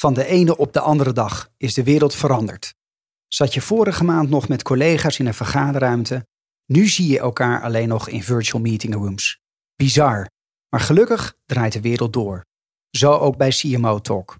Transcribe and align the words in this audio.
Van 0.00 0.14
de 0.14 0.26
ene 0.26 0.56
op 0.56 0.72
de 0.72 0.80
andere 0.80 1.12
dag 1.12 1.50
is 1.56 1.74
de 1.74 1.82
wereld 1.82 2.14
veranderd. 2.14 2.74
Zat 3.28 3.54
je 3.54 3.60
vorige 3.60 4.04
maand 4.04 4.30
nog 4.30 4.48
met 4.48 4.62
collega's 4.62 5.18
in 5.18 5.26
een 5.26 5.34
vergaderruimte? 5.34 6.26
Nu 6.66 6.86
zie 6.86 7.08
je 7.08 7.18
elkaar 7.18 7.62
alleen 7.62 7.88
nog 7.88 8.08
in 8.08 8.22
virtual 8.22 8.62
meeting 8.62 8.94
rooms. 8.94 9.40
Bizar, 9.76 10.30
maar 10.68 10.80
gelukkig 10.80 11.36
draait 11.46 11.72
de 11.72 11.80
wereld 11.80 12.12
door. 12.12 12.44
Zo 12.90 13.12
ook 13.12 13.36
bij 13.36 13.50
CMO 13.50 14.00
Talk. 14.00 14.36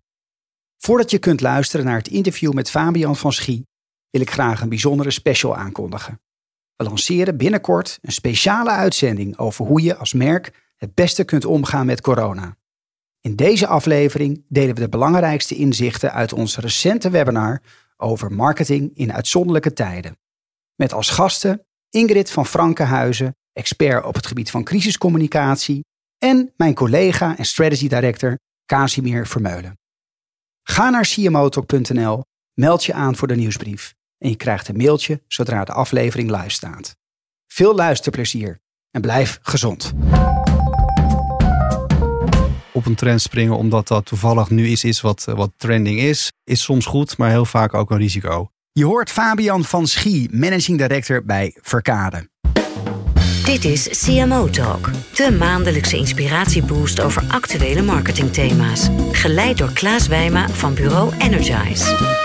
Voordat 0.76 1.10
je 1.10 1.18
kunt 1.18 1.40
luisteren 1.40 1.86
naar 1.86 1.98
het 1.98 2.08
interview 2.08 2.52
met 2.52 2.70
Fabian 2.70 3.16
van 3.16 3.32
Schie, 3.32 3.66
wil 4.10 4.20
ik 4.20 4.30
graag 4.30 4.60
een 4.60 4.68
bijzondere 4.68 5.10
special 5.10 5.56
aankondigen. 5.56 6.20
We 6.76 6.84
lanceren 6.84 7.36
binnenkort 7.36 7.98
een 8.02 8.12
speciale 8.12 8.70
uitzending 8.70 9.38
over 9.38 9.66
hoe 9.66 9.82
je 9.82 9.96
als 9.96 10.12
merk 10.12 10.72
het 10.76 10.94
beste 10.94 11.24
kunt 11.24 11.44
omgaan 11.44 11.86
met 11.86 12.00
corona. 12.00 12.56
In 13.20 13.36
deze 13.36 13.66
aflevering 13.66 14.44
delen 14.48 14.74
we 14.74 14.80
de 14.80 14.88
belangrijkste 14.88 15.54
inzichten 15.54 16.12
uit 16.12 16.32
ons 16.32 16.56
recente 16.56 17.10
webinar 17.10 17.62
over 17.96 18.32
marketing 18.32 18.90
in 18.94 19.12
uitzonderlijke 19.12 19.72
tijden. 19.72 20.18
Met 20.74 20.92
als 20.92 21.10
gasten 21.10 21.64
Ingrid 21.90 22.30
van 22.30 22.46
Frankenhuizen, 22.46 23.36
expert 23.52 24.04
op 24.04 24.14
het 24.14 24.26
gebied 24.26 24.50
van 24.50 24.64
crisiscommunicatie, 24.64 25.84
en 26.18 26.52
mijn 26.56 26.74
collega 26.74 27.36
en 27.36 27.44
strategy 27.44 27.88
director 27.88 28.38
Casimir 28.66 29.26
Vermeulen. 29.26 29.78
Ga 30.62 30.90
naar 30.90 31.06
cmotalk.nl, 31.06 32.24
meld 32.54 32.84
je 32.84 32.92
aan 32.92 33.16
voor 33.16 33.28
de 33.28 33.36
nieuwsbrief 33.36 33.94
en 34.18 34.28
je 34.28 34.36
krijgt 34.36 34.68
een 34.68 34.76
mailtje 34.76 35.22
zodra 35.26 35.64
de 35.64 35.72
aflevering 35.72 36.30
live 36.30 36.50
staat. 36.50 36.96
Veel 37.46 37.74
luisterplezier 37.74 38.60
en 38.90 39.00
blijf 39.00 39.38
gezond 39.42 39.92
op 42.72 42.86
een 42.86 42.94
trend 42.94 43.20
springen 43.20 43.56
omdat 43.56 43.88
dat 43.88 44.04
toevallig 44.06 44.50
nu 44.50 44.66
iets 44.66 44.84
is 44.84 45.00
wat, 45.00 45.24
wat 45.34 45.50
trending 45.56 46.00
is, 46.00 46.32
is 46.44 46.62
soms 46.62 46.86
goed, 46.86 47.16
maar 47.16 47.30
heel 47.30 47.44
vaak 47.44 47.74
ook 47.74 47.90
een 47.90 47.98
risico. 47.98 48.50
Je 48.72 48.84
hoort 48.84 49.10
Fabian 49.10 49.64
van 49.64 49.86
Schie, 49.86 50.28
managing 50.32 50.78
director 50.78 51.24
bij 51.24 51.56
Verkade. 51.62 52.28
Dit 53.44 53.64
is 53.64 54.04
CMO 54.04 54.50
Talk, 54.50 54.90
de 55.14 55.36
maandelijkse 55.38 55.96
inspiratieboost 55.96 57.00
over 57.00 57.22
actuele 57.28 57.82
marketingthema's. 57.82 58.88
Geleid 59.12 59.58
door 59.58 59.72
Klaas 59.72 60.06
Wijma 60.06 60.48
van 60.48 60.74
bureau 60.74 61.14
Energize. 61.18 62.18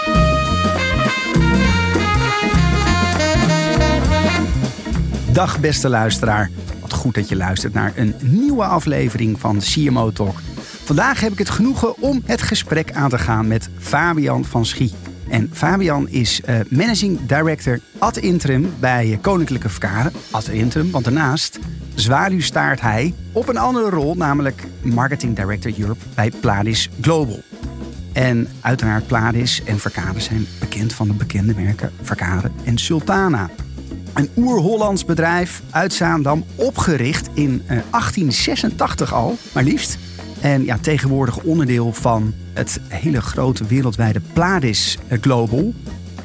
Dag 5.31 5.59
beste 5.59 5.89
luisteraar. 5.89 6.51
Goed 6.93 7.15
dat 7.15 7.29
je 7.29 7.35
luistert 7.35 7.73
naar 7.73 7.93
een 7.95 8.15
nieuwe 8.21 8.63
aflevering 8.63 9.39
van 9.39 9.59
CMO 9.59 10.11
Talk. 10.11 10.39
Vandaag 10.83 11.19
heb 11.19 11.31
ik 11.31 11.37
het 11.37 11.49
genoegen 11.49 12.01
om 12.01 12.21
het 12.25 12.41
gesprek 12.41 12.91
aan 12.91 13.09
te 13.09 13.17
gaan 13.17 13.47
met 13.47 13.69
Fabian 13.77 14.45
van 14.45 14.65
Schie. 14.65 14.93
En 15.29 15.49
Fabian 15.53 16.09
is 16.09 16.41
uh, 16.49 16.55
managing 16.69 17.19
director 17.25 17.79
ad 17.97 18.17
interim 18.17 18.73
bij 18.79 19.17
Koninklijke 19.21 19.69
Verkaren. 19.69 20.11
Ad 20.31 20.47
interim, 20.47 20.91
want 20.91 21.03
daarnaast 21.03 21.59
zwaluwstaart 21.95 22.81
hij 22.81 23.13
op 23.31 23.47
een 23.47 23.57
andere 23.57 23.89
rol, 23.89 24.15
namelijk 24.15 24.63
marketing 24.81 25.35
director 25.35 25.73
Europe 25.79 26.05
bij 26.15 26.31
Pladis 26.39 26.89
Global. 27.01 27.43
En 28.13 28.47
uiteraard 28.61 29.07
Pladis 29.07 29.63
en 29.63 29.79
Verkade 29.79 30.19
zijn 30.19 30.47
bekend 30.59 30.93
van 30.93 31.07
de 31.07 31.13
bekende 31.13 31.53
merken 31.55 31.91
Verkade 32.01 32.51
en 32.63 32.77
Sultana. 32.77 33.49
Een 34.15 34.29
oer-Hollands 34.37 35.05
bedrijf 35.05 35.61
uit 35.69 35.93
Zaandam, 35.93 36.45
opgericht 36.55 37.29
in 37.33 37.61
1886 37.67 39.11
eh, 39.11 39.17
al, 39.17 39.37
maar 39.53 39.63
liefst. 39.63 39.97
En 40.41 40.65
ja, 40.65 40.77
tegenwoordig 40.77 41.37
onderdeel 41.37 41.93
van 41.93 42.33
het 42.53 42.79
hele 42.87 43.21
grote 43.21 43.65
wereldwijde 43.65 44.21
Pladis 44.33 44.97
eh, 45.07 45.21
Global. 45.21 45.73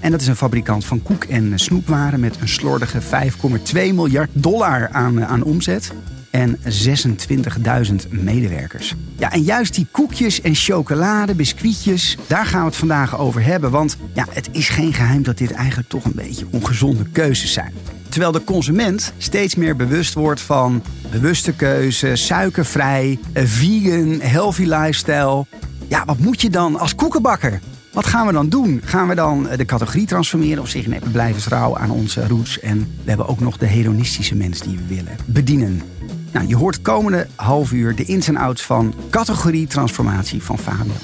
En 0.00 0.10
dat 0.10 0.20
is 0.20 0.26
een 0.26 0.36
fabrikant 0.36 0.84
van 0.84 1.02
koek- 1.02 1.24
en 1.24 1.58
snoepwaren 1.58 2.20
met 2.20 2.40
een 2.40 2.48
slordige 2.48 3.00
5,2 3.00 3.72
miljard 3.72 4.30
dollar 4.32 4.88
aan, 4.92 5.24
aan 5.24 5.42
omzet 5.42 5.92
en 6.30 6.58
26.000 6.58 8.08
medewerkers. 8.10 8.94
Ja, 9.16 9.32
en 9.32 9.42
juist 9.42 9.74
die 9.74 9.86
koekjes 9.90 10.40
en 10.40 10.54
chocolade, 10.54 11.34
biscuitjes, 11.34 12.16
daar 12.26 12.46
gaan 12.46 12.60
we 12.60 12.66
het 12.66 12.76
vandaag 12.76 13.18
over 13.18 13.44
hebben. 13.44 13.70
Want 13.70 13.96
ja, 14.14 14.26
het 14.30 14.48
is 14.52 14.68
geen 14.68 14.92
geheim 14.92 15.22
dat 15.22 15.38
dit 15.38 15.50
eigenlijk 15.52 15.88
toch 15.88 16.04
een 16.04 16.14
beetje 16.14 16.46
ongezonde 16.50 17.04
keuzes 17.12 17.52
zijn. 17.52 17.72
Terwijl 18.08 18.32
de 18.32 18.44
consument 18.44 19.12
steeds 19.18 19.54
meer 19.54 19.76
bewust 19.76 20.14
wordt 20.14 20.40
van 20.40 20.82
bewuste 21.10 21.52
keuze, 21.52 22.16
suikervrij, 22.16 23.18
vegan, 23.34 24.20
healthy 24.20 24.64
lifestyle. 24.64 25.46
Ja, 25.88 26.04
wat 26.04 26.18
moet 26.18 26.40
je 26.40 26.50
dan 26.50 26.78
als 26.78 26.94
koekenbakker? 26.94 27.60
Wat 27.92 28.06
gaan 28.06 28.26
we 28.26 28.32
dan 28.32 28.48
doen? 28.48 28.80
Gaan 28.84 29.08
we 29.08 29.14
dan 29.14 29.48
de 29.56 29.64
categorie 29.64 30.06
transformeren 30.06 30.62
of 30.62 30.68
zeggen 30.68 30.92
we 30.92 31.10
blijven 31.10 31.42
trouw 31.42 31.76
aan 31.76 31.90
onze 31.90 32.26
roots? 32.26 32.60
En 32.60 32.78
we 32.78 33.08
hebben 33.08 33.28
ook 33.28 33.40
nog 33.40 33.58
de 33.58 33.66
hedonistische 33.66 34.34
mens 34.34 34.60
die 34.60 34.76
we 34.76 34.94
willen 34.94 35.16
bedienen. 35.26 35.82
Nou, 36.32 36.46
je 36.46 36.56
hoort 36.56 36.82
komende 36.82 37.26
half 37.34 37.72
uur 37.72 37.94
de 37.94 38.04
ins 38.04 38.28
en 38.28 38.36
outs 38.36 38.62
van 38.62 38.94
categorie 39.10 39.66
transformatie 39.66 40.42
van 40.42 40.58
Fabian. 40.58 40.96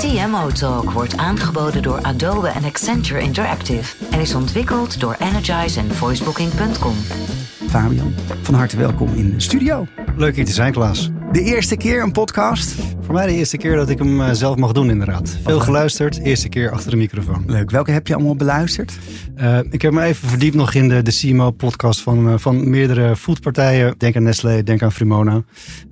CMO 0.00 0.48
Talk 0.50 0.90
wordt 0.90 1.16
aangeboden 1.16 1.82
door 1.82 2.02
Adobe 2.02 2.48
en 2.48 2.64
Accenture 2.64 3.20
Interactive 3.20 4.04
en 4.10 4.20
is 4.20 4.34
ontwikkeld 4.34 5.00
door 5.00 5.16
Energize 5.18 5.80
en 5.80 5.94
voicebooking.com. 5.94 6.94
Fabian, 7.68 8.14
van 8.42 8.54
harte 8.54 8.76
welkom 8.76 9.14
in 9.14 9.30
de 9.30 9.40
studio. 9.40 9.86
Leuk 10.16 10.36
hier 10.36 10.44
te 10.44 10.52
zijn, 10.52 10.72
Klaas. 10.72 11.10
De 11.32 11.42
eerste 11.42 11.76
keer 11.76 12.02
een 12.02 12.12
podcast? 12.12 12.74
Voor 13.00 13.14
mij 13.14 13.26
de 13.26 13.32
eerste 13.32 13.56
keer 13.56 13.76
dat 13.76 13.88
ik 13.88 13.98
hem 13.98 14.20
eh, 14.20 14.32
zelf 14.32 14.56
mag 14.56 14.72
doen, 14.72 14.90
inderdaad. 14.90 15.36
Veel 15.42 15.60
geluisterd, 15.60 16.18
eerste 16.18 16.48
keer 16.48 16.70
achter 16.70 16.90
de 16.90 16.96
microfoon. 16.96 17.44
Leuk. 17.46 17.70
Welke 17.70 17.90
heb 17.90 18.06
je 18.06 18.14
allemaal 18.14 18.36
beluisterd? 18.36 18.98
Uh, 19.36 19.58
ik 19.70 19.82
heb 19.82 19.92
me 19.92 20.02
even 20.02 20.28
verdiept 20.28 20.54
nog 20.54 20.74
in 20.74 20.88
de, 20.88 21.02
de 21.02 21.12
CMO-podcast 21.12 22.00
van, 22.00 22.28
uh, 22.28 22.34
van 22.38 22.70
meerdere 22.70 23.16
foodpartijen. 23.16 23.94
Denk 23.98 24.16
aan 24.16 24.22
Nestlé, 24.22 24.62
denk 24.62 24.82
aan 24.82 24.92
Frimona, 24.92 25.42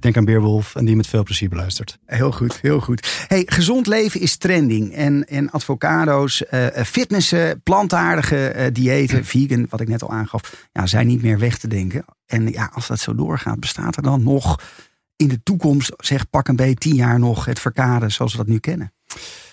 denk 0.01 0.17
aan 0.17 0.25
Beerwolf. 0.25 0.75
En 0.75 0.85
die 0.85 0.97
met 0.97 1.07
veel 1.07 1.23
plezier 1.23 1.49
beluisterd. 1.49 1.99
Heel 2.07 2.33
goed, 2.33 2.59
heel 2.63 2.81
goed. 2.81 3.25
Hey, 3.29 3.43
gezond 3.47 3.87
leven 3.87 4.21
is 4.21 4.37
trending. 4.37 4.95
En, 4.95 5.25
en 5.29 5.51
advocado's, 5.51 6.43
uh, 6.51 6.67
fitnessen, 6.85 7.63
plantaardige 7.63 8.71
diëten, 8.73 9.25
vegan, 9.25 9.67
wat 9.69 9.81
ik 9.81 9.89
net 9.89 10.03
al 10.03 10.11
aangaf, 10.11 10.69
ja, 10.73 10.87
zijn 10.87 11.07
niet 11.07 11.23
meer 11.23 11.39
weg 11.39 11.59
te 11.59 11.69
denken. 11.69 12.05
En 12.27 12.49
ja, 12.49 12.71
als 12.75 12.87
dat 12.87 12.99
zo 12.99 13.15
doorgaat, 13.15 13.61
bestaat 13.61 13.97
er 13.97 14.03
dan 14.03 14.23
nog 14.23 14.59
in 15.21 15.29
de 15.29 15.43
toekomst, 15.43 15.93
zeg 15.97 16.31
pak 16.31 16.49
een 16.49 16.57
beetje 16.57 16.75
tien 16.75 16.95
jaar 16.95 17.19
nog, 17.19 17.45
het 17.45 17.59
verkade 17.59 18.09
zoals 18.09 18.33
we 18.33 18.39
dat 18.39 18.47
nu 18.47 18.59
kennen? 18.59 18.93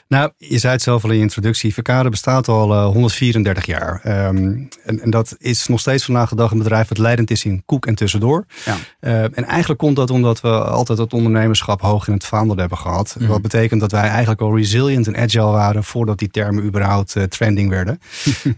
Nou, 0.07 0.31
je 0.37 0.57
zei 0.57 0.73
het 0.73 0.81
zelf 0.81 1.03
al 1.03 1.09
in 1.09 1.15
je 1.15 1.21
introductie. 1.21 1.73
Verkade 1.73 2.09
bestaat 2.09 2.47
al 2.47 2.73
uh, 2.73 2.85
134 2.85 3.65
jaar. 3.65 4.01
Um, 4.27 4.67
en, 4.83 5.01
en, 5.01 5.09
dat 5.09 5.35
is 5.37 5.67
nog 5.67 5.79
steeds 5.79 6.05
vandaag 6.05 6.29
de 6.29 6.35
dag 6.35 6.51
een 6.51 6.57
bedrijf 6.57 6.87
dat 6.87 6.97
leidend 6.97 7.31
is 7.31 7.45
in 7.45 7.63
koek 7.65 7.85
en 7.85 7.95
tussendoor. 7.95 8.45
Ja. 8.65 8.75
Uh, 9.01 9.23
en 9.23 9.45
eigenlijk 9.45 9.79
komt 9.79 9.95
dat 9.95 10.09
omdat 10.09 10.41
we 10.41 10.49
altijd 10.63 10.97
het 10.97 11.13
ondernemerschap 11.13 11.81
hoog 11.81 12.07
in 12.07 12.13
het 12.13 12.25
vaandel 12.25 12.55
hebben 12.55 12.77
gehad. 12.77 13.15
Mm. 13.19 13.27
Wat 13.27 13.41
betekent 13.41 13.81
dat 13.81 13.91
wij 13.91 14.07
eigenlijk 14.09 14.41
al 14.41 14.55
resilient 14.55 15.07
en 15.07 15.17
agile 15.17 15.51
waren 15.51 15.83
voordat 15.83 16.19
die 16.19 16.29
termen 16.29 16.63
überhaupt 16.63 17.15
uh, 17.15 17.23
trending 17.23 17.69
werden. 17.69 17.99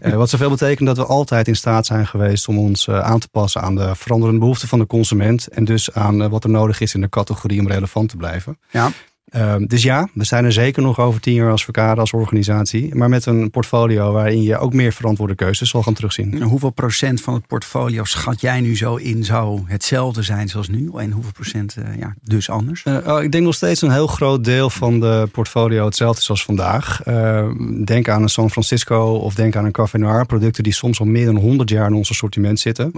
wat 0.00 0.30
zoveel 0.30 0.50
betekent 0.50 0.88
dat 0.88 0.96
we 0.96 1.04
altijd 1.04 1.48
in 1.48 1.56
staat 1.56 1.86
zijn 1.86 2.06
geweest 2.06 2.48
om 2.48 2.58
ons 2.58 2.88
aan 2.88 3.18
te 3.18 3.28
passen 3.28 3.60
aan 3.60 3.74
de 3.74 3.94
veranderende 3.94 4.40
behoeften 4.40 4.68
van 4.68 4.78
de 4.78 4.86
consument. 4.86 5.46
En 5.46 5.64
dus 5.64 5.92
aan 5.92 6.28
wat 6.28 6.44
er 6.44 6.50
nodig 6.50 6.80
is 6.80 6.94
in 6.94 7.00
de 7.00 7.08
categorie 7.08 7.60
om 7.60 7.68
relevant 7.68 8.08
te 8.08 8.16
blijven. 8.16 8.58
Ja. 8.70 8.90
Um, 9.36 9.66
dus 9.66 9.82
ja, 9.82 10.08
we 10.14 10.24
zijn 10.24 10.44
er 10.44 10.52
zeker 10.52 10.82
nog 10.82 10.98
over 10.98 11.20
tien 11.20 11.34
jaar 11.34 11.50
als 11.50 11.64
Verkade, 11.64 12.00
als 12.00 12.12
organisatie. 12.12 12.94
Maar 12.94 13.08
met 13.08 13.26
een 13.26 13.50
portfolio 13.50 14.12
waarin 14.12 14.42
je 14.42 14.58
ook 14.58 14.72
meer 14.72 14.92
verantwoorde 14.92 15.34
keuzes 15.34 15.70
zal 15.70 15.82
gaan 15.82 15.94
terugzien. 15.94 16.42
Hoeveel 16.42 16.70
procent 16.70 17.20
van 17.20 17.34
het 17.34 17.46
portfolio 17.46 18.04
schat 18.04 18.40
jij 18.40 18.60
nu 18.60 18.76
zo 18.76 18.96
in 18.96 19.24
zou 19.24 19.60
hetzelfde 19.66 20.22
zijn 20.22 20.48
zoals 20.48 20.68
nu? 20.68 20.90
En 20.96 21.10
hoeveel 21.10 21.32
procent 21.32 21.76
uh, 21.78 21.98
ja, 21.98 22.14
dus 22.22 22.50
anders? 22.50 22.84
Uh, 22.84 22.96
oh, 23.06 23.22
ik 23.22 23.32
denk 23.32 23.44
nog 23.44 23.54
steeds 23.54 23.82
een 23.82 23.90
heel 23.90 24.06
groot 24.06 24.44
deel 24.44 24.70
van 24.70 25.00
de 25.00 25.28
portfolio 25.32 25.84
hetzelfde 25.84 26.20
is 26.20 26.30
als 26.30 26.44
vandaag. 26.44 27.06
Uh, 27.06 27.48
denk 27.84 28.08
aan 28.08 28.22
een 28.22 28.28
San 28.28 28.50
Francisco 28.50 29.14
of 29.14 29.34
denk 29.34 29.56
aan 29.56 29.64
een 29.64 29.72
Café 29.72 29.98
Noir. 29.98 30.26
Producten 30.26 30.62
die 30.62 30.72
soms 30.72 31.00
al 31.00 31.06
meer 31.06 31.26
dan 31.26 31.36
100 31.36 31.70
jaar 31.70 31.86
in 31.86 31.94
ons 31.94 32.10
assortiment 32.10 32.60
zitten. 32.60 32.92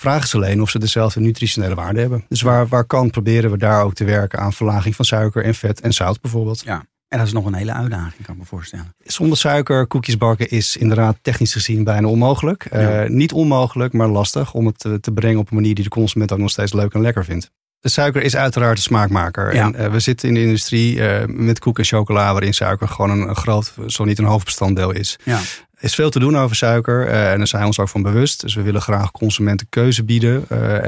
Vraag 0.00 0.22
is 0.22 0.34
alleen 0.34 0.62
of 0.62 0.70
ze 0.70 0.78
dezelfde 0.78 1.20
nutritionele 1.20 1.74
waarde 1.74 2.00
hebben. 2.00 2.24
Dus 2.28 2.42
waar, 2.42 2.68
waar 2.68 2.84
kan, 2.84 3.10
proberen 3.10 3.50
we 3.50 3.58
daar 3.58 3.84
ook 3.84 3.94
te 3.94 4.04
werken 4.04 4.38
aan 4.38 4.52
verlaging 4.52 4.96
van 4.96 5.04
suiker 5.04 5.44
en 5.44 5.54
vet 5.54 5.80
en 5.80 5.92
zout 5.92 6.20
bijvoorbeeld. 6.20 6.62
Ja. 6.64 6.84
En 7.08 7.18
dat 7.18 7.26
is 7.26 7.32
nog 7.32 7.44
een 7.44 7.54
hele 7.54 7.72
uitdaging, 7.72 8.24
kan 8.24 8.34
ik 8.34 8.40
me 8.40 8.46
voorstellen. 8.46 8.94
Zonder 8.98 9.38
suiker 9.38 9.86
koekjes 9.86 10.16
bakken 10.16 10.50
is 10.50 10.76
inderdaad 10.76 11.16
technisch 11.22 11.52
gezien 11.52 11.84
bijna 11.84 12.08
onmogelijk. 12.08 12.66
Ja. 12.70 13.04
Uh, 13.04 13.10
niet 13.10 13.32
onmogelijk, 13.32 13.92
maar 13.92 14.08
lastig 14.08 14.54
om 14.54 14.66
het 14.66 14.78
te, 14.78 15.00
te, 15.00 15.12
brengen 15.12 15.38
op 15.38 15.50
een 15.50 15.56
manier 15.56 15.74
die 15.74 15.84
de 15.84 15.90
consument 15.90 16.32
ook 16.32 16.38
nog 16.38 16.50
steeds 16.50 16.72
leuk 16.72 16.92
en 16.92 17.00
lekker 17.00 17.24
vindt. 17.24 17.50
De 17.80 17.88
suiker 17.88 18.22
is 18.22 18.36
uiteraard 18.36 18.76
de 18.76 18.82
smaakmaker. 18.82 19.54
Ja. 19.54 19.64
En 19.64 19.80
uh, 19.80 19.90
we 19.90 20.00
zitten 20.00 20.28
in 20.28 20.34
de 20.34 20.42
industrie 20.42 20.96
uh, 20.96 21.24
met 21.26 21.58
koek 21.58 21.78
en 21.78 21.84
chocola 21.84 22.32
waarin 22.32 22.54
suiker 22.54 22.88
gewoon 22.88 23.10
een, 23.10 23.28
een 23.28 23.36
groot, 23.36 23.74
zo 23.86 24.04
niet 24.04 24.18
een 24.18 24.24
hoofdbestanddeel 24.24 24.90
is. 24.90 25.18
Ja. 25.24 25.40
Is 25.80 25.94
veel 25.94 26.10
te 26.10 26.18
doen 26.18 26.36
over 26.36 26.56
suiker 26.56 27.06
en 27.06 27.38
daar 27.38 27.46
zijn 27.46 27.62
we 27.62 27.66
ons 27.66 27.78
ook 27.78 27.88
van 27.88 28.02
bewust. 28.02 28.40
Dus 28.40 28.54
we 28.54 28.62
willen 28.62 28.82
graag 28.82 29.10
consumenten 29.10 29.66
keuze 29.70 30.04
bieden 30.04 30.44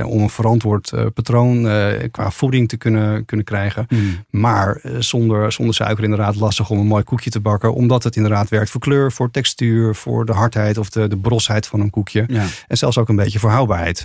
om 0.06 0.23
een 0.23 0.31
verantwoord 0.31 0.93
patroon 1.15 1.69
qua 2.11 2.31
voeding 2.31 2.69
te 2.69 2.77
kunnen, 2.77 3.25
kunnen 3.25 3.47
krijgen. 3.47 3.87
Hmm. 3.89 4.25
Maar 4.31 4.81
zonder, 4.99 5.53
zonder 5.53 5.75
suiker 5.75 6.05
inderdaad 6.05 6.37
lastig 6.37 6.71
om 6.71 6.79
een 6.79 6.87
mooi 6.87 7.03
koekje 7.03 7.31
te 7.31 7.41
bakken, 7.41 7.75
omdat 7.75 8.03
het 8.03 8.17
inderdaad 8.17 8.49
werkt 8.49 8.71
voor 8.71 8.81
kleur, 8.81 9.12
voor 9.12 9.31
textuur, 9.31 9.94
voor 9.94 10.27
de 10.27 10.33
hardheid 10.33 10.79
of 10.79 10.91
de, 10.91 11.09
de 11.09 11.19
brosheid 11.19 11.67
van 11.67 11.81
een 11.81 11.91
koekje. 11.91 12.27
En 12.69 12.77
zelfs 12.77 12.99
ook 12.99 13.09
een 13.09 13.17
beetje 13.17 13.39
voor 13.39 13.50
houdbaarheid. 13.50 14.05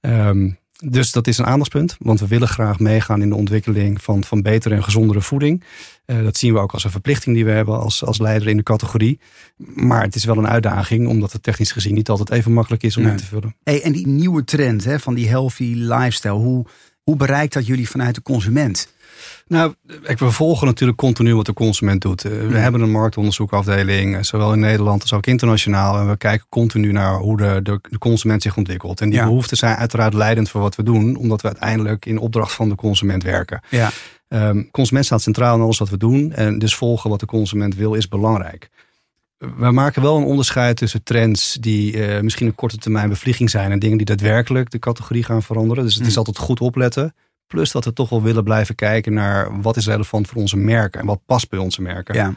Um, 0.00 0.58
dus 0.86 1.12
dat 1.12 1.26
is 1.26 1.38
een 1.38 1.46
aandachtspunt, 1.46 1.96
want 1.98 2.20
we 2.20 2.26
willen 2.26 2.48
graag 2.48 2.78
meegaan 2.78 3.22
in 3.22 3.28
de 3.28 3.34
ontwikkeling 3.34 4.02
van, 4.02 4.24
van 4.24 4.42
betere 4.42 4.74
en 4.74 4.84
gezondere 4.84 5.20
voeding. 5.20 5.64
Uh, 6.06 6.22
dat 6.22 6.36
zien 6.36 6.52
we 6.52 6.58
ook 6.58 6.72
als 6.72 6.84
een 6.84 6.90
verplichting 6.90 7.34
die 7.34 7.44
we 7.44 7.50
hebben 7.50 7.78
als, 7.78 8.04
als 8.04 8.18
leider 8.18 8.48
in 8.48 8.56
de 8.56 8.62
categorie. 8.62 9.20
Maar 9.56 10.02
het 10.02 10.14
is 10.14 10.24
wel 10.24 10.38
een 10.38 10.48
uitdaging, 10.48 11.08
omdat 11.08 11.32
het 11.32 11.42
technisch 11.42 11.72
gezien 11.72 11.94
niet 11.94 12.08
altijd 12.08 12.30
even 12.30 12.52
makkelijk 12.52 12.82
is 12.82 12.96
om 12.96 13.02
nee. 13.02 13.12
in 13.12 13.18
te 13.18 13.24
vullen. 13.24 13.56
Hey, 13.62 13.82
en 13.82 13.92
die 13.92 14.06
nieuwe 14.06 14.44
trend 14.44 14.84
hè, 14.84 15.00
van 15.00 15.14
die 15.14 15.28
healthy 15.28 15.74
lifestyle, 15.74 16.32
hoe, 16.32 16.66
hoe 17.02 17.16
bereikt 17.16 17.52
dat 17.52 17.66
jullie 17.66 17.88
vanuit 17.88 18.14
de 18.14 18.22
consument? 18.22 18.93
Nou, 19.46 19.74
we 20.16 20.30
volgen 20.30 20.66
natuurlijk 20.66 20.98
continu 20.98 21.34
wat 21.34 21.46
de 21.46 21.52
consument 21.52 22.02
doet. 22.02 22.24
Eh, 22.24 22.30
we 22.30 22.58
hebben 22.58 22.80
een 22.80 22.90
marktonderzoekafdeling, 22.90 24.16
eh, 24.16 24.22
zowel 24.22 24.52
in 24.52 24.58
Nederland 24.58 25.02
als 25.02 25.12
ook 25.12 25.26
internationaal. 25.26 25.98
En 25.98 26.08
we 26.08 26.16
kijken 26.16 26.46
continu 26.48 26.92
naar 26.92 27.14
hoe 27.14 27.36
de, 27.36 27.60
de, 27.62 27.78
de 27.88 27.98
consument 27.98 28.42
zich 28.42 28.56
ontwikkelt. 28.56 29.00
En 29.00 29.10
die 29.10 29.22
behoeften 29.22 29.56
zijn 29.56 29.76
uiteraard 29.76 30.14
leidend 30.14 30.50
voor 30.50 30.60
wat 30.60 30.76
we 30.76 30.82
doen, 30.82 31.16
omdat 31.16 31.40
we 31.40 31.46
uiteindelijk 31.48 32.06
in 32.06 32.18
opdracht 32.18 32.52
van 32.52 32.68
de 32.68 32.74
consument 32.74 33.22
werken. 33.22 33.60
Ja. 33.70 33.90
Um, 34.28 34.70
consument 34.70 35.04
staat 35.04 35.22
centraal 35.22 35.56
in 35.56 35.62
alles 35.62 35.78
wat 35.78 35.88
we 35.88 35.96
doen. 35.96 36.32
En 36.32 36.58
dus 36.58 36.74
volgen 36.74 37.10
wat 37.10 37.20
de 37.20 37.26
consument 37.26 37.74
wil 37.74 37.94
is 37.94 38.08
belangrijk. 38.08 38.68
We 39.38 39.70
maken 39.70 40.02
wel 40.02 40.16
een 40.16 40.24
onderscheid 40.24 40.76
tussen 40.76 41.02
trends 41.02 41.56
die 41.60 41.96
uh, 41.96 42.20
misschien 42.20 42.46
een 42.46 42.54
korte 42.54 42.76
termijn 42.76 43.08
bevlieging 43.08 43.50
zijn 43.50 43.70
en 43.70 43.78
dingen 43.78 43.96
die 43.96 44.06
daadwerkelijk 44.06 44.70
de 44.70 44.78
categorie 44.78 45.24
gaan 45.24 45.42
veranderen. 45.42 45.84
Dus 45.84 45.94
het 45.94 46.06
is 46.06 46.12
mm. 46.12 46.18
altijd 46.18 46.38
goed 46.38 46.60
opletten. 46.60 47.14
Plus 47.46 47.72
dat 47.72 47.84
we 47.84 47.92
toch 47.92 48.08
wel 48.08 48.22
willen 48.22 48.44
blijven 48.44 48.74
kijken 48.74 49.12
naar 49.12 49.60
wat 49.60 49.76
is 49.76 49.86
relevant 49.86 50.28
voor 50.28 50.40
onze 50.40 50.56
merken 50.56 51.00
en 51.00 51.06
wat 51.06 51.20
past 51.26 51.48
bij 51.48 51.58
onze 51.58 51.82
merken. 51.82 52.14
Ja. 52.14 52.34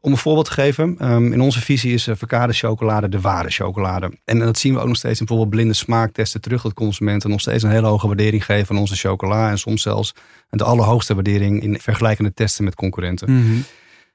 Om 0.00 0.12
een 0.12 0.18
voorbeeld 0.18 0.46
te 0.46 0.52
geven, 0.52 0.96
ehm, 0.98 1.32
in 1.32 1.40
onze 1.40 1.60
visie 1.60 1.92
is 1.92 2.08
uh, 2.08 2.14
verkade 2.16 2.52
chocolade 2.52 3.08
de 3.08 3.20
ware 3.20 3.50
chocolade. 3.50 4.10
En 4.24 4.38
dat 4.38 4.58
zien 4.58 4.74
we 4.74 4.80
ook 4.80 4.86
nog 4.86 4.96
steeds 4.96 5.20
in 5.20 5.26
bijvoorbeeld 5.26 5.56
blinde 5.56 5.74
smaaktesten 5.74 6.40
terug. 6.40 6.62
Dat 6.62 6.74
consumenten 6.74 7.30
nog 7.30 7.40
steeds 7.40 7.62
een 7.62 7.70
hele 7.70 7.86
hoge 7.86 8.06
waardering 8.06 8.44
geven 8.44 8.74
aan 8.74 8.80
onze 8.80 8.96
chocola. 8.96 9.50
En 9.50 9.58
soms 9.58 9.82
zelfs 9.82 10.14
de 10.50 10.64
allerhoogste 10.64 11.14
waardering 11.14 11.62
in 11.62 11.80
vergelijkende 11.80 12.34
testen 12.34 12.64
met 12.64 12.74
concurrenten. 12.74 13.30
Mm 13.30 13.64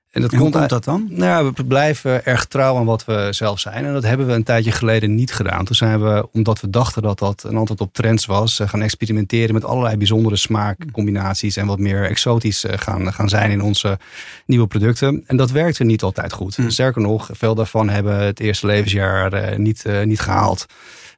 en, 0.10 0.22
dat 0.22 0.32
hoe 0.32 0.50
komt 0.50 0.70
dat 0.70 0.84
dan? 0.84 1.08
Nou, 1.10 1.52
we 1.56 1.66
blijven 1.66 2.26
erg 2.26 2.46
trouw 2.46 2.78
aan 2.78 2.86
wat 2.86 3.06
we 3.06 3.28
zelf 3.30 3.60
zijn. 3.60 3.86
En 3.86 3.94
dat 3.94 4.04
hebben 4.04 4.28
we 4.28 4.34
een 4.34 4.44
tijdje 4.44 4.72
geleden 4.72 5.16
niet 5.16 5.34
gedaan. 5.34 5.66
Toen 5.66 5.76
zijn 5.76 6.02
we, 6.02 6.28
omdat 6.32 6.62
we 6.62 6.70
dachten 6.70 7.02
dat 7.02 7.20
dat 7.20 7.44
een 7.44 7.56
antwoord 7.56 7.82
op 7.82 7.94
trends 7.94 8.26
was, 8.26 8.60
eh, 8.60 8.70
gaan 8.70 8.82
experimenteren 8.82 9.54
met 9.54 9.64
allerlei 9.64 9.98
bijzondere 9.98 10.36
smaakcombinaties 10.36 11.56
en 11.56 11.66
wat 11.66 11.80
meer 11.80 12.06
exotisch 12.06 12.66
eh, 12.66 12.78
gaan, 12.78 13.14
gaan 13.14 13.30
zijn 13.30 13.52
in 13.52 13.62
onze 13.62 14.00
nieuwe 14.46 14.68
producten. 14.68 15.24
En 15.26 15.38
dat 15.38 15.52
werkte 15.52 15.84
niet 15.84 16.04
altijd 16.04 16.34
goed. 16.34 16.56
Hm. 16.56 16.70
Sterker 16.70 17.02
nog, 17.02 17.30
veel 17.32 17.56
daarvan 17.56 17.90
hebben 17.90 18.20
het 18.20 18.40
eerste 18.40 18.66
levensjaar 18.66 19.34
eh, 19.34 19.58
niet, 19.58 19.86
niet 20.04 20.20
gehaald. 20.20 20.66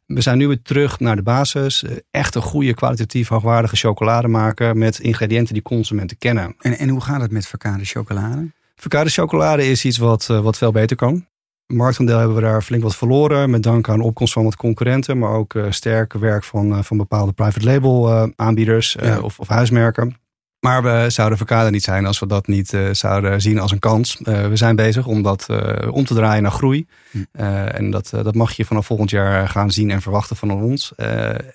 We 0.06 0.22
zijn 0.22 0.38
nu 0.38 0.48
weer 0.48 0.62
terug 0.62 1.00
naar 1.00 1.16
de 1.16 1.22
basis. 1.22 1.84
Echt 2.12 2.36
een 2.36 2.42
goede, 2.42 2.74
kwalitatief 2.74 3.28
hoogwaardige 3.28 3.76
chocolade 3.76 4.28
maken 4.28 4.78
met 4.78 5.00
ingrediënten 5.00 5.54
die 5.54 5.64
consumenten 5.64 6.18
kennen. 6.18 6.56
En, 6.60 6.78
en 6.78 6.90
hoe 6.90 7.02
gaat 7.02 7.22
het 7.22 7.32
met 7.32 7.48
verkade 7.48 7.86
chocolade? 7.86 8.50
Verkade 8.82 9.10
chocolade 9.10 9.70
is 9.70 9.86
iets 9.86 9.98
wat, 9.98 10.28
eh, 10.30 10.40
wat 10.40 10.58
veel 10.58 10.72
beter 10.72 10.96
kan. 10.96 11.26
Marktaandeel 11.74 12.18
hebben 12.18 12.36
we 12.36 12.42
daar 12.42 12.62
flink 12.62 12.84
wat 12.84 12.96
verloren. 12.96 13.50
Met 13.50 13.64
dank 13.64 13.90
aan 13.90 13.98
de 13.98 14.04
opkomst 14.04 14.34
van 14.34 14.44
wat 14.44 14.56
concurrenten. 14.56 15.18
Maar 15.18 15.34
ook 15.34 15.54
uh, 15.54 15.66
sterk 15.72 16.14
werk 16.14 16.44
van, 16.44 16.72
uh, 16.72 16.82
van 16.82 16.98
bepaalde 16.98 17.32
private 17.32 17.66
label 17.66 18.32
aanbieders 18.36 18.96
of, 19.22 19.40
of 19.40 19.48
huismerken. 19.48 20.16
Maar 20.62 20.84
we 20.84 21.06
zouden 21.10 21.38
verkade 21.38 21.70
niet 21.70 21.84
zijn 21.84 22.06
als 22.06 22.20
we 22.20 22.28
dat 22.28 22.48
niet 22.48 22.74
uh, 22.74 22.90
zouden 22.92 23.42
zien 23.42 23.60
als 23.60 23.72
een 23.72 23.80
kans. 23.80 24.18
Uh, 24.24 24.48
we 24.48 24.56
zijn 24.56 24.76
bezig 24.76 25.06
om 25.08 25.22
dat 25.22 25.48
uh, 25.52 25.94
om 25.94 26.06
te 26.06 26.14
draaien 26.14 26.44
naar 26.44 26.52
groei. 26.52 26.88
Hm. 27.12 27.24
en 27.36 27.92
dat, 27.92 28.10
dat 28.10 28.36
mag 28.36 28.54
je 28.54 28.66
vanaf 28.66 28.86
volgend 28.86 29.10
jaar 29.10 29.48
gaan 29.50 29.72
zien 29.72 29.92
en 29.92 30.02
verwachten 30.02 30.36
van 30.36 30.52
ons. 30.52 30.94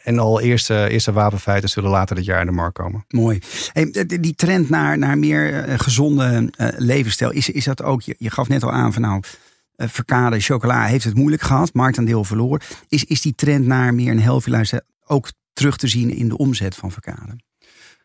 en 0.02 0.18
al 0.18 0.40
eerste, 0.40 0.88
eerste 0.88 1.12
wapenfeiten 1.12 1.68
zullen 1.68 1.90
later 1.90 2.16
dit 2.16 2.24
jaar 2.24 2.40
in 2.40 2.46
de 2.46 2.52
markt 2.52 2.78
komen. 2.78 3.04
Mooi. 3.08 3.38
Hey, 3.72 4.06
die 4.06 4.34
trend 4.34 4.68
naar, 4.68 4.98
naar 4.98 5.18
meer 5.18 5.64
gezonde 5.78 6.52
levensstijl, 6.76 7.30
is, 7.30 7.50
is 7.50 7.64
dat 7.64 7.82
ook, 7.82 8.02
je, 8.02 8.14
je 8.18 8.30
gaf 8.30 8.48
net 8.48 8.62
al 8.62 8.72
aan 8.72 8.92
van 8.92 9.02
nou, 9.02 9.22
verkade 9.76 10.40
chocola 10.40 10.84
heeft 10.84 11.04
het 11.04 11.14
moeilijk 11.14 11.42
gehad, 11.42 11.74
marktaandeel 11.74 12.24
verloren. 12.24 12.60
Is, 12.88 13.04
is 13.04 13.20
die 13.20 13.34
trend 13.34 13.66
naar 13.66 13.94
meer 13.94 14.10
een 14.10 14.22
healthy 14.22 14.50
lifestyle 14.50 14.84
ook 15.06 15.30
terug 15.52 15.76
te 15.76 15.88
zien 15.88 16.10
in 16.10 16.28
de 16.28 16.36
omzet 16.36 16.74
van 16.74 16.92
verkade? 16.92 17.36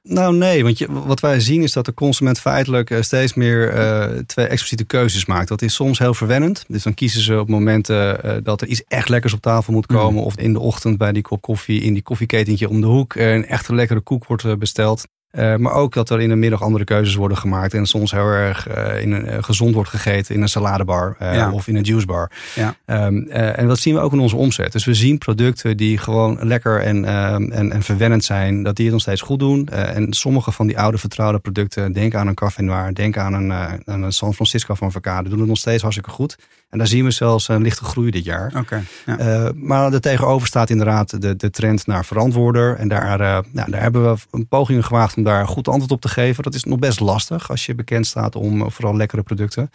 Nou 0.03 0.35
nee, 0.35 0.63
want 0.63 0.77
je, 0.77 0.91
wat 0.91 1.19
wij 1.19 1.39
zien 1.39 1.63
is 1.63 1.73
dat 1.73 1.85
de 1.85 1.93
consument 1.93 2.39
feitelijk 2.39 2.89
eh, 2.89 3.01
steeds 3.01 3.33
meer 3.33 3.75
uh, 3.75 4.17
twee 4.17 4.45
expliciete 4.45 4.83
keuzes 4.83 5.25
maakt. 5.25 5.47
Dat 5.47 5.61
is 5.61 5.73
soms 5.73 5.99
heel 5.99 6.13
verwennend. 6.13 6.65
Dus 6.67 6.83
dan 6.83 6.93
kiezen 6.93 7.21
ze 7.21 7.39
op 7.39 7.47
momenten 7.47 8.25
uh, 8.25 8.35
dat 8.43 8.61
er 8.61 8.67
iets 8.67 8.83
echt 8.87 9.09
lekkers 9.09 9.33
op 9.33 9.41
tafel 9.41 9.73
moet 9.73 9.85
komen. 9.85 10.21
Mm. 10.21 10.27
Of 10.27 10.37
in 10.37 10.53
de 10.53 10.59
ochtend 10.59 10.97
bij 10.97 11.11
die 11.11 11.21
kop 11.21 11.41
koffie 11.41 11.81
in 11.81 11.93
die 11.93 12.03
koffieketentje 12.03 12.69
om 12.69 12.81
de 12.81 12.87
hoek 12.87 13.15
een 13.15 13.45
echt 13.45 13.69
lekkere 13.69 13.99
koek 13.99 14.25
wordt 14.25 14.59
besteld. 14.59 15.07
Uh, 15.31 15.55
maar 15.55 15.73
ook 15.73 15.93
dat 15.93 16.09
er 16.09 16.21
in 16.21 16.29
de 16.29 16.35
middag 16.35 16.61
andere 16.61 16.83
keuzes 16.83 17.15
worden 17.15 17.37
gemaakt. 17.37 17.73
En 17.73 17.85
soms 17.85 18.11
heel 18.11 18.27
erg 18.27 18.67
uh, 18.67 19.01
in 19.01 19.11
een, 19.11 19.25
uh, 19.25 19.37
gezond 19.41 19.73
wordt 19.73 19.89
gegeten 19.89 20.35
in 20.35 20.41
een 20.41 20.47
saladebar 20.47 21.15
ja. 21.19 21.51
of 21.51 21.67
in 21.67 21.75
een 21.75 21.83
juicebar. 21.83 22.31
Ja. 22.55 22.75
Um, 23.05 23.27
en 23.29 23.67
dat 23.67 23.79
zien 23.79 23.93
we 23.93 23.99
ook 23.99 24.13
in 24.13 24.19
onze 24.19 24.35
omzet. 24.35 24.71
Dus 24.71 24.85
we 24.85 24.93
zien 24.93 25.17
producten 25.17 25.77
die 25.77 25.97
gewoon 25.97 26.37
lekker 26.41 26.81
en, 26.81 27.05
ehm, 27.05 27.51
en, 27.51 27.71
en 27.71 27.83
verwennend 27.83 28.23
zijn. 28.23 28.63
Dat 28.63 28.75
die 28.75 28.85
het 28.85 28.93
nog 28.93 29.03
steeds 29.03 29.21
goed 29.21 29.39
doen. 29.39 29.67
en 29.67 30.13
sommige 30.13 30.51
van 30.51 30.67
die 30.67 30.79
oude 30.79 30.97
vertrouwde 30.97 31.39
producten. 31.39 31.91
Denk 31.91 32.15
aan 32.15 32.27
een 32.27 32.33
Café 32.33 32.61
Noir. 32.61 32.93
Denk 32.93 33.17
aan 33.17 33.33
een, 33.33 33.53
aan 33.85 34.03
een 34.03 34.13
San 34.13 34.33
Francisco 34.33 34.73
van 34.73 34.91
Verkade. 34.91 35.29
Doen 35.29 35.39
het 35.39 35.47
nog 35.47 35.57
steeds 35.57 35.81
hartstikke 35.81 36.11
goed. 36.11 36.37
En 36.71 36.77
daar 36.77 36.87
zien 36.87 37.03
we 37.03 37.11
zelfs 37.11 37.47
een 37.47 37.61
lichte 37.61 37.83
groei 37.83 38.11
dit 38.11 38.23
jaar. 38.23 38.53
Okay, 38.57 38.83
ja. 39.05 39.45
uh, 39.45 39.49
maar 39.55 39.93
er 39.93 40.01
tegenover 40.01 40.47
staat 40.47 40.69
inderdaad 40.69 41.21
de, 41.21 41.35
de 41.35 41.49
trend 41.49 41.87
naar 41.87 42.05
verantwoorder. 42.05 42.75
En 42.75 42.87
daar, 42.87 43.21
uh, 43.21 43.37
nou, 43.51 43.71
daar 43.71 43.81
hebben 43.81 44.11
we 44.13 44.19
een 44.31 44.47
poging 44.47 44.85
gewaagd 44.85 45.15
om 45.21 45.27
daar 45.27 45.47
goed 45.47 45.67
antwoord 45.67 45.91
op 45.91 46.01
te 46.01 46.07
geven. 46.07 46.43
Dat 46.43 46.53
is 46.53 46.63
nog 46.63 46.79
best 46.79 46.99
lastig 46.99 47.49
als 47.49 47.65
je 47.65 47.75
bekend 47.75 48.07
staat 48.07 48.35
om 48.35 48.71
vooral 48.71 48.95
lekkere 48.95 49.23
producten. 49.23 49.69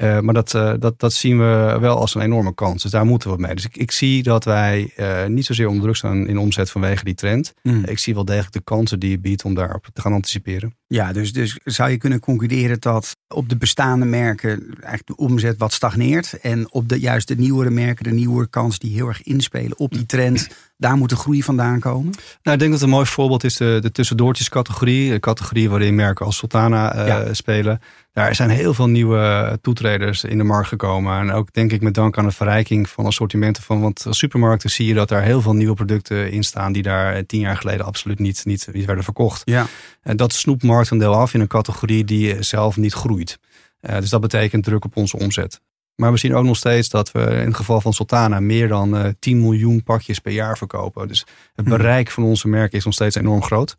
Uh, 0.00 0.20
maar 0.20 0.34
dat, 0.34 0.54
uh, 0.54 0.72
dat, 0.78 1.00
dat 1.00 1.12
zien 1.12 1.38
we 1.38 1.76
wel 1.80 1.96
als 1.96 2.14
een 2.14 2.20
enorme 2.20 2.54
kans. 2.54 2.82
Dus 2.82 2.90
daar 2.90 3.06
moeten 3.06 3.30
we 3.30 3.36
mee. 3.38 3.54
Dus 3.54 3.64
ik, 3.64 3.76
ik 3.76 3.90
zie 3.90 4.22
dat 4.22 4.44
wij 4.44 4.92
uh, 4.96 5.26
niet 5.26 5.44
zozeer 5.44 5.66
onder 5.66 5.82
druk 5.82 5.96
staan 5.96 6.28
in 6.28 6.38
omzet 6.38 6.70
vanwege 6.70 7.04
die 7.04 7.14
trend. 7.14 7.54
Mm. 7.62 7.84
Ik 7.84 7.98
zie 7.98 8.14
wel 8.14 8.24
degelijk 8.24 8.52
de 8.52 8.60
kansen 8.60 8.98
die 8.98 9.10
je 9.10 9.18
biedt 9.18 9.44
om 9.44 9.54
daarop 9.54 9.86
te 9.92 10.00
gaan 10.00 10.12
anticiperen. 10.12 10.76
Ja, 10.86 11.12
dus, 11.12 11.32
dus 11.32 11.58
zou 11.64 11.90
je 11.90 11.96
kunnen 11.96 12.20
concluderen 12.20 12.80
dat 12.80 13.16
op 13.28 13.48
de 13.48 13.56
bestaande 13.56 14.04
merken 14.04 14.50
eigenlijk 14.70 15.06
de 15.06 15.16
omzet 15.16 15.58
wat 15.58 15.72
stagneert. 15.72 16.40
En 16.40 16.72
op 16.72 16.88
de 16.88 17.00
juist 17.00 17.28
de 17.28 17.36
nieuwere 17.36 17.70
merken, 17.70 18.04
de 18.04 18.12
nieuwe 18.12 18.48
kans 18.48 18.78
die 18.78 18.94
heel 18.94 19.08
erg 19.08 19.22
inspelen 19.22 19.78
op 19.78 19.92
die 19.92 20.06
trend. 20.06 20.48
Daar 20.78 20.96
moet 20.96 21.08
de 21.08 21.16
groei 21.16 21.42
vandaan 21.42 21.80
komen? 21.80 22.12
Nou, 22.42 22.56
ik 22.56 22.58
denk 22.58 22.72
dat 22.72 22.82
een 22.82 22.88
mooi 22.88 23.06
voorbeeld 23.06 23.44
is 23.44 23.56
de, 23.56 23.78
de 23.80 23.92
tussendoortjescategorie. 23.92 25.10
De 25.10 25.20
categorie 25.20 25.70
waarin 25.70 25.94
merken 25.94 26.26
als 26.26 26.36
Sultana 26.36 27.06
uh, 27.06 27.28
spelen. 27.32 27.80
Daar 28.12 28.34
zijn 28.34 28.50
heel 28.50 28.74
veel 28.74 28.88
nieuwe 28.88 29.58
toetreders 29.62 30.24
in 30.24 30.38
de 30.38 30.44
markt 30.44 30.68
gekomen. 30.68 31.18
En 31.18 31.32
ook 31.32 31.52
denk 31.52 31.72
ik 31.72 31.80
met 31.80 31.94
dank 31.94 32.18
aan 32.18 32.24
de 32.24 32.30
verrijking 32.30 32.88
van 32.88 33.06
assortimenten 33.06 33.62
van. 33.62 33.80
Want 33.80 34.06
supermarkten 34.10 34.70
zie 34.70 34.86
je 34.86 34.94
dat 34.94 35.08
daar 35.08 35.22
heel 35.22 35.40
veel 35.40 35.54
nieuwe 35.54 35.74
producten 35.74 36.30
in 36.30 36.42
staan. 36.42 36.72
die 36.72 36.82
daar 36.82 37.26
tien 37.26 37.40
jaar 37.40 37.56
geleden 37.56 37.86
absoluut 37.86 38.18
niet, 38.18 38.44
niet, 38.44 38.68
niet 38.72 38.84
werden 38.84 39.04
verkocht. 39.04 39.42
Ja. 39.44 39.66
En 40.02 40.16
dat 40.16 40.32
snoept 40.32 40.62
marktendeel 40.62 41.14
af 41.14 41.34
in 41.34 41.40
een 41.40 41.46
categorie 41.46 42.04
die 42.04 42.42
zelf 42.42 42.76
niet 42.76 42.92
groeit. 42.92 43.38
Uh, 43.80 43.98
dus 43.98 44.10
dat 44.10 44.20
betekent 44.20 44.64
druk 44.64 44.84
op 44.84 44.96
onze 44.96 45.18
omzet. 45.18 45.60
Maar 45.96 46.12
we 46.12 46.18
zien 46.18 46.34
ook 46.34 46.44
nog 46.44 46.56
steeds 46.56 46.88
dat 46.88 47.12
we 47.12 47.20
in 47.20 47.46
het 47.46 47.56
geval 47.56 47.80
van 47.80 47.92
Sultana 47.92 48.40
meer 48.40 48.68
dan 48.68 48.94
uh, 48.94 49.06
eh, 49.06 49.14
10 49.18 49.40
miljoen 49.40 49.82
pakjes 49.82 50.18
per 50.18 50.32
jaar 50.32 50.58
verkopen. 50.58 51.08
Dus 51.08 51.20
het 51.54 51.66
hmm. 51.66 51.76
bereik 51.76 52.10
van 52.10 52.24
onze 52.24 52.48
merken 52.48 52.78
is 52.78 52.84
nog 52.84 52.94
steeds 52.94 53.16
enorm 53.16 53.42
groot. 53.42 53.76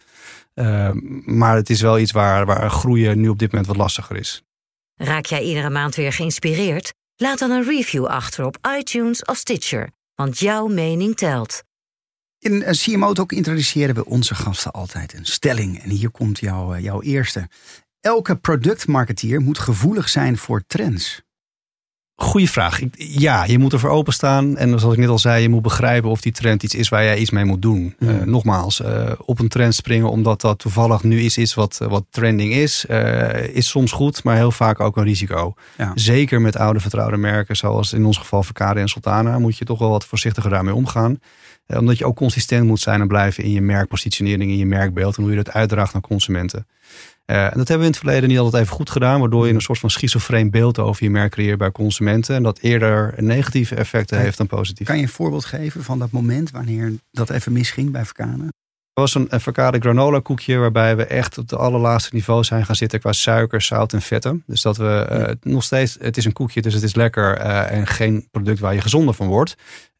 Uh, 0.56 0.90
maar 1.26 1.56
het 1.56 1.70
is 1.70 1.82
wel 1.82 2.00
iets 2.00 2.12
waar, 2.12 2.46
waar 2.46 2.70
groeien 2.70 3.20
nu 3.20 3.30
op 3.30 3.40
dit 3.40 3.52
moment 3.52 3.68
wat 3.68 3.78
lastiger 3.78 4.16
is. 4.16 4.44
Raak 4.96 5.26
jij 5.26 5.44
iedere 5.44 5.70
maand 5.70 5.96
weer 5.96 6.14
geïnspireerd? 6.14 6.94
Laat 7.16 7.40
dan 7.40 7.52
een 7.52 7.64
review 7.64 8.06
achter 8.06 8.46
op 8.46 8.58
iTunes 8.78 9.26
of 9.26 9.38
Stitcher, 9.38 9.90
want 10.16 10.40
jouw 10.40 10.68
mening 10.68 11.16
telt. 11.16 11.64
In 12.40 12.64
CMO 12.70 13.14
ook 13.14 13.32
introduceren 13.32 13.96
we 13.96 14.06
onze 14.06 14.36
gasten 14.36 14.72
altijd 14.72 15.14
een 15.14 15.26
stelling. 15.26 15.84
En 15.84 15.90
hier 15.90 16.10
komt 16.10 16.40
jouw, 16.40 16.76
uh, 16.76 16.84
jouw 16.84 17.02
eerste. 17.02 17.50
Elke 18.00 18.36
productmarketeer 18.36 19.42
moet 19.42 19.60
gevoelig 19.60 20.10
zijn 20.10 20.38
voor 20.38 20.64
trends. 20.68 21.22
Goeie 22.20 22.50
vraag. 22.50 22.80
Ja, 22.98 23.44
je 23.44 23.60
moet 23.60 23.74
ervoor 23.74 23.90
openstaan. 23.90 24.58
En 24.58 24.80
zoals 24.80 24.94
ik 24.94 25.00
net 25.00 25.10
al 25.10 25.20
zei, 25.20 25.42
je 25.42 25.50
moet 25.50 25.62
begrijpen 25.62 26.10
of 26.10 26.22
die 26.22 26.32
trend 26.32 26.64
iets 26.64 26.76
is 26.76 26.90
waar 26.90 27.04
jij 27.04 27.18
iets 27.18 27.30
mee 27.30 27.46
moet 27.46 27.62
doen. 27.62 27.96
Mm. 28.00 28.10
Uh, 28.10 28.22
nogmaals, 28.22 28.82
uh, 28.82 29.12
op 29.26 29.40
een 29.40 29.48
trend 29.48 29.76
springen 29.76 30.10
omdat 30.10 30.42
dat 30.42 30.60
toevallig 30.60 31.04
nu 31.04 31.20
iets 31.20 31.38
is 31.38 31.54
wat, 31.54 31.78
wat 31.90 32.06
trending 32.10 32.54
is, 32.54 32.86
uh, 32.90 33.48
is 33.48 33.70
soms 33.70 33.92
goed, 33.92 34.24
maar 34.24 34.36
heel 34.36 34.52
vaak 34.52 34.80
ook 34.80 34.98
een 34.98 35.04
risico. 35.04 35.54
Ja. 35.78 35.92
Zeker 35.96 36.42
met 36.42 36.58
oude 36.58 36.80
vertrouwde 36.80 37.18
merken, 37.18 37.56
zoals 37.56 37.94
in 37.94 38.06
ons 38.06 38.18
geval 38.18 38.44
Verkade 38.44 38.80
en 38.80 38.90
Sultana, 38.90 39.40
moet 39.40 39.58
je 39.58 39.66
toch 39.66 39.80
wel 39.80 39.90
wat 39.90 40.06
voorzichtiger 40.06 40.50
daarmee 40.50 40.76
omgaan. 40.76 41.20
omdat 41.68 41.98
je 41.98 42.06
ook 42.06 42.16
consistent 42.16 42.68
moet 42.68 42.80
zijn 42.80 43.02
en 43.02 43.08
blijven 43.08 43.44
in 43.44 43.52
je 43.52 43.62
merkpositionering, 43.62 44.52
in 44.52 44.58
je 44.58 44.66
merkbeeld 44.66 45.18
en 45.18 45.24
hoe 45.24 45.32
je 45.32 45.44
dat 45.44 45.54
uitdraagt 45.54 45.94
naar 45.94 46.02
consumenten. 46.02 46.68
Uh, 47.31 47.43
en 47.43 47.57
dat 47.57 47.67
hebben 47.67 47.77
we 47.77 47.84
in 47.84 47.91
het 47.91 47.98
verleden 47.98 48.29
niet 48.29 48.39
altijd 48.39 48.63
even 48.63 48.75
goed 48.75 48.89
gedaan, 48.89 49.19
waardoor 49.19 49.48
je 49.48 49.53
een 49.53 49.62
soort 49.62 49.79
van 49.79 49.89
schizofreen 49.89 50.51
beeld 50.51 50.79
over 50.79 51.03
je 51.03 51.10
merk 51.10 51.31
creëert 51.31 51.57
bij 51.57 51.72
consumenten. 51.72 52.36
En 52.36 52.43
dat 52.43 52.60
eerder 52.60 53.13
negatieve 53.17 53.75
effecten 53.75 54.19
heeft 54.19 54.38
dan 54.38 54.48
positieve. 54.48 54.91
Kan 54.91 54.98
je 55.01 55.07
een 55.07 55.13
voorbeeld 55.13 55.46
geven 55.46 55.84
van 55.84 56.00
dat 56.00 56.12
moment 56.12 56.51
wanneer 56.51 56.93
dat 57.12 57.29
even 57.29 57.51
misging 57.51 57.91
bij 57.91 58.05
Verkanen? 58.05 58.53
Was 59.00 59.16
een 59.16 59.32
avocado 59.32 59.80
granola 59.80 60.20
koekje 60.20 60.58
waarbij 60.58 60.96
we 60.96 61.06
echt 61.06 61.38
op 61.38 61.48
de 61.48 61.58
allerlaatste 61.58 62.16
niveau 62.16 62.44
zijn 62.44 62.66
gaan 62.66 62.75
zitten 62.75 63.00
qua 63.00 63.12
suiker, 63.12 63.62
zout 63.62 63.94
en 63.94 64.01
vetten. 64.01 64.44
Dus 64.46 64.62
dat 64.62 64.77
we 64.77 65.08
uh, 65.12 65.51
nog 65.54 65.63
steeds, 65.63 65.98
het 66.00 66.18
is 66.18 66.25
een 66.25 66.34
koekje, 66.34 66.62
dus 66.62 66.74
het 66.74 66.84
is 66.84 66.96
lekker 66.96 67.39
uh, 67.39 67.72
en 67.72 67.88
geen 67.88 68.27
product 68.32 68.60
waar 68.60 68.74
je 68.74 68.82
gezonder 68.82 69.13
van 69.13 69.27
wordt. 69.27 69.56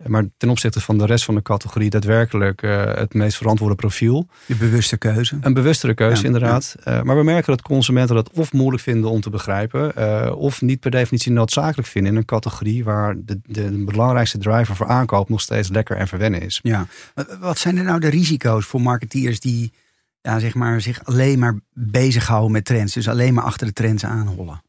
Maar 0.06 0.25
ten 0.38 0.50
opzichte 0.50 0.82
van 0.82 0.98
de 0.98 1.06
rest 1.06 1.25
van 1.25 1.36
de 1.36 1.42
categorie 1.42 1.89
daadwerkelijk 1.89 2.62
uh, 2.62 2.84
het 2.86 3.13
meest 3.13 3.38
verantwoorde 3.38 3.75
profiel. 3.75 4.27
Je 4.46 4.56
bewuste 4.56 4.98
keuze. 4.98 5.38
Een 5.42 5.54
bewustere 5.54 5.94
keuze, 5.94 6.25
inderdaad. 6.25 6.75
Ja. 6.84 7.04
maar 7.04 7.18
we 7.18 7.24
merken 7.24 7.51
dat 7.51 7.62
consumenten 7.62 8.16
dat 8.16 8.30
of 8.34 8.54
moeilijk 8.54 8.84
vinden 8.84 9.10
om 9.10 9.22
te 9.22 9.30
begrijpen, 9.30 10.36
of 10.38 10.62
niet 10.62 10.80
per 10.80 10.92
definitie 10.92 11.32
noodzakelijk 11.32 11.88
vinden 11.88 12.12
in 12.12 12.18
een 12.18 12.25
categorie 12.25 12.84
waar 12.84 13.16
de, 13.18 13.39
de, 13.46 13.72
de 13.72 13.84
belangrijkste 13.84 14.38
driver 14.38 14.75
voor 14.75 14.88
aankoop 14.88 15.30
nog 15.30 15.42
steeds 15.42 15.70
lekker 15.70 15.98
en 15.98 16.08
verwennen 16.08 16.42
is. 16.42 16.60
Ja. 16.63 16.88
Wat 17.39 17.58
zijn 17.58 17.77
er 17.77 17.84
nou 17.84 18.00
de 18.00 18.10
risico's 18.10 18.66
voor 18.66 18.82
marketeers 18.88 19.39
die 19.39 19.72
ja, 20.22 20.39
zeg 20.39 20.53
maar, 20.53 20.82
zich 20.82 21.06
alleen 21.06 21.39
maar 21.39 21.60
bezighouden 21.74 22.51
met 22.51 22.65
trends. 22.65 22.94
Dus 22.94 23.10
alleen 23.10 23.34
maar 23.34 23.44
achter 23.44 23.67
de 23.67 23.74
trends 23.74 24.06
aanhollen. 24.06 24.62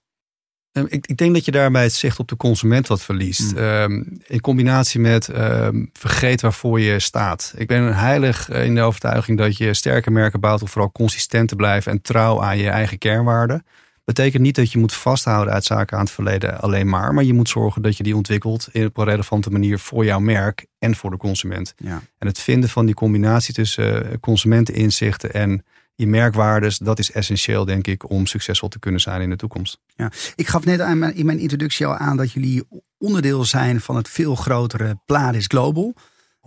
Ehm, 0.72 0.86
ik, 0.88 1.06
ik, 1.06 1.16
denk 1.16 1.34
dat 1.34 1.44
je 1.44 1.50
daarbij 1.50 1.82
het 1.82 1.92
zicht 1.92 2.18
op 2.18 2.28
de 2.28 2.36
consument 2.36 2.86
wat 2.86 3.02
verliest. 3.02 3.52
Mm. 3.52 3.58
Um, 3.58 4.20
in 4.26 4.40
combinatie 4.40 5.00
met 5.00 5.28
um, 5.28 5.90
vergeet 5.92 6.40
waarvoor 6.40 6.80
je 6.80 6.98
staat. 6.98 7.52
Ik 7.56 7.66
ben 7.66 7.96
heilig 7.96 8.50
in 8.50 8.74
de 8.74 8.80
overtuiging 8.80 9.38
dat 9.38 9.56
je 9.56 9.74
sterke 9.74 10.10
merken 10.10 10.40
bouwt 10.40 10.62
om 10.62 10.68
vooral 10.68 10.92
consistent 10.92 11.48
te 11.48 11.56
blijven 11.56 11.92
en 11.92 12.02
trouw 12.02 12.42
aan 12.42 12.58
je 12.58 12.68
eigen 12.68 12.98
kernwaarden. 12.98 13.64
Betekent 14.08 14.42
niet 14.42 14.54
dat 14.54 14.72
je 14.72 14.78
moet 14.78 14.94
vasthouden 14.94 15.54
uit 15.54 15.64
zaken 15.64 15.96
aan 15.96 16.04
het 16.04 16.12
verleden 16.12 16.60
alleen 16.60 16.88
maar. 16.88 17.14
Maar 17.14 17.24
je 17.24 17.34
moet 17.34 17.48
zorgen 17.48 17.82
dat 17.82 17.96
je 17.96 18.02
die 18.02 18.16
ontwikkelt 18.16 18.68
in 18.72 18.86
op 18.86 18.96
een 18.96 19.04
relevante 19.04 19.50
manier 19.50 19.78
voor 19.78 20.04
jouw 20.04 20.18
merk 20.18 20.66
en 20.78 20.96
voor 20.96 21.10
de 21.10 21.16
consument. 21.16 21.74
Ja. 21.76 22.02
En 22.18 22.26
het 22.26 22.38
vinden 22.38 22.68
van 22.68 22.86
die 22.86 22.94
combinatie 22.94 23.54
tussen 23.54 24.10
eh, 24.10 24.18
consumenteninzichten 24.20 25.32
en 25.32 25.64
je 25.94 26.06
merkwaardes, 26.06 26.78
dat 26.78 26.98
is 26.98 27.12
essentieel, 27.12 27.64
denk 27.64 27.86
ik, 27.86 28.10
om 28.10 28.26
succesvol 28.26 28.68
te 28.68 28.78
kunnen 28.78 29.00
zijn 29.00 29.20
in 29.20 29.30
de 29.30 29.36
toekomst. 29.36 29.78
Ja, 29.96 30.12
ik 30.34 30.46
gaf 30.46 30.64
net 30.64 30.80
aan, 30.80 31.12
in 31.12 31.26
mijn 31.26 31.38
introductie 31.38 31.86
al 31.86 31.96
aan 31.96 32.16
dat 32.16 32.32
jullie 32.32 32.62
onderdeel 32.98 33.44
zijn 33.44 33.80
van 33.80 33.96
het 33.96 34.08
veel 34.08 34.34
grotere 34.34 35.00
Pladis 35.06 35.46
Global. 35.46 35.94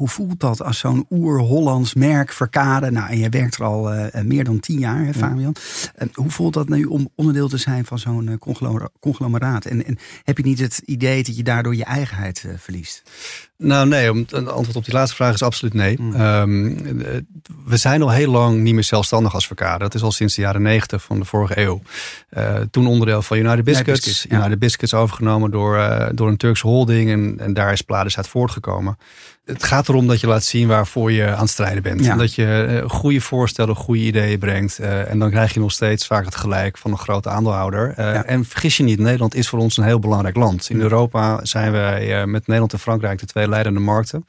Hoe 0.01 0.09
voelt 0.09 0.39
dat 0.39 0.61
als 0.61 0.79
zo'n 0.79 1.05
oer-Hollands 1.09 1.93
merk 1.93 2.31
verkade? 2.31 2.91
Nou, 2.91 3.09
en 3.09 3.17
jij 3.17 3.29
werkt 3.29 3.55
er 3.55 3.63
al 3.63 3.93
uh, 3.93 4.05
meer 4.23 4.43
dan 4.43 4.59
tien 4.59 4.79
jaar, 4.79 5.05
hè, 5.05 5.13
Fabian. 5.13 5.55
Ja. 5.97 6.07
hoe 6.13 6.29
voelt 6.29 6.53
dat 6.53 6.69
nu 6.69 6.83
om 6.83 7.09
onderdeel 7.15 7.47
te 7.47 7.57
zijn 7.57 7.85
van 7.85 7.99
zo'n 7.99 8.27
uh, 8.27 8.79
conglomeraat? 8.99 9.65
En, 9.65 9.85
en, 9.85 9.97
heb 10.23 10.37
je 10.37 10.43
niet 10.43 10.59
het 10.59 10.81
idee 10.85 11.23
dat 11.23 11.37
je 11.37 11.43
daardoor 11.43 11.75
je 11.75 11.83
eigenheid 11.83 12.45
verliest? 12.57 13.03
Nou, 13.57 13.87
nee. 13.87 14.11
Om, 14.11 14.25
een 14.29 14.47
antwoord 14.47 14.75
op 14.75 14.85
die 14.85 14.93
laatste 14.93 15.15
vraag 15.15 15.33
is 15.33 15.43
absoluut 15.43 15.73
nee. 15.73 16.01
Mm. 16.01 16.21
Um, 16.21 16.77
we 17.65 17.77
zijn 17.77 18.01
al 18.01 18.11
heel 18.11 18.31
lang 18.31 18.59
niet 18.59 18.73
meer 18.73 18.83
zelfstandig 18.83 19.33
als 19.33 19.47
verkade. 19.47 19.79
Dat 19.79 19.93
is 19.93 20.01
al 20.01 20.11
sinds 20.11 20.35
de 20.35 20.41
jaren 20.41 20.61
negentig 20.61 21.03
van 21.03 21.19
de 21.19 21.25
vorige 21.25 21.59
eeuw. 21.59 21.81
toen 22.71 22.87
onderdeel 22.87 23.21
van 23.21 23.37
United 23.37 23.63
Biscuits. 23.63 24.05
Biscuits 24.05 24.25
ja. 24.29 24.37
United 24.37 24.59
Biscuits 24.59 24.93
overgenomen 24.93 25.51
door, 25.51 26.09
door 26.13 26.27
een 26.27 26.37
Turkse 26.37 26.67
holding. 26.67 27.09
En, 27.09 27.35
en 27.39 27.53
daar 27.53 27.71
is 27.71 27.81
Pladis 27.81 28.17
uit 28.17 28.27
voortgekomen 28.27 28.97
het 29.45 29.63
gaat 29.63 29.89
erom 29.89 30.07
dat 30.07 30.19
je 30.19 30.27
laat 30.27 30.43
zien 30.43 30.67
waarvoor 30.67 31.11
je 31.11 31.27
aan 31.27 31.41
het 31.41 31.49
strijden 31.49 31.83
bent. 31.83 32.05
Ja. 32.05 32.15
Dat 32.15 32.35
je 32.35 32.81
uh, 32.83 32.89
goede 32.89 33.21
voorstellen, 33.21 33.75
goede 33.75 34.01
ideeën 34.01 34.39
brengt. 34.39 34.79
Uh, 34.79 35.09
en 35.09 35.19
dan 35.19 35.29
krijg 35.29 35.53
je 35.53 35.59
nog 35.59 35.71
steeds 35.71 36.07
vaak 36.07 36.25
het 36.25 36.35
gelijk 36.35 36.77
van 36.77 36.91
een 36.91 36.97
grote 36.97 37.29
aandeelhouder. 37.29 37.93
Ja. 37.97 38.25
En 38.25 38.45
vergis 38.45 38.77
je 38.77 38.83
niet, 38.83 38.99
Nederland 38.99 39.35
is 39.35 39.49
voor 39.49 39.59
ons 39.59 39.77
een 39.77 39.83
heel 39.83 39.99
belangrijk 39.99 40.35
land. 40.35 40.69
In 40.69 40.81
Europa 40.81 41.39
zijn 41.43 41.71
wij 41.71 42.27
met 42.27 42.41
Nederland 42.47 42.73
en 42.73 42.79
Frankrijk 42.79 43.19
de 43.19 43.25
twee 43.25 43.47
leidende 43.47 43.79
markten. 43.79 44.25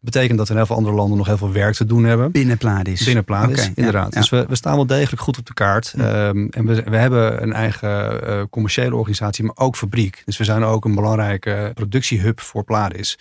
Dat 0.00 0.12
betekent 0.12 0.38
dat 0.38 0.48
in 0.48 0.56
heel 0.56 0.66
veel 0.66 0.76
andere 0.76 0.94
landen 0.94 1.16
nog 1.16 1.26
heel 1.26 1.36
veel 1.36 1.52
werk 1.52 1.74
te 1.74 1.86
doen 1.86 2.04
hebben. 2.04 2.30
Binnen 2.30 2.58
Pladis. 2.58 3.04
Binnen 3.04 3.24
Pladis, 3.24 3.60
okay, 3.60 3.72
inderdaad. 3.74 4.14
Ja, 4.14 4.20
dus 4.20 4.30
we, 4.30 4.44
we, 4.48 4.56
staan 4.56 4.74
wel 4.74 4.86
degelijk 4.86 5.22
goed 5.22 5.38
op 5.38 5.46
de 5.46 5.54
kaart. 5.54 5.94
Um, 5.98 6.48
en 6.50 6.66
we, 6.66 6.82
we 6.82 6.96
hebben 6.96 7.42
een 7.42 7.52
eigen 7.52 8.48
commerciële 8.50 8.96
organisatie, 8.96 9.44
maar 9.44 9.56
ook 9.56 9.76
fabriek. 9.76 10.22
Dus 10.24 10.36
we 10.36 10.44
zijn 10.44 10.64
ook 10.64 10.84
een 10.84 10.94
belangrijke 10.94 11.70
productiehub 11.74 12.40
voor 12.40 12.64
Pladis. 12.64 13.18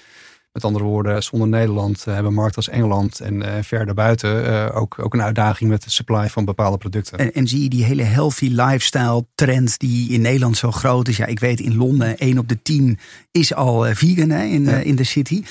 Met 0.53 0.63
andere 0.63 0.83
woorden, 0.83 1.23
zonder 1.23 1.47
Nederland 1.47 2.05
uh, 2.07 2.13
hebben 2.13 2.33
markten 2.33 2.55
als 2.55 2.69
Engeland 2.69 3.19
en 3.19 3.41
uh, 3.41 3.53
verder 3.61 3.93
buiten 3.93 4.45
uh, 4.45 4.69
ook, 4.73 4.99
ook 4.99 5.13
een 5.13 5.21
uitdaging 5.21 5.69
met 5.69 5.83
de 5.83 5.89
supply 5.89 6.29
van 6.29 6.45
bepaalde 6.45 6.77
producten. 6.77 7.17
En, 7.17 7.33
en, 7.33 7.47
zie 7.47 7.63
je 7.63 7.69
die 7.69 7.83
hele 7.83 8.03
healthy 8.03 8.47
lifestyle 8.47 9.25
trend 9.35 9.79
die 9.79 10.09
in 10.09 10.21
Nederland 10.21 10.57
zo 10.57 10.71
groot 10.71 11.07
is? 11.07 11.17
Ja, 11.17 11.25
ik 11.25 11.39
weet 11.39 11.59
in 11.59 11.75
Londen 11.75 12.17
1 12.17 12.37
op 12.37 12.47
de 12.47 12.61
10 12.61 12.99
is 13.31 13.53
al 13.53 13.83
vegan 13.83 14.29
hè, 14.29 14.43
in, 14.43 14.63
ja. 14.63 14.77
in 14.77 14.95
de 14.95 15.03
city. 15.03 15.43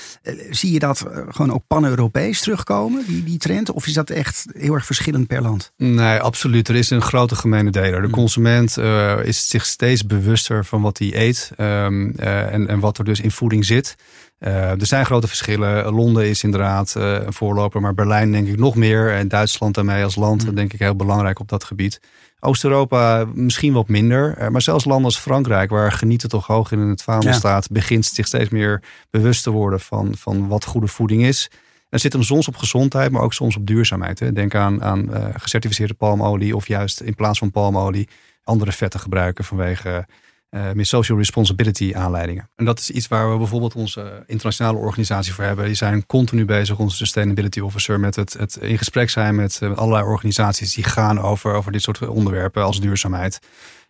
zie 0.51 0.73
je 0.73 0.79
dat 0.79 1.07
gewoon 1.29 1.53
ook 1.53 1.63
pan-Europees 1.67 2.41
terugkomen, 2.41 3.05
die, 3.07 3.25
die 3.25 3.39
trend? 3.39 3.71
Of 3.71 3.87
is 3.87 3.95
dat 3.95 4.11
echt 4.11 4.47
heel 4.57 4.75
erg 4.75 4.87
verschillend 4.87 5.27
per 5.27 5.43
land? 5.43 5.73
Nee, 5.77 6.19
absoluut. 6.19 6.69
Er 6.69 6.77
is 6.77 6.91
een 6.91 7.03
grote 7.03 7.35
gemene 7.35 7.71
deler. 7.71 8.01
De 8.01 8.07
mm. 8.07 8.13
consument 8.13 8.79
is 9.25 9.49
zich 9.49 9.67
steeds 9.67 10.07
bewuster 10.07 10.65
van 10.65 10.83
wat 10.83 10.99
hij 10.99 11.11
eet 11.15 11.51
um, 11.59 12.15
en, 12.17 12.69
en 12.69 12.81
wat 12.81 12.99
er 12.99 13.05
dus 13.05 13.21
in 13.21 13.31
voeding 13.31 13.65
zit. 13.65 13.97
Uh, 14.47 14.71
er 14.71 14.87
zijn 14.87 15.07
grote 15.07 15.27
verschillen. 15.27 15.93
Londen 15.93 16.29
is 16.29 16.45
inderdaad 16.45 16.95
uh, 16.99 17.13
een 17.13 17.33
voorloper, 17.33 17.81
maar 17.81 17.95
Berlijn 17.95 18.33
denk 18.33 18.49
ik 18.49 18.59
nog 18.59 18.77
meer. 18.77 19.15
En 19.15 19.29
Duitsland 19.29 19.75
daarmee 19.75 20.05
als 20.05 20.15
land 20.15 20.47
mm. 20.47 20.55
denk 20.55 20.73
ik 20.73 20.79
heel 20.79 20.97
belangrijk 20.97 21.39
op 21.39 21.49
dat 21.49 21.65
gebied. 21.65 22.01
Oost-Europa 22.41 23.25
misschien 23.35 23.73
wat 23.73 23.89
minder. 23.89 24.39
Uh, 24.39 24.49
maar 24.49 24.63
zelfs 24.63 24.85
landen 24.85 25.05
als 25.05 25.19
Frankrijk, 25.19 25.71
waar 25.71 25.93
genieten 25.93 26.29
toch 26.29 26.47
hoog 26.47 26.73
in 26.73 26.79
het 26.79 27.03
vaandel 27.03 27.31
ja. 27.31 27.37
staat, 27.37 27.71
begint 27.71 28.05
zich 28.05 28.27
steeds 28.27 28.51
meer 28.51 28.83
bewust 29.11 29.43
te 29.43 29.51
worden 29.51 29.81
van, 29.81 30.15
van 30.19 30.49
wat 30.49 30.65
goede 30.65 30.87
voeding 30.89 31.25
is. 31.25 31.51
Er 31.89 31.99
zit 31.99 32.13
hem 32.13 32.23
soms 32.23 32.49
op 32.49 32.57
gezondheid, 32.57 33.11
maar 33.11 33.23
ook 33.23 33.35
soms 33.35 33.57
op 33.57 33.67
duurzaamheid. 33.67 34.19
Hè. 34.19 34.33
Denk 34.33 34.55
aan, 34.55 34.83
aan 34.83 35.11
gecertificeerde 35.37 35.95
palmolie 35.95 36.57
of 36.57 36.69
juist 36.69 37.01
in 37.01 37.15
plaats 37.15 37.39
van 37.39 37.51
palmolie 37.51 38.09
andere 38.45 38.73
vetten 38.73 39.01
gebruiken 39.01 39.45
vanwege 39.45 40.07
uh, 40.55 40.85
social 40.85 41.19
responsibility 41.19 41.93
aanleidingen. 41.95 42.51
En 42.57 42.65
dat 42.65 42.79
is 42.79 42.91
iets 42.91 43.09
waar 43.09 43.33
we 43.33 43.37
bijvoorbeeld 43.37 43.75
onze 43.75 44.25
internationale 44.27 44.79
organisatie 44.79 45.33
voor 45.33 45.45
hebben. 45.45 45.65
Die 45.65 45.75
zijn 45.75 46.07
continu 46.07 46.45
bezig, 46.45 46.79
onze 46.79 46.97
sustainability 46.97 47.61
officer, 47.61 48.01
met 48.01 48.17
het, 48.17 48.33
het 48.33 48.57
in 48.57 48.79
gesprek 48.79 49.11
zijn 49.11 49.35
met, 49.35 49.59
met 49.61 49.77
allerlei 49.77 50.05
organisaties 50.05 50.75
die 50.75 50.85
gaan 50.85 51.21
over, 51.21 51.53
over 51.55 51.73
dit 51.73 51.83
soort 51.83 52.09
onderwerpen 52.09 52.63
als 52.65 52.81
duurzaamheid. 52.81 53.39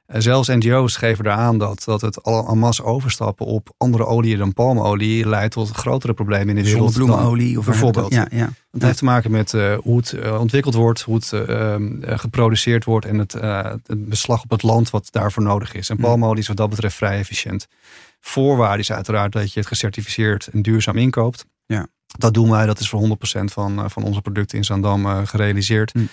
Eh, 0.06 0.21
zelfs 0.21 0.49
NGO's 0.49 0.97
geven 0.97 1.25
eraan 1.25 1.59
dat, 1.59 1.82
dat 1.85 2.00
het 2.00 2.21
en 2.23 2.59
masse 2.59 2.85
overstappen 2.85 3.47
op 3.47 3.75
andere 3.76 4.06
oliën 4.06 4.38
dan 4.38 4.52
palmolie 4.52 5.28
leidt 5.28 5.52
tot 5.52 5.71
grotere 5.71 6.14
problemen 6.14 6.49
in 6.49 6.54
de 6.54 6.71
wereld. 6.71 6.92
Zonnebloemolie 6.92 7.59
of 7.59 7.64
bijvoorbeeld. 7.64 8.12
Ja, 8.12 8.26
ja. 8.30 8.52
Het 8.71 8.82
heeft 8.82 8.99
te 8.99 9.04
maken 9.04 9.30
met 9.30 9.52
uh, 9.52 9.75
hoe 9.82 9.97
het 9.97 10.12
uh, 10.12 10.40
ontwikkeld 10.40 10.75
wordt, 10.75 11.00
hoe 11.00 11.14
het 11.14 11.32
uh, 11.32 11.75
geproduceerd 12.18 12.85
wordt 12.85 13.06
en 13.06 13.18
het, 13.18 13.32
het, 13.32 14.09
beslag 14.09 14.42
op 14.42 14.50
het 14.50 14.62
land 14.62 14.90
wat 14.90 15.09
daarvoor 15.11 15.42
nodig 15.42 15.75
is. 15.75 15.88
En 15.88 15.97
palmolie 15.97 16.40
is 16.40 16.49
wat 16.49 16.56
dat 16.56 16.71
betreft 16.71 16.97
vrij 16.97 17.18
efficiënt. 17.18 17.66
Voorwaarde 18.21 18.82
is 18.82 18.92
uiteraard 18.92 19.32
dat 19.32 19.52
je 19.52 19.59
het 19.59 19.68
gecertificeerd 19.68 20.47
en 20.47 20.62
duurzaam 20.62 20.97
inkoopt. 20.97 21.47
Ja. 21.66 21.87
Dat 22.06 22.35
doen 22.35 22.50
wij, 22.50 22.66
dat 22.66 22.80
is 22.80 22.88
voor 22.88 23.09
100% 23.40 23.44
van, 23.44 23.90
van 23.90 24.02
onze 24.02 24.21
producten 24.21 24.59
in 24.59 24.64
Zandam 24.64 25.26
gerealiseerd. 25.26 25.94
Mm. 25.94 26.09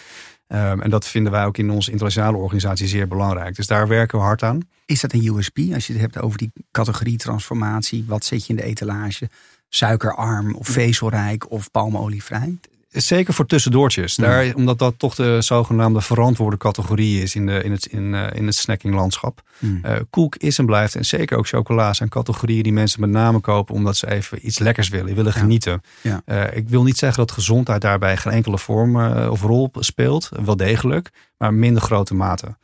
Um, 0.52 0.82
en 0.82 0.90
dat 0.90 1.08
vinden 1.08 1.32
wij 1.32 1.46
ook 1.46 1.58
in 1.58 1.70
onze 1.70 1.92
internationale 1.92 2.38
organisatie 2.38 2.88
zeer 2.88 3.08
belangrijk. 3.08 3.56
Dus 3.56 3.68
daar 3.68 3.88
werken 3.88 4.18
we 4.18 4.24
hard 4.24 4.44
aan. 4.44 4.60
Is 4.86 5.02
dat 5.02 5.14
een 5.14 5.26
USP 5.26 5.58
als 5.74 5.88
je 5.88 5.94
het 5.94 6.02
hebt 6.02 6.20
over 6.20 6.38
die 6.38 6.52
categorie 6.72 7.18
transformatie? 7.18 8.06
Wat 8.08 8.26
zet 8.26 8.46
je 8.46 8.50
in 8.50 8.56
de 8.56 8.64
etalage? 8.64 9.30
Suikerarm 9.70 10.56
of 10.56 10.68
vezelrijk 10.68 11.52
of 11.52 11.72
palmolievrij? 11.72 12.58
Zeker 12.92 13.34
voor 13.34 13.46
tussendoortjes. 13.46 14.16
Daar, 14.16 14.54
omdat 14.56 14.80
dat 14.80 14.94
toch 14.98 15.16
de 15.16 15.38
zogenaamde 15.42 16.02
verantwoorde 16.02 16.58
categorie 16.58 17.22
is 17.22 17.36
in, 17.36 17.46
de, 17.46 17.64
in, 17.64 17.72
het, 17.72 17.86
in, 17.86 18.14
uh, 18.14 18.28
in 18.34 18.46
het 18.46 18.56
snackinglandschap. 18.56 19.42
Mm. 19.60 19.82
Uh, 19.86 19.92
koek 20.10 20.36
is 20.36 20.58
en 20.58 20.66
blijft, 20.66 20.96
en 20.96 21.06
zeker 21.06 21.38
ook 21.38 21.48
chocola, 21.48 21.94
zijn 21.94 22.10
categorieën 22.10 22.64
die 22.64 22.74
mensen 22.74 23.02
met 23.02 23.10
name 23.10 23.40
kopen 23.40 23.76
omdat 23.76 23.98
ze 23.98 24.12
even 24.12 24.48
iets 24.48 24.60
lekkers 24.60 24.90
willen, 24.90 25.16
willen 25.16 25.34
genieten. 25.34 25.82
Ja. 26.02 26.22
Uh, 26.26 26.44
ik 26.54 26.70
wil 26.70 26.84
niet 26.84 26.98
zeggen 26.98 27.26
dat 27.26 27.32
gezondheid 27.32 27.82
daarbij 27.82 28.18
geen 28.18 28.34
enkele 28.34 28.58
vorm 28.58 28.96
of 29.30 29.42
rol 29.42 29.72
speelt. 29.74 30.30
Wel 30.44 30.56
degelijk, 30.56 31.10
maar 31.38 31.54
minder 31.54 31.82
grote 31.82 32.16
mate. 32.16 32.56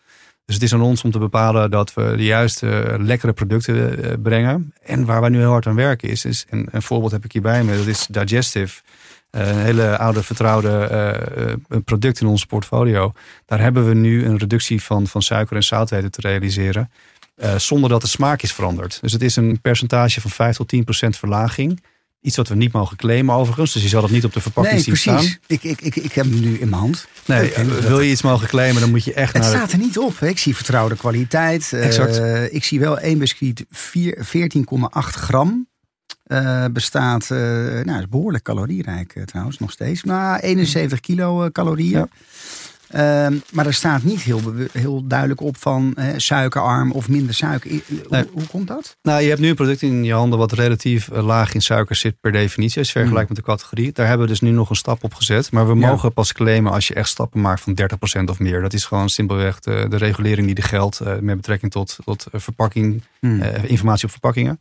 Dus 0.46 0.55
het 0.55 0.63
is 0.63 0.74
aan 0.74 0.82
ons 0.82 1.03
om 1.03 1.12
te 1.12 1.20
bepalen 1.20 1.72
dat 1.72 1.94
we 1.94 2.13
de 2.17 2.24
juiste 2.24 2.96
lekkere 3.00 3.34
producten 3.34 4.22
brengen. 4.22 4.74
En 4.84 5.05
waar 5.05 5.22
wij 5.22 5.29
nu 5.29 5.38
heel 5.38 5.50
hard 5.50 5.67
aan 5.67 5.75
werken 5.75 6.10
is, 6.10 6.25
is 6.25 6.46
een, 6.50 6.67
een 6.72 6.82
voorbeeld 6.82 7.12
heb 7.12 7.25
ik 7.25 7.32
hierbij 7.32 7.63
me, 7.63 7.77
dat 7.77 7.88
is 7.88 8.08
Digestive. 8.10 8.82
Een 9.36 9.58
hele 9.58 9.98
oude 9.98 10.24
vertrouwde 10.24 11.60
product 11.86 12.22
in 12.22 12.27
ons 12.27 12.46
portfolio. 12.46 13.13
Daar 13.46 13.60
hebben 13.60 13.88
we 13.88 13.94
nu 13.94 14.25
een 14.25 14.38
reductie 14.38 14.82
van, 14.84 15.08
van 15.08 15.22
suiker 15.22 15.56
en 15.56 15.63
zout 15.63 15.89
weten 15.89 16.12
te 16.12 16.22
realiseren. 16.22 16.92
zonder 17.58 17.89
dat 17.89 18.01
de 18.01 18.08
smaak 18.08 18.42
is 18.42 18.54
veranderd. 18.54 18.98
Dus 19.01 19.12
het 19.12 19.22
is 19.22 19.36
een 19.36 19.62
percentage 19.62 20.22
van 20.22 20.32
5 20.32 20.56
tot 20.56 20.68
10 20.68 20.84
procent 20.84 21.18
verlaging. 21.18 21.82
Iets 22.25 22.38
wat 22.38 22.48
we 22.48 22.56
niet 22.56 22.72
mogen 22.72 22.98
claimen 22.98 23.36
overigens. 23.36 23.74
Dus 23.74 23.82
je 23.82 23.88
zal 23.88 24.01
het 24.01 24.12
niet 24.12 24.25
op 24.25 24.34
de 24.34 24.42
verpakking 24.42 24.82
zien 24.82 24.94
precies. 24.94 25.12
staan. 25.12 25.38
Ik, 25.48 25.63
ik, 25.63 25.82
ik, 25.82 25.96
ik 25.96 26.12
heb 26.13 26.25
hem 26.25 26.39
nu 26.39 26.58
in 26.60 26.70
mijn 26.70 26.82
hand. 26.82 27.08
Nee, 27.25 27.54
wil 27.82 28.00
je 28.00 28.12
iets 28.12 28.22
mogen 28.22 28.48
claimen, 28.48 28.82
dan 28.82 28.89
moet 28.89 29.04
je 29.04 29.13
echt 29.13 29.34
het 29.34 29.42
naar... 29.42 29.51
Het 29.51 29.60
staat 29.60 29.72
er 29.72 29.86
niet 29.86 29.98
op. 29.98 30.22
Ik 30.22 30.38
zie 30.38 30.56
vertrouwde 30.56 30.96
kwaliteit. 30.96 31.74
Exact. 31.74 32.20
Uh, 32.20 32.54
ik 32.54 32.63
zie 32.63 32.80
wel 32.80 33.00
één 33.00 33.18
biscuit 33.18 33.65
14,8 33.65 33.70
gram. 34.92 35.68
Uh, 36.27 36.65
bestaat, 36.72 37.29
uh, 37.32 37.39
nou, 37.84 38.00
is 38.00 38.10
behoorlijk 38.10 38.44
calorierijk 38.44 39.22
trouwens, 39.25 39.60
nog 39.60 39.72
steeds. 39.72 40.03
Maar 40.03 40.39
71 40.39 41.00
kilo 41.00 41.50
calorieën. 41.51 41.91
Ja. 42.00 42.08
Uh, 43.32 43.39
maar 43.51 43.65
er 43.65 43.74
staat 43.74 44.03
niet 44.03 44.22
heel, 44.22 44.41
heel 44.72 45.08
duidelijk 45.08 45.41
op 45.41 45.58
van 45.58 45.98
suikerarm 46.17 46.91
of 46.91 47.10
minder 47.10 47.34
suiker. 47.34 47.70
Nee. 47.70 47.82
Hoe, 48.10 48.27
hoe, 48.34 48.48
komt 48.48 48.67
dat? 48.67 48.98
Nou, 49.01 49.22
je 49.22 49.29
hebt 49.29 49.39
nu 49.39 49.50
een 49.50 49.55
product 49.55 49.82
in 49.82 50.03
je 50.03 50.13
handen 50.13 50.39
wat 50.39 50.51
relatief 50.51 51.10
laag 51.12 51.53
in 51.53 51.62
suiker 51.62 51.96
zit 51.96 52.20
per 52.22 52.32
definitie. 52.32 52.77
Als 52.77 52.91
je 52.91 53.00
vergelijkt 53.00 53.29
mm. 53.29 53.36
met 53.36 53.46
de 53.46 53.51
categorie. 53.51 53.91
Daar 53.91 54.08
hebben 54.08 54.25
we 54.25 54.32
dus 54.32 54.41
nu 54.41 54.50
nog 54.50 54.70
een 54.70 54.75
stap 54.75 55.03
op 55.03 55.13
gezet. 55.13 55.51
Maar 55.51 55.67
we 55.67 55.79
ja. 55.79 55.88
mogen 55.88 56.13
pas 56.13 56.34
claimen 56.34 56.72
als 56.72 56.88
je 56.88 56.94
echt 56.94 57.10
stappen 57.10 57.41
maakt 57.41 57.62
van 57.62 57.77
30% 58.20 58.24
of 58.29 58.39
meer. 58.39 58.62
Dat 58.62 58.74
is 58.74 58.86
gewoon 58.86 59.10
simpelweg 59.10 59.60
de, 59.60 59.86
de 59.89 59.98
regulering 59.98 60.48
die 60.48 60.55
er 60.55 60.63
geldt 60.63 61.01
met 61.22 61.36
betrekking 61.36 61.72
tot, 61.72 61.98
tot 62.05 62.25
verpakking, 62.32 63.03
mm. 63.20 63.41
informatie 63.41 64.05
op 64.05 64.12
verpakkingen. 64.12 64.60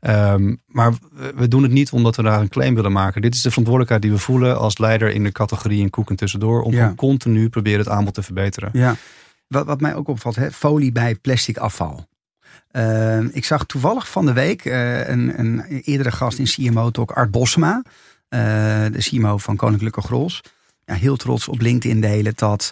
Um, 0.00 0.62
maar 0.66 0.92
we 1.34 1.48
doen 1.48 1.62
het 1.62 1.72
niet 1.72 1.90
omdat 1.90 2.16
we 2.16 2.22
daar 2.22 2.40
een 2.40 2.48
claim 2.48 2.74
willen 2.74 2.92
maken. 2.92 3.22
Dit 3.22 3.34
is 3.34 3.42
de 3.42 3.48
verantwoordelijkheid 3.48 4.02
die 4.02 4.12
we 4.12 4.18
voelen 4.18 4.58
als 4.58 4.78
leider 4.78 5.10
in 5.10 5.22
de 5.24 5.32
categorie 5.32 5.82
en 5.82 5.90
koeken 5.90 6.16
tussendoor. 6.16 6.62
Om 6.62 6.72
ja. 6.72 6.92
continu 6.96 7.48
proberen 7.48 7.78
het 7.78 7.88
aanbod 7.88 8.14
te 8.14 8.22
verbeteren. 8.22 8.70
Ja. 8.72 8.96
Wat, 9.46 9.66
wat 9.66 9.80
mij 9.80 9.94
ook 9.94 10.08
opvalt, 10.08 10.36
hè, 10.36 10.50
folie 10.50 10.92
bij 10.92 11.14
plastic 11.14 11.56
afval. 11.56 12.08
Uh, 12.72 13.34
ik 13.34 13.44
zag 13.44 13.64
toevallig 13.64 14.08
van 14.10 14.26
de 14.26 14.32
week 14.32 14.64
uh, 14.64 15.08
een, 15.08 15.38
een 15.38 15.64
eerdere 15.82 16.10
gast 16.10 16.38
in 16.38 16.44
CMO 16.44 16.90
Talk, 16.90 17.10
Art 17.10 17.30
Bosma. 17.30 17.82
Uh, 17.84 18.40
de 18.92 18.98
CMO 18.98 19.38
van 19.38 19.56
Koninklijke 19.56 20.00
Grols. 20.00 20.40
Ja, 20.84 20.94
heel 20.94 21.16
trots 21.16 21.48
op 21.48 21.60
LinkedIn 21.60 22.00
delen 22.00 22.32
dat 22.36 22.70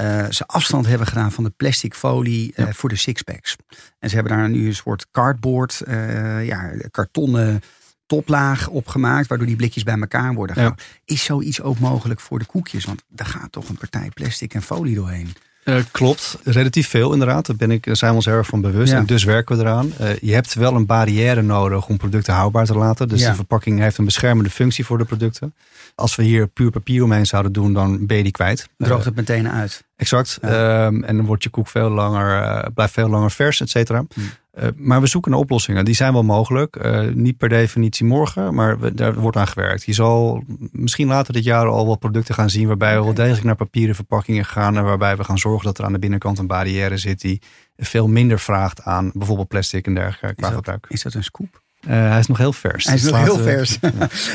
uh, 0.00 0.30
ze 0.30 0.46
afstand 0.46 0.86
hebben 0.86 1.06
gedaan 1.06 1.32
van 1.32 1.44
de 1.44 1.52
plastic 1.56 1.94
folie 1.94 2.52
uh, 2.56 2.66
ja. 2.66 2.72
voor 2.72 2.88
de 2.88 2.96
sixpacks. 2.96 3.56
En 3.98 4.08
ze 4.08 4.14
hebben 4.14 4.36
daar 4.36 4.48
nu 4.48 4.66
een 4.66 4.74
soort 4.74 5.06
cardboard, 5.10 5.82
uh, 5.88 6.46
ja, 6.46 6.70
kartonnen 6.90 7.60
toplaag 8.06 8.68
opgemaakt, 8.68 9.28
waardoor 9.28 9.46
die 9.46 9.56
blikjes 9.56 9.82
bij 9.82 9.98
elkaar 9.98 10.34
worden 10.34 10.56
gehouden. 10.56 10.84
Ja. 10.88 11.14
Is 11.14 11.24
zoiets 11.24 11.60
ook 11.60 11.78
mogelijk 11.78 12.20
voor 12.20 12.38
de 12.38 12.44
koekjes? 12.44 12.84
Want 12.84 13.02
daar 13.08 13.26
gaat 13.26 13.52
toch 13.52 13.68
een 13.68 13.78
partij 13.78 14.10
plastic 14.14 14.54
en 14.54 14.62
folie 14.62 14.94
doorheen. 14.94 15.34
Uh, 15.68 15.76
klopt, 15.90 16.38
relatief 16.44 16.88
veel 16.88 17.12
inderdaad. 17.12 17.46
Daar, 17.46 17.56
ben 17.56 17.70
ik, 17.70 17.84
daar 17.84 17.96
zijn 17.96 18.10
we 18.10 18.16
ons 18.16 18.26
erg 18.26 18.46
van 18.46 18.60
bewust. 18.60 18.92
Ja. 18.92 18.98
En 18.98 19.06
dus 19.06 19.24
werken 19.24 19.56
we 19.56 19.62
eraan. 19.62 19.92
Uh, 20.00 20.16
je 20.16 20.34
hebt 20.34 20.54
wel 20.54 20.74
een 20.74 20.86
barrière 20.86 21.42
nodig 21.42 21.88
om 21.88 21.96
producten 21.96 22.34
houdbaar 22.34 22.64
te 22.64 22.74
laten. 22.74 23.08
Dus 23.08 23.20
ja. 23.20 23.30
de 23.30 23.34
verpakking 23.34 23.80
heeft 23.80 23.98
een 23.98 24.04
beschermende 24.04 24.50
functie 24.50 24.84
voor 24.84 24.98
de 24.98 25.04
producten. 25.04 25.54
Als 25.94 26.16
we 26.16 26.22
hier 26.22 26.46
puur 26.46 26.70
papier 26.70 27.02
omheen 27.02 27.26
zouden 27.26 27.52
doen, 27.52 27.72
dan 27.72 28.06
ben 28.06 28.16
je 28.16 28.22
die 28.22 28.32
kwijt. 28.32 28.68
Droogt 28.76 29.04
het 29.04 29.16
meteen 29.16 29.48
uit. 29.48 29.84
Exact. 29.96 30.38
Ja. 30.42 30.86
Um, 30.86 31.04
en 31.04 31.16
dan 31.16 31.26
wordt 31.26 31.42
je 31.42 31.50
koek 31.50 31.68
veel 31.68 31.90
langer, 31.90 32.70
blijft 32.74 32.92
veel 32.92 33.08
langer 33.08 33.30
vers, 33.30 33.60
et 33.60 33.70
cetera. 33.70 34.04
Hmm. 34.14 34.30
Uh, 34.62 34.68
maar 34.76 35.00
we 35.00 35.06
zoeken 35.06 35.30
naar 35.30 35.40
oplossingen. 35.40 35.84
Die 35.84 35.94
zijn 35.94 36.12
wel 36.12 36.22
mogelijk. 36.22 36.84
Uh, 36.84 37.08
niet 37.14 37.36
per 37.36 37.48
definitie 37.48 38.06
morgen, 38.06 38.54
maar 38.54 38.78
we, 38.80 38.94
daar 38.94 39.14
wordt 39.14 39.36
aan 39.36 39.46
gewerkt. 39.46 39.84
Je 39.84 39.92
zal 39.92 40.44
misschien 40.72 41.08
later 41.08 41.32
dit 41.32 41.44
jaar 41.44 41.66
al 41.66 41.86
wat 41.86 41.98
producten 41.98 42.34
gaan 42.34 42.50
zien 42.50 42.66
waarbij 42.66 42.96
we 42.96 43.04
wel 43.04 43.14
degelijk 43.14 43.44
naar 43.44 43.56
papieren 43.56 43.94
verpakkingen 43.94 44.44
gaan. 44.44 44.76
En 44.76 44.84
waarbij 44.84 45.16
we 45.16 45.24
gaan 45.24 45.38
zorgen 45.38 45.64
dat 45.64 45.78
er 45.78 45.84
aan 45.84 45.92
de 45.92 45.98
binnenkant 45.98 46.38
een 46.38 46.46
barrière 46.46 46.96
zit 46.96 47.20
die 47.20 47.42
veel 47.76 48.08
minder 48.08 48.38
vraagt 48.38 48.82
aan 48.82 49.10
bijvoorbeeld 49.14 49.48
plastic 49.48 49.86
en 49.86 49.94
dergelijke 49.94 50.36
qua 50.42 50.50
gebruik. 50.50 50.86
Is 50.88 51.02
dat 51.02 51.14
een 51.14 51.24
scoop? 51.24 51.62
Uh, 51.86 51.92
hij 51.94 52.18
is 52.18 52.26
nog 52.26 52.38
heel 52.38 52.52
vers. 52.52 52.84
Hij 52.84 52.94
is 52.94 53.02
nog 53.02 53.22
heel 53.22 53.38
vers. 53.38 53.78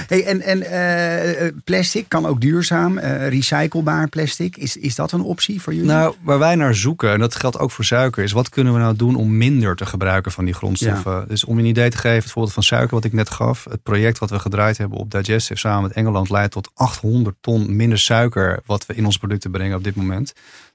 Hey, 0.07 0.25
en 0.25 0.41
en 0.41 0.59
uh, 0.59 1.51
plastic 1.63 2.09
kan 2.09 2.25
ook 2.25 2.41
duurzaam, 2.41 2.97
uh, 2.97 3.27
recyclebaar 3.27 4.09
plastic. 4.09 4.57
Is, 4.57 4.77
is 4.77 4.95
dat 4.95 5.11
een 5.11 5.21
optie 5.21 5.61
voor 5.61 5.73
jullie? 5.73 5.89
Nou, 5.89 6.15
waar 6.21 6.39
wij 6.39 6.55
naar 6.55 6.75
zoeken, 6.75 7.11
en 7.11 7.19
dat 7.19 7.35
geldt 7.35 7.59
ook 7.59 7.71
voor 7.71 7.85
suiker, 7.85 8.23
is 8.23 8.31
wat 8.31 8.49
kunnen 8.49 8.73
we 8.73 8.79
nou 8.79 8.95
doen 8.95 9.15
om 9.15 9.37
minder 9.37 9.75
te 9.75 9.85
gebruiken 9.85 10.31
van 10.31 10.45
die 10.45 10.53
grondstoffen? 10.53 11.11
Ja. 11.11 11.25
Dus 11.27 11.45
om 11.45 11.55
je 11.57 11.63
een 11.63 11.69
idee 11.69 11.89
te 11.89 11.97
geven, 11.97 12.17
het 12.17 12.31
voorbeeld 12.31 12.53
van 12.53 12.63
suiker 12.63 12.95
wat 12.95 13.03
ik 13.03 13.13
net 13.13 13.29
gaf. 13.29 13.65
Het 13.69 13.83
project 13.83 14.19
wat 14.19 14.29
we 14.29 14.39
gedraaid 14.39 14.77
hebben 14.77 14.97
op 14.97 15.11
Digestive 15.11 15.59
samen 15.59 15.81
met 15.81 15.91
Engeland 15.91 16.29
leidt 16.29 16.51
tot 16.51 16.71
800 16.73 17.35
ton 17.41 17.75
minder 17.75 17.99
suiker 17.99 18.59
wat 18.65 18.85
we 18.85 18.95
in 18.95 19.05
onze 19.05 19.19
producten 19.19 19.51
brengen 19.51 19.77
op 19.77 19.83
dit 19.83 19.95
moment. 19.95 20.33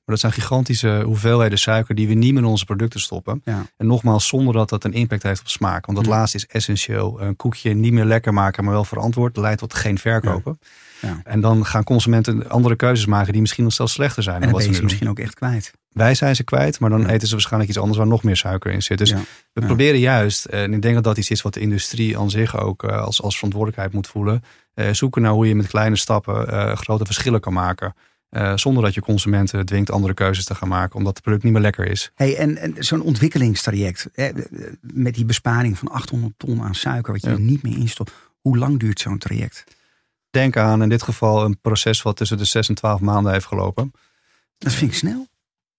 Maar 0.09 0.17
dat 0.17 0.33
zijn 0.33 0.43
gigantische 0.43 1.03
hoeveelheden 1.05 1.59
suiker 1.59 1.95
die 1.95 2.09
we 2.09 2.15
niet 2.15 2.33
meer 2.33 2.43
in 2.43 2.49
onze 2.49 2.65
producten 2.65 3.01
stoppen. 3.01 3.41
Ja. 3.45 3.67
En 3.77 3.87
nogmaals, 3.87 4.27
zonder 4.27 4.55
dat 4.55 4.69
dat 4.69 4.85
een 4.85 4.93
impact 4.93 5.23
heeft 5.23 5.41
op 5.41 5.49
smaak. 5.49 5.87
Want 5.87 5.99
dat 5.99 6.07
ja. 6.07 6.13
laatste 6.13 6.37
is 6.37 6.47
essentieel. 6.47 7.21
Een 7.21 7.37
koekje 7.37 7.75
niet 7.75 7.93
meer 7.93 8.05
lekker 8.05 8.33
maken, 8.33 8.65
maar 8.65 8.73
wel 8.73 8.85
verantwoord, 8.85 9.37
leidt 9.37 9.59
tot 9.59 9.75
geen 9.75 9.99
verkopen. 9.99 10.59
Ja. 11.01 11.21
En 11.25 11.41
dan 11.41 11.67
gaan 11.67 11.85
consumenten 11.85 12.49
andere 12.51 12.77
keuzes 12.77 13.07
maken 13.07 13.33
die 13.33 13.41
misschien 13.41 13.65
nog 13.65 13.73
zelfs 13.73 13.93
slechter 13.93 14.23
zijn. 14.23 14.37
En 14.37 14.43
dan 14.43 14.51
wat 14.51 14.61
ben 14.61 14.71
je 14.71 14.77
ze 14.77 14.83
misschien 14.83 15.09
ook 15.09 15.19
echt 15.19 15.35
kwijt. 15.35 15.73
Wij 15.93 16.15
zijn 16.15 16.37
ze 16.37 16.45
kwijt, 16.45 16.81
maar 16.81 16.91
dan 16.91 17.07
eten 17.07 17.27
ze 17.27 17.33
waarschijnlijk 17.33 17.71
iets 17.71 17.81
anders 17.81 17.99
waar 17.99 18.07
nog 18.07 18.23
meer 18.23 18.37
suiker 18.37 18.73
in 18.73 18.83
zit. 18.83 18.99
Dus 18.99 19.15
we 19.53 19.67
proberen 19.67 20.01
juist, 20.01 20.45
en 20.45 20.73
ik 20.75 20.83
denk 20.83 20.95
dat 20.95 21.05
dat 21.05 21.19
iets 21.19 21.31
is 21.31 21.43
wat 21.43 21.55
de 21.55 21.61
industrie 21.61 22.19
aan 22.19 22.31
zich 22.31 22.61
ook 22.61 22.85
als, 22.85 23.23
als 23.23 23.35
verantwoordelijkheid 23.35 23.93
moet 23.93 24.07
voelen. 24.07 24.43
zoeken 24.93 25.23
naar 25.23 25.33
hoe 25.33 25.49
je 25.49 25.55
met 25.55 25.67
kleine 25.67 25.97
stappen 25.97 26.55
uh, 26.55 26.73
grote 26.73 27.05
verschillen 27.05 27.41
kan 27.41 27.53
maken. 27.53 27.95
Uh, 28.31 28.53
zonder 28.57 28.83
dat 28.83 28.95
je 28.95 29.01
consumenten 29.01 29.67
dwingt 29.67 29.91
andere 29.91 30.15
keuzes 30.15 30.45
te 30.45 30.55
gaan 30.55 30.69
maken, 30.69 30.97
omdat 30.97 31.13
het 31.15 31.23
product 31.23 31.45
niet 31.45 31.53
meer 31.53 31.63
lekker 31.63 31.87
is. 31.87 32.11
Hey, 32.15 32.37
en, 32.37 32.57
en 32.57 32.75
zo'n 32.79 33.03
ontwikkelingstraject, 33.03 34.09
hè, 34.13 34.31
met 34.81 35.15
die 35.15 35.25
besparing 35.25 35.79
van 35.79 35.89
800 35.89 36.35
ton 36.37 36.63
aan 36.63 36.75
suiker, 36.75 37.13
wat 37.13 37.23
je 37.23 37.29
ja. 37.29 37.35
er 37.35 37.41
niet 37.41 37.63
meer 37.63 37.77
instopt, 37.77 38.13
hoe 38.41 38.59
lang 38.59 38.79
duurt 38.79 39.01
zo'n 39.01 39.19
traject? 39.19 39.65
Denk 40.31 40.57
aan 40.57 40.83
in 40.83 40.89
dit 40.89 41.03
geval 41.03 41.45
een 41.45 41.61
proces 41.61 42.03
wat 42.03 42.17
tussen 42.17 42.37
de 42.37 42.45
6 42.45 42.69
en 42.69 42.75
12 42.75 43.01
maanden 43.01 43.33
heeft 43.33 43.47
gelopen. 43.47 43.93
Dat 44.59 44.73
vind 44.73 44.91
ik 44.91 44.97
snel. 44.97 45.27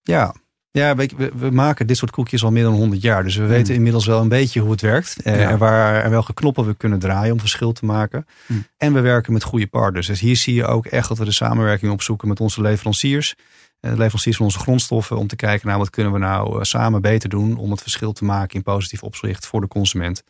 Ja, 0.02 0.34
ja, 0.72 0.94
we, 0.94 1.32
we, 1.34 1.50
maken 1.50 1.86
dit 1.86 1.96
soort 1.96 2.10
koekjes 2.10 2.44
al 2.44 2.50
meer 2.50 2.62
dan 2.62 2.72
100 2.72 3.02
jaar. 3.02 3.22
Dus 3.22 3.36
we 3.36 3.46
weten 3.46 3.70
mm. 3.70 3.74
inmiddels 3.74 4.06
wel 4.06 4.20
een 4.20 4.28
beetje 4.28 4.60
hoe 4.60 4.70
het 4.70 4.80
werkt. 4.80 5.16
Ja. 5.24 5.32
En, 5.32 5.58
waar, 5.58 6.02
en 6.02 6.10
welke 6.10 6.34
knoppen 6.34 6.66
we 6.66 6.74
kunnen 6.74 6.98
draaien 6.98 7.32
om 7.32 7.40
verschil 7.40 7.72
te 7.72 7.84
maken. 7.84 8.26
Mm. 8.46 8.66
En 8.76 8.92
we 8.92 9.00
werken 9.00 9.32
met 9.32 9.42
goede 9.42 9.66
partners. 9.66 10.06
Dus 10.06 10.20
hier 10.20 10.36
zie 10.36 10.54
je 10.54 10.66
ook 10.66 10.86
echt 10.86 11.08
dat 11.08 11.18
we 11.18 11.24
de 11.24 11.32
samenwerking 11.32 11.92
opzoeken 11.92 12.28
met 12.28 12.40
onze 12.40 12.60
leveranciers. 12.60 13.34
De 13.80 13.88
leveranciers 13.88 14.36
van 14.36 14.46
onze 14.46 14.58
grondstoffen. 14.58 15.16
Om 15.16 15.26
te 15.26 15.36
kijken 15.36 15.68
naar 15.68 15.78
wat 15.78 15.90
kunnen 15.90 16.12
we 16.12 16.18
nou 16.18 16.64
samen 16.64 17.00
beter 17.00 17.28
doen. 17.28 17.56
Om 17.56 17.70
het 17.70 17.82
verschil 17.82 18.12
te 18.12 18.24
maken 18.24 18.56
in 18.56 18.62
positief 18.62 19.02
opzicht 19.02 19.46
voor 19.46 19.60
de 19.60 19.68
consument. 19.68 20.22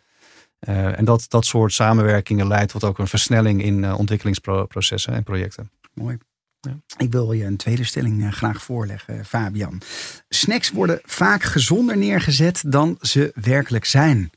Uh, 0.68 0.98
en 0.98 1.04
dat, 1.04 1.24
dat 1.28 1.44
soort 1.44 1.72
samenwerkingen 1.72 2.46
leidt 2.46 2.72
tot 2.72 2.84
ook 2.84 2.98
een 2.98 3.06
versnelling 3.06 3.62
in 3.62 3.82
uh, 3.82 3.98
ontwikkelingsprocessen 3.98 5.14
en 5.14 5.22
projecten. 5.22 5.70
Mooi. 5.94 6.18
Ja. 6.60 6.80
Ik 6.96 7.12
wil 7.12 7.32
je 7.32 7.44
een 7.44 7.56
tweede 7.56 7.84
stelling 7.84 8.22
uh, 8.22 8.32
graag 8.32 8.62
voorleggen, 8.62 9.24
Fabian. 9.24 9.80
Snacks 10.28 10.70
worden 10.70 11.00
vaak 11.04 11.42
gezonder 11.42 11.96
neergezet 11.96 12.62
dan 12.66 12.98
ze 13.00 13.32
werkelijk 13.34 13.84
zijn. 13.84 14.30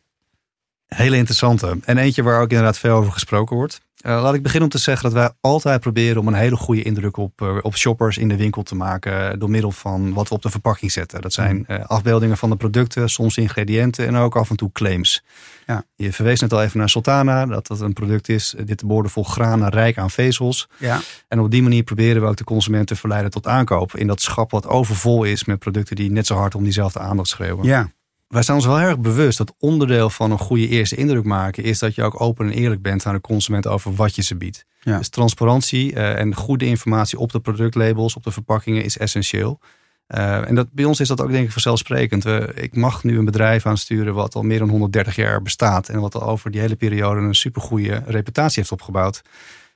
Hele 0.88 1.18
interessante. 1.18 1.78
En 1.86 1.98
eentje 1.98 2.24
waar 2.24 2.42
ook 2.42 2.50
inderdaad 2.50 2.80
veel 2.80 2.96
over 2.96 3.12
gesproken 3.12 3.56
wordt. 3.56 3.82
Uh, 4.06 4.22
laat 4.22 4.34
ik 4.34 4.44
beginnen 4.44 4.70
om 4.70 4.76
te 4.76 4.82
zeggen 4.84 5.04
dat 5.04 5.14
wij 5.14 5.32
altijd 5.42 5.80
proberen 5.80 6.22
om 6.22 6.28
een 6.28 6.34
hele 6.34 6.56
goede 6.56 6.82
indruk 6.82 7.18
op, 7.18 7.42
uh, 7.42 7.58
op 7.62 7.78
shoppers 7.78 8.18
in 8.18 8.28
de 8.28 8.36
winkel 8.36 8.64
te 8.64 8.76
maken. 8.76 9.40
Door 9.40 9.50
middel 9.50 9.72
van 9.72 10.14
wat 10.14 10.30
we 10.30 10.36
op 10.36 10.42
de 10.42 10.50
verpakking 10.50 10.92
zetten. 10.92 11.22
Dat 11.22 11.34
zijn 11.34 11.66
uh, 11.68 11.86
afbeeldingen 11.86 12.38
van 12.38 12.50
de 12.50 12.56
producten, 12.56 13.10
soms 13.10 13.38
ingrediënten 13.38 14.08
en 14.08 14.16
ook 14.16 14.36
af 14.36 14.50
en 14.50 14.56
toe 14.56 14.72
claims. 14.72 15.24
Ja. 15.66 15.84
Je 15.96 16.14
verwees 16.14 16.40
net 16.40 16.54
al 16.54 16.64
even 16.64 16.80
naar 16.80 16.90
Sultana, 16.90 17.46
dat 17.46 17.68
dat 17.68 17.82
een 17.82 17.94
product 17.94 18.30
is. 18.30 18.56
Dit 18.66 18.86
boordevol 18.86 19.24
granen 19.24 19.70
rijk 19.70 19.98
aan 19.98 20.10
vezels. 20.10 20.70
Ja. 20.78 21.00
En 21.28 21.40
op 21.40 21.52
die 21.52 21.64
manier 21.64 21.84
proberen 21.84 22.22
we 22.22 22.28
ook 22.28 22.38
de 22.38 22.44
consument 22.44 22.88
te 22.88 22.96
verleiden 22.96 23.32
tot 23.32 23.48
aankoop. 23.48 23.96
In 23.96 24.08
dat 24.08 24.22
schap 24.22 24.52
wat 24.52 24.68
overvol 24.68 25.24
is 25.24 25.46
met 25.46 25.60
producten 25.60 25.96
die 25.96 26.12
net 26.12 26.28
zo 26.28 26.36
hard 26.36 26.56
om 26.56 26.64
diezelfde 26.64 27.00
aandacht 27.00 27.30
schreeuwen. 27.30 27.66
Ja. 27.66 27.92
Wij 28.34 28.42
zijn 28.42 28.58
ons 28.58 28.66
wel 28.66 28.78
heel 28.78 28.88
erg 28.88 29.00
bewust 29.00 29.38
dat 29.38 29.54
onderdeel 29.60 30.10
van 30.10 30.32
een 30.32 30.38
goede 30.38 30.68
eerste 30.68 30.96
indruk 30.96 31.24
maken 31.24 31.64
is 31.64 31.80
dat 31.80 31.96
je 31.96 32.04
ook 32.04 32.22
open 32.22 32.46
en 32.46 32.52
eerlijk 32.52 32.82
bent 32.82 33.06
aan 33.06 33.14
de 33.14 33.22
consument 33.22 33.68
over 33.68 33.96
wat 33.96 34.16
je 34.16 34.22
ze 34.22 34.36
biedt. 34.36 34.66
Ja. 34.80 34.98
Dus 34.98 35.10
transparantie 35.10 35.94
uh, 35.94 36.20
en 36.20 36.36
goede 36.36 36.66
informatie 36.66 37.20
op 37.20 37.32
de 37.32 37.40
productlabels, 37.40 38.16
op 38.16 38.24
de 38.24 38.32
verpakkingen 38.32 38.84
is 38.84 38.98
essentieel. 38.98 39.60
Uh, 40.08 40.48
en 40.48 40.56
dat, 40.56 40.72
bij 40.72 40.86
ons 40.86 41.00
is 41.00 41.08
dat 41.08 41.22
ook 41.22 41.32
denk 41.32 41.46
ik 41.46 41.52
vanzelfsprekend. 41.52 42.24
We, 42.24 42.52
ik 42.56 42.76
mag 42.76 43.04
nu 43.04 43.18
een 43.18 43.26
bedrijf 43.26 43.66
aansturen 43.66 44.14
wat 44.14 44.36
al 44.36 44.44
meer 44.44 44.60
dan 44.60 44.70
130 44.70 45.16
jaar 45.16 45.42
bestaat 45.42 45.90
en 45.90 46.00
wat 46.00 46.16
al 46.16 46.24
over 46.24 46.52
die 46.52 46.62
hele 46.62 46.76
periode 46.76 47.22
een 47.22 47.36
supergoeie 47.36 48.02
reputatie 48.06 48.60
heeft 48.60 48.72
opgebouwd. 48.72 49.22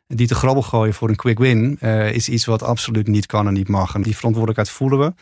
Die 0.08 0.28
te 0.28 0.36
grabbel 0.36 0.64
gooien 0.64 0.94
voor 0.94 1.10
een 1.10 1.16
quick 1.16 1.40
win 1.40 1.78
uh, 1.82 2.14
is 2.14 2.30
iets 2.30 2.46
wat 2.46 2.64
absoluut 2.64 3.08
niet 3.08 3.26
kan 3.26 3.48
en 3.48 3.54
niet 3.54 3.68
mag. 3.68 3.96
En 3.96 4.02
die 4.02 4.16
verantwoordelijkheid 4.16 4.78
voelen 4.78 5.00
we. 5.00 5.14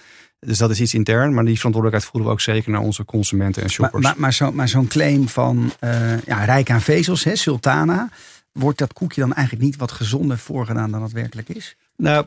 Dus 0.45 0.57
dat 0.57 0.69
is 0.69 0.81
iets 0.81 0.93
intern, 0.93 1.33
maar 1.33 1.45
die 1.45 1.55
verantwoordelijkheid 1.55 2.11
voeren 2.11 2.29
we 2.29 2.35
ook 2.35 2.41
zeker 2.41 2.71
naar 2.71 2.81
onze 2.81 3.05
consumenten 3.05 3.63
en 3.63 3.69
shoppers. 3.69 4.03
Maar, 4.03 4.15
maar, 4.17 4.37
maar, 4.39 4.53
maar 4.53 4.67
zo'n 4.67 4.87
claim 4.87 5.29
van 5.29 5.71
uh, 5.83 6.21
ja, 6.21 6.43
rijk 6.43 6.69
aan 6.69 6.81
vezels, 6.81 7.23
hè, 7.23 7.35
Sultana, 7.35 8.09
wordt 8.51 8.77
dat 8.77 8.93
koekje 8.93 9.21
dan 9.21 9.33
eigenlijk 9.33 9.65
niet 9.65 9.75
wat 9.75 9.91
gezonder 9.91 10.37
voorgedaan 10.37 10.91
dan 10.91 11.03
het 11.03 11.11
werkelijk 11.11 11.49
is? 11.49 11.75
Nou, 11.97 12.25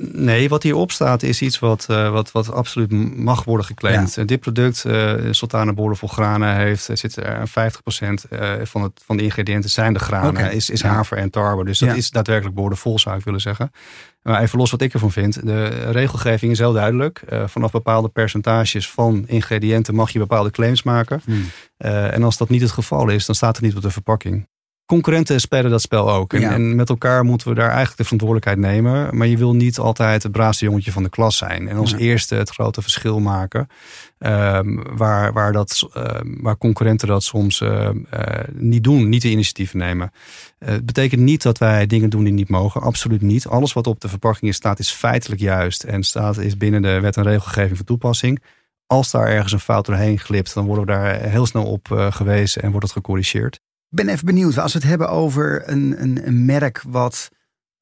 Nee, 0.00 0.48
wat 0.48 0.62
hierop 0.62 0.92
staat 0.92 1.22
is 1.22 1.42
iets 1.42 1.58
wat, 1.58 1.86
uh, 1.90 2.10
wat, 2.10 2.32
wat 2.32 2.52
absoluut 2.52 3.16
mag 3.16 3.44
worden 3.44 3.66
geclaimd. 3.66 4.14
Ja. 4.14 4.24
Dit 4.24 4.40
product, 4.40 4.84
uh, 4.86 5.12
Sultana 5.30 5.72
vol 5.74 6.08
granen, 6.08 6.56
heeft, 6.56 6.90
zit 6.92 7.16
er 7.16 7.48
50% 7.48 7.50
uh, 7.50 8.52
van, 8.62 8.82
het, 8.82 9.00
van 9.04 9.16
de 9.16 9.22
ingrediënten 9.22 9.70
zijn 9.70 9.92
de 9.92 9.98
granen. 9.98 10.30
Okay. 10.30 10.54
Is, 10.54 10.70
is 10.70 10.80
ja. 10.80 10.88
haver 10.88 11.16
en 11.16 11.30
tarwe. 11.30 11.64
Dus 11.64 11.78
dat 11.78 11.88
ja. 11.88 11.94
is 11.94 12.10
daadwerkelijk 12.10 12.56
boordevol 12.56 12.98
zou 12.98 13.18
ik 13.18 13.24
willen 13.24 13.40
zeggen. 13.40 13.72
Maar 14.22 14.40
even 14.42 14.58
los 14.58 14.70
wat 14.70 14.82
ik 14.82 14.92
ervan 14.92 15.12
vind. 15.12 15.46
De 15.46 15.90
regelgeving 15.90 16.52
is 16.52 16.58
heel 16.58 16.72
duidelijk. 16.72 17.22
Uh, 17.32 17.46
vanaf 17.46 17.70
bepaalde 17.70 18.08
percentages 18.08 18.90
van 18.90 19.24
ingrediënten 19.26 19.94
mag 19.94 20.10
je 20.10 20.18
bepaalde 20.18 20.50
claims 20.50 20.82
maken. 20.82 21.20
Hmm. 21.24 21.44
en 22.10 22.22
als 22.22 22.36
dat 22.36 22.48
niet 22.48 22.60
het 22.60 22.70
geval 22.70 23.08
is, 23.08 23.26
dan 23.26 23.34
staat 23.34 23.56
het 23.56 23.64
niet 23.64 23.76
op 23.76 23.82
de 23.82 23.90
verpakking 23.90 24.46
concurrenten 24.88 25.40
spelen 25.40 25.70
dat 25.70 25.80
spel 25.80 26.12
ook. 26.12 26.32
En, 26.32 26.42
en, 26.42 26.76
met 26.76 26.88
elkaar 26.88 27.24
moeten 27.24 27.48
we 27.48 27.54
daar 27.54 27.68
eigenlijk 27.68 27.96
de 27.96 28.02
verantwoordelijkheid 28.04 28.58
nemen. 28.58 29.16
Maar 29.16 29.26
je 29.26 29.36
wil 29.36 29.54
niet 29.54 29.78
altijd 29.78 30.22
het 30.22 30.32
braafste 30.32 30.64
jongetje 30.64 30.92
van 30.92 31.02
de 31.02 31.08
klas 31.08 31.36
zijn. 31.36 31.68
En 31.68 31.76
als 31.76 31.92
eerste 31.92 32.34
het 32.34 32.50
grote 32.50 32.82
verschil 32.82 33.20
maken. 33.20 33.68
Um, 34.18 34.96
waar, 34.96 35.32
waar, 35.32 35.52
dat, 35.52 35.88
uh, 35.96 36.04
waar 36.22 36.58
concurrenten 36.58 37.08
dat 37.08 37.22
soms 37.22 37.60
uh, 37.60 37.70
uh, 37.70 37.90
niet 38.52 38.84
doen, 38.84 39.08
niet 39.08 39.22
de 39.22 39.30
initiatieven 39.30 39.78
nemen. 39.78 40.12
Het 40.58 40.86
betekent 40.86 41.20
niet 41.20 41.42
dat 41.42 41.58
wij 41.58 41.86
dingen 41.86 42.10
doen 42.10 42.24
die 42.24 42.32
niet 42.32 42.48
mogen. 42.48 42.80
Absoluut 42.80 43.22
niet. 43.22 43.46
Alles 43.46 43.72
wat 43.72 43.86
op 43.86 44.00
de 44.00 44.08
verpakking 44.08 44.54
staat 44.54 44.78
is 44.78 44.90
feitelijk 44.90 45.40
juist. 45.40 45.82
En 45.82 46.02
staat 46.02 46.38
is 46.38 46.56
binnen 46.56 46.82
de 46.82 47.00
wet 47.00 47.16
en 47.16 47.22
regelgeving 47.22 47.76
van 47.76 47.86
toepassing. 47.86 48.42
Als 48.86 49.10
daar 49.10 49.26
ergens 49.26 49.52
een 49.52 49.60
fout 49.60 49.86
doorheen 49.86 50.18
glipt, 50.18 50.54
dan 50.54 50.66
worden 50.66 50.86
we 50.86 50.90
daar 50.90 51.20
heel 51.20 51.46
snel 51.46 51.64
op 51.64 52.08
gewezen 52.10 52.62
en 52.62 52.70
wordt 52.70 52.86
het 52.86 52.96
gecorrigeerd. 52.96 53.60
Ben 53.88 54.08
even 54.08 54.26
benieuwd, 54.26 54.58
als 54.58 54.72
we 54.72 54.78
het 54.78 54.88
hebben 54.88 55.10
over 55.10 55.68
een, 55.68 56.02
een, 56.02 56.26
een 56.26 56.44
merk 56.44 56.82
wat 56.86 57.30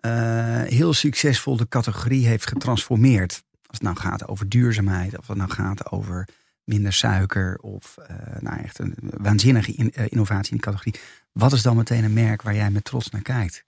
uh, 0.00 0.62
heel 0.62 0.92
succesvol 0.92 1.56
de 1.56 1.68
categorie 1.68 2.26
heeft 2.26 2.46
getransformeerd. 2.46 3.42
Als 3.52 3.78
het 3.78 3.82
nou 3.82 3.96
gaat 3.96 4.28
over 4.28 4.48
duurzaamheid, 4.48 5.18
of 5.18 5.26
het 5.26 5.36
nou 5.36 5.50
gaat 5.50 5.90
over 5.90 6.28
minder 6.64 6.92
suiker 6.92 7.58
of 7.58 7.96
uh, 8.00 8.16
nou 8.40 8.62
echt 8.62 8.78
een 8.78 8.94
waanzinnige 8.98 9.72
in, 9.72 9.92
uh, 9.98 10.04
innovatie 10.08 10.52
in 10.52 10.56
die 10.56 10.66
categorie. 10.66 11.00
Wat 11.32 11.52
is 11.52 11.62
dan 11.62 11.76
meteen 11.76 12.04
een 12.04 12.12
merk 12.12 12.42
waar 12.42 12.54
jij 12.54 12.70
met 12.70 12.84
trots 12.84 13.10
naar 13.10 13.22
kijkt? 13.22 13.64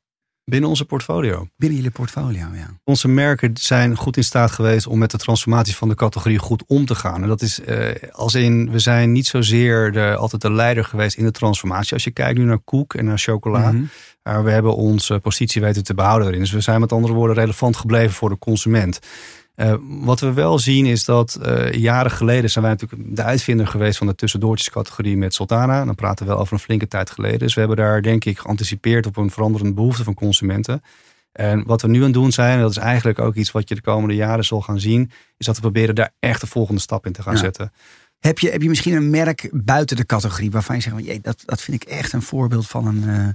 Binnen 0.48 0.68
onze 0.68 0.84
portfolio. 0.84 1.48
Binnen 1.56 1.78
jullie 1.78 1.92
portfolio, 1.92 2.46
ja. 2.54 2.70
Onze 2.84 3.08
merken 3.08 3.50
zijn 3.54 3.96
goed 3.96 4.16
in 4.16 4.24
staat 4.24 4.50
geweest 4.50 4.86
om 4.86 4.98
met 4.98 5.10
de 5.10 5.18
transformatie 5.18 5.76
van 5.76 5.88
de 5.88 5.94
categorie 5.94 6.38
goed 6.38 6.64
om 6.66 6.86
te 6.86 6.94
gaan. 6.94 7.22
En 7.22 7.28
dat 7.28 7.42
is 7.42 7.60
uh, 7.60 7.90
als 8.10 8.34
in, 8.34 8.70
we 8.70 8.78
zijn 8.78 9.12
niet 9.12 9.26
zozeer 9.26 9.92
de, 9.92 10.16
altijd 10.16 10.42
de 10.42 10.52
leider 10.52 10.84
geweest 10.84 11.16
in 11.16 11.24
de 11.24 11.30
transformatie. 11.30 11.92
Als 11.92 12.04
je 12.04 12.10
kijkt 12.10 12.38
nu 12.38 12.44
naar 12.44 12.58
koek 12.58 12.94
en 12.94 13.04
naar 13.04 13.18
chocola. 13.18 13.70
Mm 13.72 13.88
-hmm. 14.22 14.44
we 14.44 14.50
hebben 14.50 14.74
onze 14.74 15.18
positie 15.18 15.60
weten 15.60 15.84
te 15.84 15.94
behouden 15.94 16.28
erin. 16.28 16.40
Dus 16.40 16.52
we 16.52 16.60
zijn 16.60 16.80
met 16.80 16.92
andere 16.92 17.14
woorden 17.14 17.36
relevant 17.36 17.76
gebleven 17.76 18.14
voor 18.14 18.28
de 18.28 18.38
consument. 18.38 18.98
Uh, 19.60 19.74
wat 19.80 20.20
we 20.20 20.32
wel 20.32 20.58
zien 20.58 20.86
is 20.86 21.04
dat 21.04 21.38
uh, 21.42 21.72
jaren 21.72 22.10
geleden 22.10 22.50
zijn 22.50 22.64
wij 22.64 22.72
natuurlijk 22.72 23.16
de 23.16 23.22
uitvinder 23.22 23.66
geweest 23.66 23.98
van 23.98 24.06
de 24.06 24.14
tussendoortjescategorie 24.14 25.16
met 25.16 25.34
Sultana. 25.34 25.84
Dan 25.84 25.94
praten 25.94 26.26
we 26.26 26.32
wel 26.32 26.40
over 26.40 26.52
een 26.52 26.58
flinke 26.58 26.88
tijd 26.88 27.10
geleden. 27.10 27.38
Dus 27.38 27.54
we 27.54 27.60
hebben 27.60 27.78
daar 27.78 28.02
denk 28.02 28.24
ik 28.24 28.38
geanticipeerd 28.38 29.06
op 29.06 29.16
een 29.16 29.30
veranderende 29.30 29.74
behoefte 29.74 30.04
van 30.04 30.14
consumenten. 30.14 30.82
En 31.32 31.64
wat 31.66 31.82
we 31.82 31.88
nu 31.88 31.98
aan 31.98 32.04
het 32.04 32.12
doen 32.12 32.32
zijn, 32.32 32.54
en 32.54 32.60
dat 32.60 32.70
is 32.70 32.76
eigenlijk 32.76 33.18
ook 33.18 33.34
iets 33.34 33.50
wat 33.50 33.68
je 33.68 33.74
de 33.74 33.80
komende 33.80 34.14
jaren 34.14 34.44
zal 34.44 34.60
gaan 34.60 34.80
zien, 34.80 35.10
is 35.36 35.46
dat 35.46 35.54
we 35.54 35.60
proberen 35.60 35.94
daar 35.94 36.12
echt 36.18 36.40
de 36.40 36.46
volgende 36.46 36.80
stap 36.80 37.06
in 37.06 37.12
te 37.12 37.22
gaan 37.22 37.34
ja. 37.34 37.38
zetten. 37.38 37.72
Heb 38.18 38.38
je, 38.38 38.50
heb 38.50 38.62
je 38.62 38.68
misschien 38.68 38.94
een 38.94 39.10
merk 39.10 39.48
buiten 39.52 39.96
de 39.96 40.06
categorie 40.06 40.50
waarvan 40.50 40.76
je 40.76 40.82
zegt, 40.82 41.24
dat, 41.24 41.42
dat 41.44 41.62
vind 41.62 41.82
ik 41.82 41.88
echt 41.88 42.12
een 42.12 42.22
voorbeeld 42.22 42.66
van 42.66 42.86
een... 42.86 43.02
Uh 43.02 43.28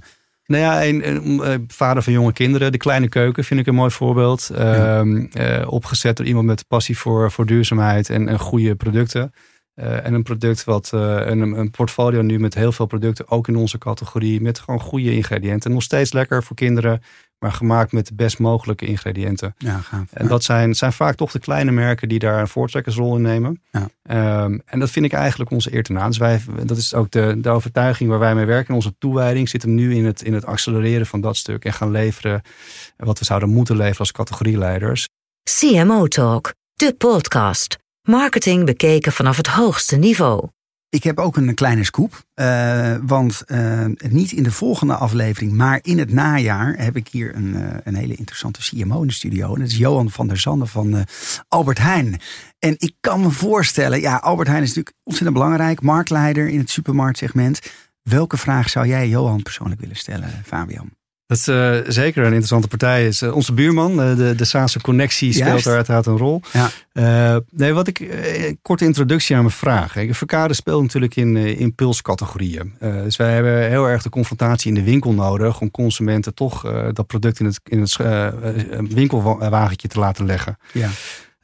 nou 0.46 0.62
ja, 0.62 0.84
een, 0.84 1.08
een, 1.08 1.50
een, 1.50 1.64
vader 1.68 2.02
van 2.02 2.12
jonge 2.12 2.32
kinderen. 2.32 2.72
De 2.72 2.78
kleine 2.78 3.08
keuken 3.08 3.44
vind 3.44 3.60
ik 3.60 3.66
een 3.66 3.74
mooi 3.74 3.90
voorbeeld. 3.90 4.50
Ja. 4.54 5.02
Uh, 5.02 5.24
uh, 5.60 5.72
opgezet 5.72 6.16
door 6.16 6.26
iemand 6.26 6.46
met 6.46 6.68
passie 6.68 6.98
voor, 6.98 7.30
voor 7.30 7.46
duurzaamheid 7.46 8.10
en, 8.10 8.28
en 8.28 8.38
goede 8.38 8.74
producten. 8.74 9.32
Uh, 9.74 10.06
en 10.06 10.14
een 10.14 10.22
product 10.22 10.64
wat 10.64 10.90
een, 10.92 11.40
een 11.40 11.70
portfolio 11.70 12.22
nu 12.22 12.38
met 12.38 12.54
heel 12.54 12.72
veel 12.72 12.86
producten, 12.86 13.30
ook 13.30 13.48
in 13.48 13.56
onze 13.56 13.78
categorie, 13.78 14.40
met 14.40 14.58
gewoon 14.58 14.80
goede 14.80 15.14
ingrediënten. 15.14 15.72
Nog 15.72 15.82
steeds 15.82 16.12
lekker 16.12 16.42
voor 16.42 16.56
kinderen, 16.56 17.02
maar 17.38 17.52
gemaakt 17.52 17.92
met 17.92 18.06
de 18.06 18.14
best 18.14 18.38
mogelijke 18.38 18.86
ingrediënten. 18.86 19.54
Ja, 19.58 19.78
gaaf. 19.78 20.12
En 20.12 20.26
dat 20.26 20.44
zijn, 20.44 20.74
zijn 20.74 20.92
vaak 20.92 21.14
toch 21.14 21.32
de 21.32 21.38
kleine 21.38 21.70
merken 21.70 22.08
die 22.08 22.18
daar 22.18 22.40
een 22.40 22.48
voortrekkersrol 22.48 23.16
in 23.16 23.22
nemen. 23.22 23.62
Ja. 23.70 23.88
Um, 24.44 24.62
en 24.64 24.78
dat 24.80 24.90
vind 24.90 25.04
ik 25.04 25.12
eigenlijk 25.12 25.50
onze 25.50 25.74
eer 25.74 25.82
ten 25.82 25.98
aan. 25.98 26.08
Dus 26.08 26.18
wij, 26.18 26.40
dat 26.64 26.76
is 26.76 26.94
ook 26.94 27.10
de, 27.10 27.40
de 27.40 27.48
overtuiging 27.48 28.10
waar 28.10 28.18
wij 28.18 28.34
mee 28.34 28.44
werken. 28.44 28.74
Onze 28.74 28.94
toewijding 28.98 29.48
zit 29.48 29.62
hem 29.62 29.74
nu 29.74 29.94
in 29.94 30.04
het, 30.04 30.22
in 30.22 30.34
het 30.34 30.46
accelereren 30.46 31.06
van 31.06 31.20
dat 31.20 31.36
stuk. 31.36 31.64
En 31.64 31.72
gaan 31.72 31.90
leveren 31.90 32.42
wat 32.96 33.18
we 33.18 33.24
zouden 33.24 33.48
moeten 33.48 33.76
leveren 33.76 33.98
als 33.98 34.12
categorieleiders. 34.12 35.08
CMO 35.42 36.06
Talk, 36.06 36.54
de 36.74 36.94
podcast. 36.98 37.76
Marketing 38.02 38.64
bekeken 38.64 39.12
vanaf 39.12 39.36
het 39.36 39.46
hoogste 39.46 39.96
niveau. 39.96 40.48
Ik 40.94 41.02
heb 41.04 41.18
ook 41.18 41.36
een 41.36 41.54
kleine 41.54 41.84
scoop. 41.84 42.24
Uh, 42.34 42.96
want 43.02 43.42
uh, 43.46 43.84
niet 44.08 44.32
in 44.32 44.42
de 44.42 44.50
volgende 44.50 44.94
aflevering, 44.94 45.52
maar 45.52 45.78
in 45.82 45.98
het 45.98 46.12
najaar 46.12 46.74
heb 46.76 46.96
ik 46.96 47.08
hier 47.08 47.34
een, 47.34 47.54
uh, 47.54 47.62
een 47.84 47.94
hele 47.94 48.14
interessante 48.14 48.60
CMO 48.60 49.00
in 49.00 49.06
de 49.06 49.12
studio. 49.12 49.54
En 49.54 49.60
dat 49.60 49.68
is 49.68 49.76
Johan 49.76 50.10
van 50.10 50.28
der 50.28 50.38
Zanden 50.38 50.68
van 50.68 51.06
Albert 51.48 51.78
Heijn. 51.78 52.20
En 52.58 52.74
ik 52.78 52.94
kan 53.00 53.20
me 53.20 53.30
voorstellen, 53.30 54.00
ja, 54.00 54.16
Albert 54.16 54.48
Heijn 54.48 54.62
is 54.62 54.68
natuurlijk 54.68 54.96
ontzettend 55.04 55.38
belangrijk, 55.38 55.80
marktleider 55.80 56.48
in 56.48 56.58
het 56.58 56.70
supermarktsegment. 56.70 57.60
Welke 58.02 58.36
vraag 58.36 58.70
zou 58.70 58.86
jij 58.86 59.08
Johan 59.08 59.42
persoonlijk 59.42 59.80
willen 59.80 59.96
stellen, 59.96 60.42
Fabian? 60.44 60.90
Dat 61.26 61.36
is 61.36 61.48
uh, 61.48 61.76
zeker 61.86 62.20
een 62.20 62.26
interessante 62.26 62.68
partij. 62.68 63.06
Is 63.06 63.22
uh, 63.22 63.34
onze 63.34 63.52
buurman, 63.52 63.90
uh, 63.90 64.16
de, 64.16 64.34
de 64.34 64.44
Saanse 64.44 64.80
connectie 64.80 65.32
speelt 65.32 65.48
Juist. 65.48 65.64
daar 65.64 65.74
uiteraard 65.74 66.06
een 66.06 66.18
rol. 66.18 66.40
Ja. 66.52 67.40
nee, 67.50 67.72
wat 67.72 67.86
ik 67.86 68.56
korte 68.62 68.84
introductie 68.84 69.36
aan 69.36 69.42
mijn 69.42 69.54
vraag. 69.54 69.94
Verkade 70.10 70.54
speelt 70.54 70.82
natuurlijk 70.82 71.16
in 71.16 71.36
impulscategorieën. 71.36 72.74
dus 72.78 73.16
wij 73.16 73.34
hebben 73.34 73.68
heel 73.68 73.86
erg 73.86 74.02
de 74.02 74.08
confrontatie 74.08 74.68
in 74.68 74.74
de 74.74 74.82
winkel 74.90 75.12
nodig 75.12 75.60
om 75.60 75.70
consumenten 75.70 76.34
toch 76.34 76.62
dat 76.92 77.06
product 77.06 77.40
in 77.40 77.46
het, 77.46 77.60
in 77.64 77.80
het 77.80 77.96
winkelwagentje 78.94 79.88
te 79.88 79.98
laten 79.98 80.26
leggen. 80.26 80.58
Ja. 80.72 80.90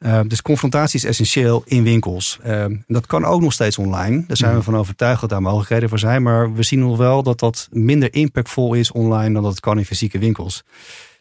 Uh, 0.05 0.19
dus 0.27 0.41
confrontatie 0.41 0.99
is 0.99 1.05
essentieel 1.05 1.61
in 1.65 1.83
winkels. 1.83 2.39
Uh, 2.45 2.65
dat 2.87 3.05
kan 3.05 3.25
ook 3.25 3.41
nog 3.41 3.53
steeds 3.53 3.77
online. 3.77 4.23
Daar 4.27 4.37
zijn 4.37 4.55
we 4.55 4.61
van 4.61 4.77
overtuigd 4.77 5.21
dat 5.21 5.29
daar 5.29 5.41
mogelijkheden 5.41 5.89
voor 5.89 5.99
zijn. 5.99 6.23
Maar 6.23 6.53
we 6.53 6.63
zien 6.63 6.79
nog 6.79 6.97
wel 6.97 7.23
dat 7.23 7.39
dat 7.39 7.67
minder 7.71 8.13
impactvol 8.13 8.73
is 8.73 8.91
online 8.91 9.33
dan 9.33 9.43
dat 9.43 9.51
het 9.51 9.59
kan 9.59 9.77
in 9.77 9.85
fysieke 9.85 10.19
winkels. 10.19 10.63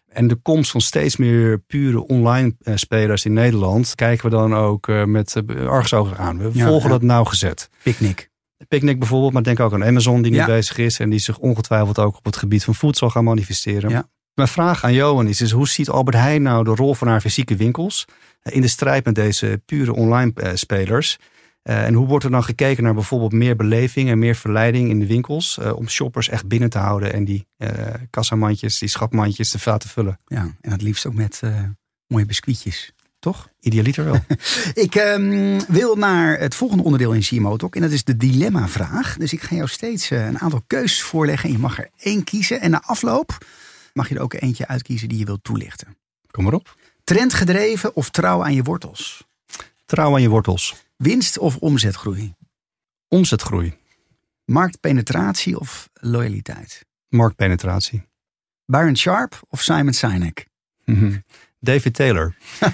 En 0.09 0.29
de 0.29 0.35
komst 0.35 0.71
van 0.71 0.81
steeds 0.81 1.17
meer 1.17 1.59
pure 1.59 2.07
online 2.07 2.55
uh, 2.63 2.77
spelers 2.77 3.25
in 3.25 3.33
Nederland 3.33 3.95
kijken 3.95 4.31
we 4.31 4.37
dan 4.37 4.55
ook 4.55 4.87
uh, 4.87 5.05
met 5.05 5.43
argusogen 5.67 6.17
aan. 6.17 6.39
We 6.39 6.51
ja, 6.53 6.67
volgen 6.67 6.89
ja. 6.89 6.95
dat 6.95 7.03
nauwgezet. 7.03 7.71
Picnic. 7.83 8.31
Picnic 8.69 8.99
bijvoorbeeld, 8.99 9.33
maar 9.33 9.43
denk 9.43 9.61
ook 9.61 9.73
aan 9.73 9.85
Amazon 9.85 10.23
die 10.23 10.31
nu 10.31 10.37
ja. 10.37 10.47
bezig 10.47 10.79
is 10.79 10.99
en 10.99 11.11
die 11.11 11.19
zich 11.19 11.39
ongetwijfeld 11.39 11.99
ook 11.99 12.17
op 12.17 12.25
het 12.25 12.37
gebied 12.37 12.65
van 12.65 12.75
voedsel 12.75 13.11
gaan 13.11 13.25
manifesteren. 13.25 14.09
Mijn 14.35 14.49
vraag 14.49 14.85
aan 14.85 14.93
Johan 14.93 15.27
is, 15.27 15.41
is 15.41 15.51
hoe 15.51 15.69
ziet 15.69 15.89
Albert 15.89 16.17
Heijn 16.17 16.43
nou 16.43 16.65
de 16.65 16.75
rol 16.75 16.95
van 16.95 17.09
haar 17.09 17.21
fysieke 17.21 17.57
winkels 17.57 18.07
in 18.43 18.61
de 18.61 18.69
strijd 18.69 19.05
met 19.05 19.15
deze 19.15 19.63
pure 19.67 19.95
online 19.95 20.33
uh, 20.37 20.51
spelers? 20.55 21.19
Uh, 21.63 21.85
en 21.85 21.95
hoe 21.95 22.07
wordt 22.07 22.25
er 22.25 22.31
dan 22.31 22.45
gekeken 22.45 22.83
naar 22.83 22.95
bijvoorbeeld 22.95 23.33
meer 23.33 23.57
beleving 23.57 24.09
en 24.09 24.19
meer 24.19 24.35
verleiding 24.35 24.89
in 24.89 24.99
de 24.99 25.07
winkels 25.07 25.59
uh, 25.61 25.77
om 25.77 25.89
shoppers 25.89 26.29
echt 26.29 26.49
binnen 26.49 26.71
te 26.71 26.79
houden 26.79 27.13
en 27.13 27.25
die 27.25 27.47
kassamandjes, 28.11 28.79
die 28.79 28.89
schatmandjes 28.89 29.51
te 29.51 29.59
laten 29.65 29.89
vullen? 29.89 30.21
Ja, 30.27 30.55
en 30.61 30.71
het 30.71 30.83
liefst 30.83 31.07
ook 31.07 31.15
met 31.15 31.43
mooie 32.07 32.27
biscuitjes. 32.27 32.93
Toch? 33.19 33.49
Idealiter 33.61 34.05
wel. 34.05 34.25
ik 34.85 34.95
um, 34.95 35.67
wil 35.67 35.97
naar 35.97 36.39
het 36.39 36.55
volgende 36.55 36.83
onderdeel 36.83 37.13
in 37.13 37.21
CMO 37.21 37.57
Talk. 37.57 37.75
En 37.75 37.81
dat 37.81 37.91
is 37.91 38.05
de 38.05 38.17
dilemma-vraag. 38.17 39.17
Dus 39.17 39.33
ik 39.33 39.41
ga 39.41 39.55
jou 39.55 39.69
steeds 39.69 40.11
een 40.11 40.39
aantal 40.39 40.63
keuzes 40.67 41.03
voorleggen. 41.03 41.49
En 41.49 41.55
je 41.55 41.61
mag 41.61 41.79
er 41.79 41.89
één 41.97 42.25
kiezen. 42.25 42.61
En 42.61 42.71
na 42.71 42.83
afloop 42.83 43.47
mag 43.93 44.09
je 44.09 44.15
er 44.15 44.21
ook 44.21 44.35
eentje 44.35 44.67
uitkiezen 44.67 45.09
die 45.09 45.19
je 45.19 45.25
wilt 45.25 45.45
toelichten. 45.45 45.97
Kom 46.31 46.45
maar 46.45 46.53
op. 46.53 46.77
Trendgedreven 47.11 47.97
of 47.97 48.11
trouw 48.11 48.45
aan 48.45 48.55
je 48.55 48.63
wortels? 48.63 49.25
Trouw 49.87 50.13
aan 50.13 50.23
je 50.23 50.29
wortels. 50.29 50.75
Winst 50.97 51.39
of 51.39 51.57
omzetgroei? 51.57 52.35
Omzetgroei. 53.09 53.79
Marktpenetratie 54.45 55.59
of 55.59 55.89
loyaliteit? 55.95 56.87
Marktpenetratie. 57.09 58.09
Byron 58.65 58.97
Sharp 58.97 59.41
of 59.49 59.63
Simon 59.63 59.93
Sinek? 59.93 60.47
David 61.61 61.95
Taylor. 61.95 62.37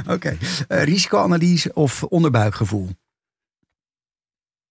Oké. 0.00 0.12
Okay. 0.12 0.38
Uh, 0.68 0.82
risicoanalyse 0.82 1.74
of 1.74 2.02
onderbuikgevoel? 2.02 2.90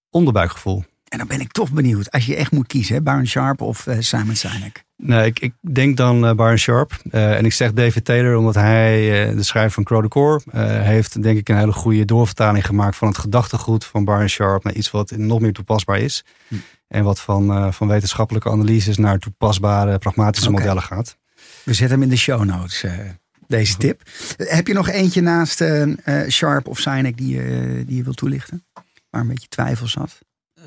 Onderbuikgevoel. 0.10 0.86
En 1.12 1.18
dan 1.18 1.28
ben 1.28 1.40
ik 1.40 1.52
toch 1.52 1.72
benieuwd, 1.72 2.12
als 2.12 2.26
je 2.26 2.36
echt 2.36 2.52
moet 2.52 2.68
kiezen, 2.68 2.96
hè, 2.96 3.02
Baron 3.02 3.28
Sharp 3.28 3.62
of 3.62 3.88
uh, 3.88 3.96
Simon 4.00 4.36
Sinek? 4.36 4.84
Nee, 4.98 5.26
ik, 5.26 5.40
ik 5.40 5.54
denk 5.74 5.98
dan 5.98 6.26
uh, 6.26 6.34
Baron 6.34 6.58
Sharp. 6.58 7.02
Uh, 7.12 7.38
en 7.38 7.46
ik 7.46 7.54
zeg 7.54 7.74
David 7.74 8.06
Taylor 8.06 8.36
omdat 8.36 8.56
hij, 8.56 9.00
de 9.36 9.44
schrijver 9.44 9.72
van 9.72 9.84
Crow 9.84 10.02
the 10.02 10.08
Core, 10.08 10.42
heeft 10.84 11.24
denk 11.24 11.38
ik 11.38 11.50
een 11.50 11.58
hele 11.58 11.72
goede 11.72 12.06
doorvertaling 12.06 12.66
gemaakt 12.66 12.96
van 12.96 13.08
het 13.08 13.18
gedachtegoed 13.18 13.86
van 13.86 14.06
Baron 14.06 14.28
Sharp 14.28 14.64
naar 14.64 14.74
iets 14.74 14.92
wat 14.92 15.12
nog 15.12 15.40
meer 15.40 15.54
toepasbaar 15.54 16.00
is. 16.00 16.26
Hm. 16.48 16.56
En 16.88 17.04
wat 17.04 17.20
van, 17.20 17.74
van 17.74 17.88
wetenschappelijke 17.88 18.50
analyses 18.50 18.98
naar 18.98 19.18
toepasbare, 19.18 19.98
pragmatische 19.98 20.50
okay. 20.50 20.62
modellen 20.62 20.84
gaat. 20.84 21.18
We 21.64 21.74
zetten 21.74 21.98
hem 21.98 22.04
in 22.04 22.10
de 22.10 22.18
show 22.18 22.44
notes, 22.44 22.86
deze 23.48 23.78
tip. 23.78 24.02
Heb 24.38 24.68
je 24.68 24.74
nog 24.74 24.90
eentje 24.90 25.22
naast 25.22 25.64
Sharp 26.30 26.68
of 26.68 26.80
Sinek 26.80 27.18
die, 27.18 27.38
die 27.86 27.96
je 27.96 28.04
wilt 28.04 28.18
toelichten? 28.18 28.66
Waar 29.10 29.22
een 29.22 29.28
beetje 29.28 29.48
twijfel 29.48 29.88
zat? 29.88 30.20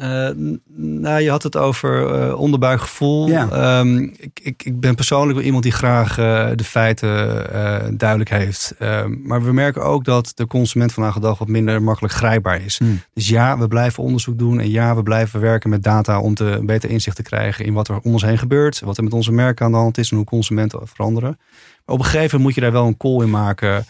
Uh, 0.03 0.29
nou, 0.77 1.21
je 1.21 1.31
had 1.31 1.43
het 1.43 1.57
over 1.57 2.25
uh, 2.29 2.41
onderbuikgevoel. 2.41 3.29
Ja. 3.29 3.79
Um, 3.79 4.15
ik, 4.19 4.41
ik, 4.43 4.63
ik, 4.65 4.81
ben 4.81 4.95
persoonlijk 4.95 5.37
wel 5.37 5.45
iemand 5.45 5.63
die 5.63 5.73
graag 5.73 6.19
uh, 6.19 6.49
de 6.55 6.65
feiten 6.65 7.99
duidelijk 7.99 8.31
heeft. 8.31 8.75
Um, 8.79 9.21
maar 9.25 9.43
we 9.43 9.53
merken 9.53 9.83
ook 9.83 10.05
dat 10.05 10.33
de 10.35 10.47
consument 10.47 10.93
vandaag 10.93 11.15
de 11.15 11.21
dag 11.21 11.39
wat 11.39 11.49
minder 11.49 11.83
makkelijk 11.83 12.15
grijpbaar 12.15 12.65
is. 12.65 12.79
Hmm. 12.79 13.01
Dus 13.13 13.29
ja, 13.29 13.59
we 13.59 13.69
blijven 13.69 14.03
onderzoek 14.03 14.39
doen. 14.39 14.61
En 14.61 14.71
ja, 14.71 14.97
we 14.97 15.03
blijven 15.03 15.41
werken 15.41 15.71
met 15.71 15.83
data 15.83 16.21
om 16.21 16.35
te 16.35 16.61
beter 16.63 16.91
inzicht 16.91 17.17
te 17.17 17.23
krijgen 17.23 17.65
in 17.65 17.75
wat 17.75 17.89
er 17.89 18.01
om 18.01 18.13
ons 18.13 18.23
heen 18.23 18.39
gebeurt. 18.39 18.81
Wat 18.81 18.97
er 18.97 19.05
met 19.05 19.13
onze 19.13 19.33
merken 19.33 19.65
aan 19.65 19.73
de 19.73 19.79
hand 19.79 19.99
is 19.99 20.11
en 20.11 20.17
hoe 20.17 20.27
consumenten 20.27 20.81
veranderen. 20.85 21.39
Op 21.87 21.99
een 21.99 22.05
gegeven 22.05 22.23
moment 22.23 22.43
moet 22.43 22.55
je 22.55 22.61
daar 22.61 22.73
wel 22.73 22.87
een 22.87 22.97
call 22.97 23.23
in 23.23 23.31
maken. 23.31 23.85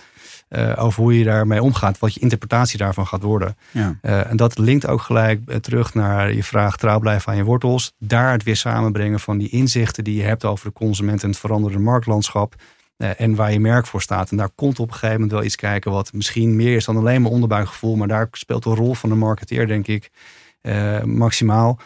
Uh, 0.48 0.72
over 0.76 1.02
hoe 1.02 1.18
je 1.18 1.24
daarmee 1.24 1.62
omgaat, 1.62 1.98
wat 1.98 2.14
je 2.14 2.20
interpretatie 2.20 2.78
daarvan 2.78 3.06
gaat 3.06 3.22
worden. 3.22 3.56
Ja. 3.70 3.98
Uh, 4.02 4.30
en 4.30 4.36
dat 4.36 4.58
linkt 4.58 4.86
ook 4.86 5.00
gelijk 5.00 5.40
eh, 5.46 5.56
terug 5.56 5.94
naar 5.94 6.32
je 6.32 6.44
vraag 6.44 6.76
trouw 6.76 6.98
blijven 6.98 7.32
aan 7.32 7.36
je 7.36 7.44
wortels. 7.44 7.92
Daar 7.98 8.32
het 8.32 8.42
weer 8.42 8.56
samenbrengen 8.56 9.20
van 9.20 9.38
die 9.38 9.48
inzichten 9.48 10.04
die 10.04 10.16
je 10.16 10.22
hebt 10.22 10.44
over 10.44 10.66
de 10.66 10.72
consument 10.72 11.22
en 11.22 11.28
het 11.28 11.38
veranderende 11.38 11.84
marktlandschap. 11.84 12.54
Uh, 12.98 13.20
en 13.20 13.34
waar 13.34 13.52
je 13.52 13.60
merk 13.60 13.86
voor 13.86 14.02
staat. 14.02 14.30
En 14.30 14.36
daar 14.36 14.50
komt 14.54 14.78
op 14.78 14.86
een 14.86 14.92
gegeven 14.92 15.14
moment 15.14 15.32
wel 15.32 15.44
iets 15.44 15.56
kijken 15.56 15.90
wat 15.90 16.12
misschien 16.12 16.56
meer 16.56 16.76
is 16.76 16.84
dan 16.84 16.96
alleen 16.96 17.22
maar 17.22 17.30
onderbuikgevoel. 17.30 17.96
Maar 17.96 18.08
daar 18.08 18.28
speelt 18.30 18.62
de 18.62 18.74
rol 18.74 18.94
van 18.94 19.08
de 19.08 19.14
marketeer, 19.14 19.66
denk 19.66 19.86
ik, 19.86 20.10
maximaal. 21.04 21.78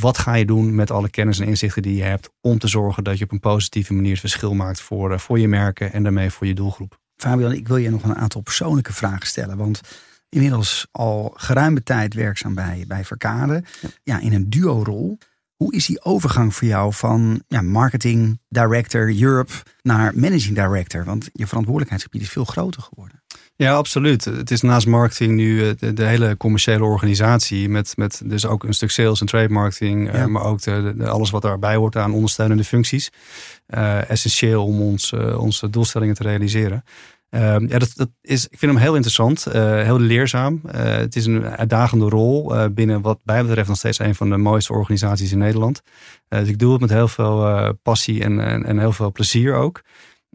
Wat 0.00 0.18
ga 0.18 0.34
je 0.34 0.44
doen 0.44 0.74
met 0.74 0.90
alle 0.90 1.10
kennis 1.10 1.38
en 1.38 1.46
inzichten 1.46 1.82
die 1.82 1.96
je 1.96 2.02
hebt 2.02 2.30
om 2.40 2.58
te 2.58 2.68
zorgen 2.68 3.04
dat 3.04 3.18
je 3.18 3.24
op 3.24 3.32
een 3.32 3.40
positieve 3.40 3.94
manier 3.94 4.10
het 4.10 4.20
verschil 4.20 4.54
maakt 4.54 4.80
voor, 4.80 5.20
voor 5.20 5.38
je 5.38 5.48
merken 5.48 5.92
en 5.92 6.02
daarmee 6.02 6.30
voor 6.30 6.46
je 6.46 6.54
doelgroep? 6.54 7.00
Fabian, 7.16 7.52
ik 7.52 7.68
wil 7.68 7.76
je 7.76 7.90
nog 7.90 8.02
een 8.02 8.16
aantal 8.16 8.40
persoonlijke 8.40 8.92
vragen 8.92 9.26
stellen. 9.26 9.56
Want 9.56 9.80
inmiddels 10.28 10.86
al 10.90 11.32
geruime 11.36 11.82
tijd 11.82 12.14
werkzaam 12.14 12.54
bij, 12.54 12.84
bij 12.88 13.04
Verkade. 13.04 13.64
Ja. 14.02 14.18
in 14.18 14.32
een 14.32 14.50
duo-rol. 14.50 15.18
Hoe 15.56 15.74
is 15.74 15.86
die 15.86 16.04
overgang 16.04 16.54
voor 16.54 16.68
jou 16.68 16.92
van 16.92 17.42
ja, 17.48 17.62
marketing 17.62 18.40
director 18.48 19.22
Europe 19.22 19.52
naar 19.82 20.12
managing 20.14 20.54
director? 20.54 21.04
Want 21.04 21.28
je 21.32 21.46
verantwoordelijkheidsgebied 21.46 22.22
is 22.22 22.30
veel 22.30 22.44
groter 22.44 22.82
geworden. 22.82 23.22
Ja, 23.58 23.74
absoluut. 23.74 24.24
Het 24.24 24.50
is 24.50 24.60
naast 24.60 24.86
marketing 24.86 25.34
nu 25.34 25.68
eh, 25.68 25.94
de, 25.94 26.04
hele 26.04 26.36
commerciële 26.36 26.84
organisatie. 26.84 27.68
Met, 27.68 27.96
met 27.96 28.22
dus 28.24 28.46
ook 28.46 28.64
een 28.64 28.74
stuk 28.74 28.90
sales 28.90 29.20
en 29.20 29.26
trade 29.26 29.48
marketing. 29.48 30.10
Eh, 30.10 30.24
maar 30.24 30.44
ook 30.44 30.62
de, 30.62 30.94
de, 30.96 31.08
alles 31.08 31.30
wat 31.30 31.42
daarbij 31.42 31.76
hoort 31.76 31.96
aan 31.96 32.12
ondersteunende 32.12 32.64
functies. 32.64 33.10
Uh, 33.68 34.10
essentieel 34.10 34.64
om 34.64 34.80
ons, 34.80 35.12
uh, 35.12 35.38
onze 35.38 35.70
doelstellingen 35.70 36.14
te 36.14 36.22
realiseren. 36.22 36.84
Uh, 37.30 37.40
ja, 37.40 37.78
dat, 37.78 37.92
dat 37.94 38.08
is, 38.20 38.48
ik 38.48 38.58
vind 38.58 38.72
hem 38.72 38.80
heel 38.80 38.94
interessant, 38.94 39.44
heel 39.52 40.00
leerzaam. 40.00 40.60
het 40.70 41.16
is 41.16 41.26
een 41.26 41.44
uitdagende 41.44 42.08
rol 42.08 42.70
binnen 42.70 43.00
wat 43.00 43.20
mij 43.24 43.44
betreft 43.44 43.68
nog 43.68 43.76
steeds 43.76 43.98
een 43.98 44.14
van 44.14 44.30
de 44.30 44.36
mooiste 44.36 44.72
organisaties 44.72 45.32
in 45.32 45.38
Nederland. 45.38 45.80
dus 46.28 46.48
ik 46.48 46.58
doe 46.58 46.72
het 46.72 46.80
met 46.80 46.90
heel 46.90 47.08
veel 47.08 47.72
passie 47.82 48.22
en, 48.22 48.40
en, 48.40 48.64
en, 48.64 48.78
heel 48.78 48.92
veel 48.92 49.12
plezier 49.12 49.54
ook. 49.54 49.82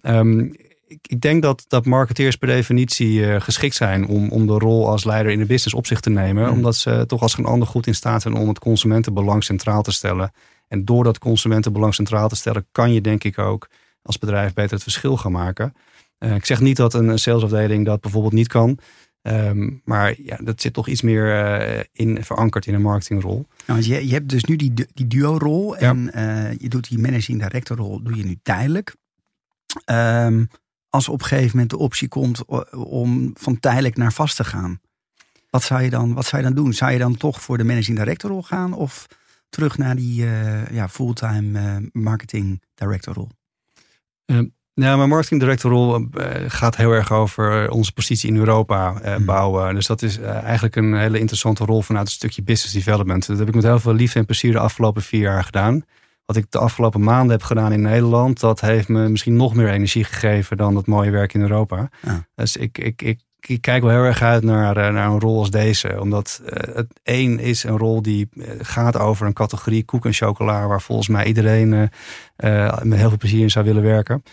Um, 0.02 0.56
ik, 0.92 1.08
ik, 1.08 1.22
denk 1.22 1.42
dat, 1.42 1.66
dat 1.68 1.86
marketeers 1.86 2.36
per 2.36 2.48
definitie 2.48 3.20
uh, 3.20 3.42
geschikt 3.42 3.76
zijn 3.76 4.08
om, 4.08 4.30
om 4.30 4.48
de 4.48 4.58
rol 4.58 4.88
als 4.88 5.04
leider 5.04 5.32
in 5.32 5.40
de 5.40 5.46
business 5.46 5.74
op 5.74 5.86
zich 5.86 6.00
te 6.00 6.10
nemen. 6.10 6.44
Mm. 6.44 6.52
Omdat 6.52 6.76
ze 6.76 7.04
toch 7.08 7.22
als 7.22 7.34
geen 7.34 7.46
ander 7.46 7.68
goed 7.68 7.88
in 7.88 7.96
staat 7.96 8.22
zijn 8.22 8.36
om 8.36 8.48
het 8.48 8.60
consumentenbelang 8.60 9.44
centraal 9.44 9.82
te 9.82 9.92
stellen. 9.92 10.32
En 10.68 10.86
door 10.86 11.04
dat 11.04 11.20
consumentenbelang 11.20 11.94
centraal 11.94 12.30
te 12.30 12.36
stellen, 12.36 12.68
kan 12.72 12.94
je 12.94 13.02
denk 13.02 13.24
ik 13.24 13.40
ook 13.40 13.70
als 14.02 14.18
bedrijf 14.18 14.54
beter 14.54 14.74
het 14.74 14.84
verschil 14.84 15.18
gaan 15.18 15.32
maken. 15.32 15.74
Uh, 16.20 16.36
ik 16.36 16.46
zeg 16.46 16.60
niet 16.60 16.78
dat 16.78 16.94
een 16.94 17.20
salesafdeling 17.20 17.86
dat 17.86 18.02
bijvoorbeeld 18.02 18.34
niet 18.34 18.48
kan. 18.48 18.80
Um, 19.22 19.82
maar 19.86 20.16
ja, 20.24 20.38
dat 20.44 20.62
zit 20.62 20.74
toch 20.74 20.88
iets 20.88 21.02
meer 21.02 21.26
uh, 21.26 21.84
in 21.92 22.24
verankerd 22.24 22.66
in 22.66 22.74
een 22.74 22.82
marketingrol. 22.82 23.46
Nou, 23.66 23.82
je, 23.82 24.08
je 24.08 24.14
hebt 24.14 24.30
dus 24.30 24.44
nu 24.44 24.56
die, 24.56 24.74
die 24.94 25.08
duo-rol 25.08 25.78
en 25.78 26.12
ja. 26.14 26.54
je 26.60 26.70
doet 26.70 26.90
die 26.90 27.00
managing 27.00 27.42
director 27.42 27.78
rol 27.78 28.04
doe 28.04 28.16
je 28.16 28.24
nu 28.24 28.40
tijdelijk. 28.44 28.96
Um, 29.86 30.50
als 30.92 31.10
op 31.10 31.22
een 31.22 31.28
gegeven 31.28 31.52
moment 31.52 31.70
de 31.70 31.78
optie 31.78 32.08
komt 32.08 32.46
om 32.76 33.32
van 33.34 33.60
tijdelijk 33.60 33.98
naar 33.98 34.14
vast 34.14 34.36
te 34.36 34.44
gaan. 34.44 34.80
Wat 35.50 35.64
zou 35.64 35.82
je 35.82 35.90
dan, 35.90 36.14
wat 36.14 36.26
zou 36.26 36.42
je 36.42 36.48
dan 36.48 36.64
doen? 36.64 36.74
Zou 36.74 36.92
je 36.92 36.98
dan 36.98 37.18
toch 37.18 37.42
voor 37.42 37.58
de 37.58 37.64
managing 37.64 37.98
director 37.98 38.30
rol 38.30 38.44
gaan 38.44 38.74
of 38.74 39.08
terug 39.50 39.78
naar 39.78 39.96
die 39.96 40.24
uh, 40.24 40.70
ja, 40.70 40.90
fulltime 40.90 41.60
uh, 41.60 41.90
marketing 41.92 42.62
director 42.76 43.14
rol? 43.14 43.30
Nou, 44.74 44.98
mijn 44.98 45.10
marketing 45.10 45.40
director 45.40 45.72
rol 45.72 46.08
gaat 46.48 46.76
heel 46.76 46.92
erg 46.92 47.12
over 47.12 47.70
onze 47.70 47.94
positie 47.94 48.30
in 48.30 48.38
Europa 48.38 48.94
hmm. 49.04 49.26
bouwen. 49.26 49.76
Dus 49.76 49.88
dat 49.88 50.02
is 50.02 50.18
eigenlijk 50.20 50.76
een 50.76 50.98
hele 50.98 51.20
interessante 51.20 51.66
rol 51.66 51.82
vanuit 51.82 52.06
een 52.06 52.12
stukje 52.12 52.44
business 52.44 52.74
development. 52.74 53.28
Dat 53.28 53.38
heb 53.38 53.48
ik 53.48 53.56
met 53.56 53.64
heel 53.64 53.80
veel 53.80 53.94
liefde 53.94 54.20
en 54.20 54.26
plezier 54.26 54.52
de 54.52 54.60
afgelopen 54.60 55.02
vier 55.02 55.22
jaar 55.22 55.44
gedaan 55.44 55.84
wat 56.34 56.44
ik 56.44 56.52
de 56.52 56.58
afgelopen 56.58 57.04
maanden 57.04 57.32
heb 57.32 57.44
gedaan 57.44 57.72
in 57.72 57.82
Nederland, 57.82 58.40
dat 58.40 58.62
heeft 58.62 58.88
me 58.88 59.10
misschien 59.10 59.36
nog 59.36 59.56
meer 59.56 59.70
energie 59.70 60.04
gegeven 60.04 60.58
dan 60.58 60.74
dat 60.74 60.88
mooie 60.88 61.12
werk 61.12 61.34
in 61.34 61.42
Europa. 61.42 61.90
Ja. 62.02 62.26
Dus 62.36 62.58
ik, 62.58 62.78
ik, 62.78 63.02
ik, 63.02 63.20
ik, 63.40 63.62
kijk 63.62 63.82
wel 63.84 63.92
heel 63.92 64.04
erg 64.04 64.22
uit 64.22 64.44
naar, 64.44 64.78
eh, 64.78 64.94
naar 64.94 65.10
een 65.10 65.20
rol 65.20 65.40
als 65.40 65.50
deze. 65.50 66.00
Omdat 66.00 66.42
uh, 66.44 66.50
het 66.76 66.88
één 67.04 67.40
is 67.40 67.64
een 67.64 67.78
rol 67.78 68.02
die 68.02 68.30
eh, 68.34 68.50
gaat 68.62 68.98
over 68.98 69.28
een 69.28 69.34
categorie 69.34 69.84
koek 69.84 70.06
en 70.06 70.14
chocola, 70.14 70.68
waar 70.68 70.82
volgens 70.82 71.08
mij 71.08 71.26
iedereen 71.26 71.72
uh, 71.72 72.80
met 72.82 73.00
heel 73.00 73.10
veel 73.10 73.18
plezier 73.18 73.42
in 73.42 73.50
zou 73.50 73.66
willen 73.66 73.84
werken. 73.84 74.24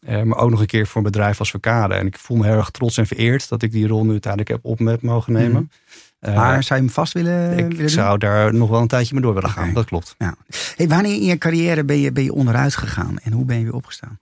maar 0.00 0.38
ook 0.38 0.50
nog 0.50 0.60
een 0.60 0.66
keer 0.66 0.86
voor 0.86 0.96
een 0.96 1.10
bedrijf 1.12 1.38
als 1.38 1.50
Verkade. 1.50 1.94
En 1.94 2.06
ik 2.06 2.18
voel 2.18 2.36
me 2.36 2.44
heel 2.44 2.56
erg 2.56 2.70
trots 2.70 2.96
en 2.96 3.06
vereerd 3.06 3.48
dat 3.48 3.62
ik 3.62 3.72
die 3.72 3.86
rol 3.86 4.04
nu 4.04 4.10
uiteindelijk 4.10 4.50
heb 4.50 4.64
op 4.64 4.80
met 4.80 5.02
mogen 5.02 5.32
nemen. 5.32 5.62
Mhm. 5.62 6.02
Maar 6.24 6.62
zou 6.62 6.80
je 6.80 6.86
hem 6.86 6.94
vast 6.94 7.12
willen 7.12 7.58
Ik 7.58 7.72
willen 7.72 7.90
zou 7.90 8.18
daar 8.18 8.54
nog 8.54 8.68
wel 8.68 8.80
een 8.80 8.88
tijdje 8.88 9.14
mee 9.14 9.22
door 9.22 9.34
willen 9.34 9.50
gaan, 9.50 9.72
dat 9.72 9.84
klopt. 9.84 10.14
Ja. 10.18 10.34
Hey, 10.76 10.88
wanneer 10.88 11.14
in 11.14 11.24
je 11.24 11.38
carrière 11.38 11.84
ben 11.84 11.98
je, 11.98 12.12
ben 12.12 12.24
je 12.24 12.32
onderuit 12.32 12.76
gegaan 12.76 13.18
en 13.22 13.32
hoe 13.32 13.44
ben 13.44 13.58
je 13.58 13.64
weer 13.64 13.74
opgestaan? 13.74 14.18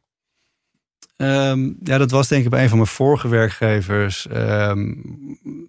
Um, 1.16 1.76
ja, 1.82 1.98
dat 1.98 2.10
was 2.10 2.28
denk 2.28 2.44
ik 2.44 2.50
bij 2.50 2.62
een 2.62 2.68
van 2.68 2.78
mijn 2.78 2.90
vorige 2.90 3.28
werkgevers. 3.28 4.28
Um, 4.32 5.02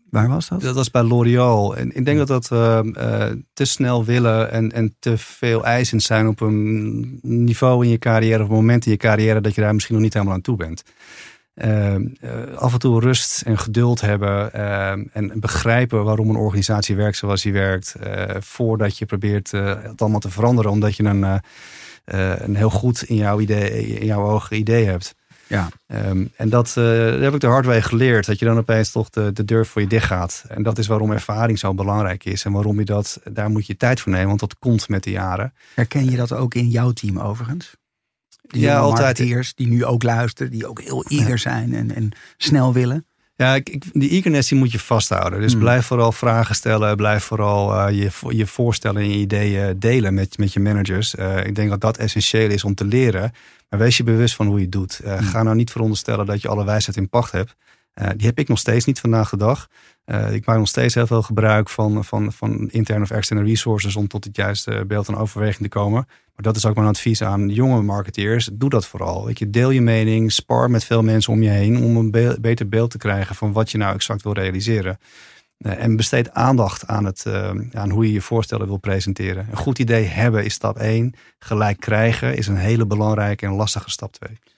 Waar 0.09 0.27
was 0.27 0.47
dat? 0.47 0.61
Dat 0.61 0.75
was 0.75 0.91
bij 0.91 1.03
L'Oréal. 1.03 1.77
En 1.77 1.95
ik 1.95 2.05
denk 2.05 2.17
dat 2.17 2.27
dat 2.27 2.49
uh, 2.53 2.79
uh, 2.83 3.25
te 3.53 3.65
snel 3.65 4.05
willen 4.05 4.51
en, 4.51 4.71
en 4.71 4.95
te 4.99 5.17
veel 5.17 5.65
eisend 5.65 6.01
zijn 6.01 6.27
op 6.27 6.41
een 6.41 7.19
niveau 7.21 7.83
in 7.83 7.89
je 7.89 7.97
carrière, 7.97 8.43
of 8.43 8.49
een 8.49 8.55
moment 8.55 8.85
in 8.85 8.91
je 8.91 8.97
carrière 8.97 9.41
dat 9.41 9.55
je 9.55 9.61
daar 9.61 9.73
misschien 9.73 9.95
nog 9.95 10.03
niet 10.03 10.13
helemaal 10.13 10.33
aan 10.35 10.41
toe 10.41 10.55
bent. 10.55 10.83
Uh, 11.55 11.95
af 12.55 12.73
en 12.73 12.79
toe 12.79 12.99
rust 12.99 13.41
en 13.41 13.57
geduld 13.57 14.01
hebben 14.01 14.51
uh, 14.55 14.89
en 14.91 15.31
begrijpen 15.35 16.03
waarom 16.03 16.29
een 16.29 16.35
organisatie 16.35 16.95
werkt 16.95 17.17
zoals 17.17 17.41
die 17.41 17.53
werkt, 17.53 17.95
uh, 18.03 18.23
voordat 18.39 18.97
je 18.97 19.05
probeert 19.05 19.51
het 19.51 20.01
allemaal 20.01 20.19
te 20.19 20.29
veranderen, 20.29 20.71
omdat 20.71 20.95
je 20.95 21.03
een, 21.03 21.41
een 22.43 22.55
heel 22.55 22.69
goed 22.69 23.03
in 23.03 23.15
jouw, 23.15 23.39
idee, 23.39 23.99
in 23.99 24.05
jouw 24.05 24.29
ogen 24.29 24.57
idee 24.57 24.85
hebt. 24.85 25.15
Ja. 25.47 25.69
Um, 25.87 26.31
en 26.35 26.49
dat, 26.49 26.71
dat, 26.73 27.21
heb 27.21 27.33
ik 27.33 27.39
de 27.39 27.47
hard 27.47 27.65
way 27.65 27.81
geleerd, 27.81 28.25
dat 28.25 28.39
je 28.39 28.45
dan 28.45 28.57
opeens 28.57 28.91
toch 28.91 29.09
de, 29.09 29.31
de 29.33 29.45
deur 29.45 29.65
voor 29.65 29.81
je 29.81 29.87
dicht 29.87 30.05
gaat. 30.05 30.43
En 30.47 30.63
dat 30.63 30.77
is 30.77 30.87
waarom 30.87 31.11
ervaring 31.11 31.59
zo 31.59 31.73
belangrijk 31.73 32.25
is 32.25 32.45
en 32.45 32.51
waarom 32.51 32.79
je 32.79 32.85
dat, 32.85 33.21
daar 33.31 33.49
moet 33.49 33.67
je 33.67 33.77
tijd 33.77 34.01
voor 34.01 34.11
nemen, 34.11 34.27
want 34.27 34.39
dat 34.39 34.57
komt 34.59 34.89
met 34.89 35.03
de 35.03 35.11
jaren. 35.11 35.53
Herken 35.75 36.09
je 36.09 36.17
dat 36.17 36.33
ook 36.33 36.53
in 36.53 36.69
jouw 36.69 36.91
team 36.91 37.19
overigens? 37.19 37.75
Ja, 38.61 38.77
altijd. 38.77 39.17
die 39.55 39.67
nu 39.67 39.85
ook 39.85 40.03
luisteren, 40.03 40.51
die 40.51 40.67
ook 40.67 40.81
heel 40.81 41.05
eager 41.07 41.37
zijn 41.37 41.73
en, 41.73 41.95
en 41.95 42.11
snel 42.37 42.73
willen. 42.73 43.05
Ja, 43.35 43.55
ik, 43.55 43.83
die 43.93 44.09
eagerness 44.09 44.49
die 44.49 44.57
moet 44.57 44.71
je 44.71 44.79
vasthouden. 44.79 45.41
Dus 45.41 45.51
hmm. 45.51 45.61
blijf 45.61 45.85
vooral 45.85 46.11
vragen 46.11 46.55
stellen. 46.55 46.95
Blijf 46.95 47.23
vooral 47.23 47.89
uh, 47.89 48.01
je, 48.01 48.35
je 48.37 48.47
voorstellen 48.47 49.01
en 49.01 49.09
je 49.09 49.17
ideeën 49.17 49.79
delen 49.79 50.13
met, 50.13 50.37
met 50.37 50.53
je 50.53 50.59
managers. 50.59 51.15
Uh, 51.15 51.45
ik 51.45 51.55
denk 51.55 51.69
dat 51.69 51.81
dat 51.81 51.97
essentieel 51.97 52.49
is 52.49 52.63
om 52.63 52.75
te 52.75 52.85
leren. 52.85 53.31
Maar 53.69 53.79
wees 53.79 53.97
je 53.97 54.03
bewust 54.03 54.35
van 54.35 54.47
hoe 54.47 54.55
je 54.55 54.61
het 54.61 54.71
doet. 54.71 54.99
Uh, 55.03 55.17
hmm. 55.17 55.27
Ga 55.27 55.43
nou 55.43 55.55
niet 55.55 55.71
veronderstellen 55.71 56.25
dat 56.25 56.41
je 56.41 56.47
alle 56.47 56.65
wijsheid 56.65 56.97
in 56.97 57.09
pacht 57.09 57.31
hebt. 57.31 57.55
Die 57.93 58.27
heb 58.27 58.39
ik 58.39 58.47
nog 58.47 58.59
steeds 58.59 58.85
niet 58.85 58.99
vandaag 58.99 59.29
de 59.29 59.37
dag. 59.37 59.67
ik 60.31 60.45
maak 60.45 60.57
nog 60.57 60.67
steeds 60.67 60.93
heel 60.93 61.07
veel 61.07 61.21
gebruik 61.21 61.69
van, 61.69 62.05
van, 62.05 62.31
van 62.31 62.69
interne 62.69 63.03
of 63.03 63.11
externe 63.11 63.43
resources 63.43 63.95
om 63.95 64.07
tot 64.07 64.23
het 64.23 64.35
juiste 64.35 64.83
beeld 64.87 65.07
en 65.07 65.15
overweging 65.15 65.63
te 65.63 65.77
komen. 65.79 66.05
Maar 66.07 66.43
dat 66.43 66.55
is 66.55 66.65
ook 66.65 66.75
mijn 66.75 66.87
advies 66.87 67.23
aan 67.23 67.49
jonge 67.49 67.81
marketeers. 67.81 68.49
Doe 68.53 68.69
dat 68.69 68.87
vooral. 68.87 69.25
Weet 69.25 69.39
je, 69.39 69.49
deel 69.49 69.69
je 69.69 69.81
mening, 69.81 70.31
spar 70.31 70.71
met 70.71 70.83
veel 70.83 71.03
mensen 71.03 71.33
om 71.33 71.43
je 71.43 71.49
heen 71.49 71.77
om 71.77 71.95
een 71.95 72.37
beter 72.41 72.69
beeld 72.69 72.91
te 72.91 72.97
krijgen 72.97 73.35
van 73.35 73.51
wat 73.51 73.71
je 73.71 73.77
nou 73.77 73.95
exact 73.95 74.23
wil 74.23 74.33
realiseren. 74.33 74.97
en 75.57 75.95
besteed 75.95 76.31
aandacht 76.31 76.87
aan, 76.87 77.05
het, 77.05 77.25
aan 77.73 77.89
hoe 77.89 78.05
je 78.05 78.11
je 78.11 78.21
voorstellen 78.21 78.67
wil 78.67 78.77
presenteren. 78.77 79.47
Een 79.51 79.57
goed 79.57 79.79
idee 79.79 80.05
hebben 80.05 80.45
is 80.45 80.53
stap 80.53 80.77
1. 80.77 81.13
Gelijk 81.39 81.79
krijgen 81.79 82.35
is 82.35 82.47
een 82.47 82.55
hele 82.55 82.85
belangrijke 82.85 83.45
en 83.45 83.53
lastige 83.53 83.89
stap 83.89 84.13
2 84.13 84.52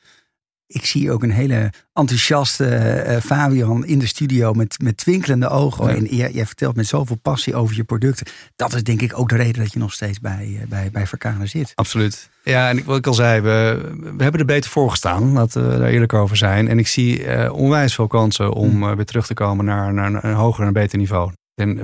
ik 0.67 0.85
zie 0.85 1.11
ook 1.11 1.23
een 1.23 1.31
hele 1.31 1.71
enthousiaste 1.93 3.03
uh, 3.07 3.17
Fabian 3.17 3.85
in 3.85 3.99
de 3.99 4.07
studio 4.07 4.53
met, 4.53 4.79
met 4.81 4.97
twinkelende 4.97 5.49
ogen. 5.49 5.89
En 5.89 6.05
jij, 6.05 6.31
jij, 6.31 6.45
vertelt 6.45 6.75
met 6.75 6.87
zoveel 6.87 7.15
passie 7.15 7.55
over 7.55 7.75
je 7.75 7.83
producten. 7.83 8.27
Dat 8.55 8.73
is 8.73 8.83
denk 8.83 9.01
ik 9.01 9.19
ook 9.19 9.29
de 9.29 9.35
reden 9.35 9.63
dat 9.63 9.73
je 9.73 9.79
nog 9.79 9.93
steeds 9.93 10.19
bij, 10.19 10.47
uh, 10.47 10.67
bij, 10.67 10.89
bij 10.91 11.07
Verkana 11.07 11.45
zit. 11.45 11.71
Absoluut. 11.75 12.29
Ja, 12.43 12.69
en 12.69 12.83
wat 12.83 12.97
ik 12.97 13.07
al 13.07 13.13
zei, 13.13 13.41
we, 13.41 13.91
we 14.17 14.23
hebben 14.23 14.39
er 14.39 14.45
beter 14.45 14.69
voor 14.69 14.89
gestaan. 14.89 15.31
Laten 15.31 15.69
we 15.69 15.77
daar 15.77 15.89
eerlijk 15.89 16.13
over 16.13 16.37
zijn. 16.37 16.67
En 16.67 16.79
ik 16.79 16.87
zie 16.87 17.25
uh, 17.25 17.53
onwijs 17.53 17.95
veel 17.95 18.07
kansen 18.07 18.53
om 18.53 18.69
hmm. 18.69 18.95
weer 18.95 19.05
terug 19.05 19.27
te 19.27 19.33
komen 19.33 19.65
naar, 19.65 19.93
naar 19.93 20.23
een 20.23 20.33
hoger 20.33 20.65
en 20.65 20.73
beter 20.73 20.97
niveau. 20.97 21.31
En 21.55 21.77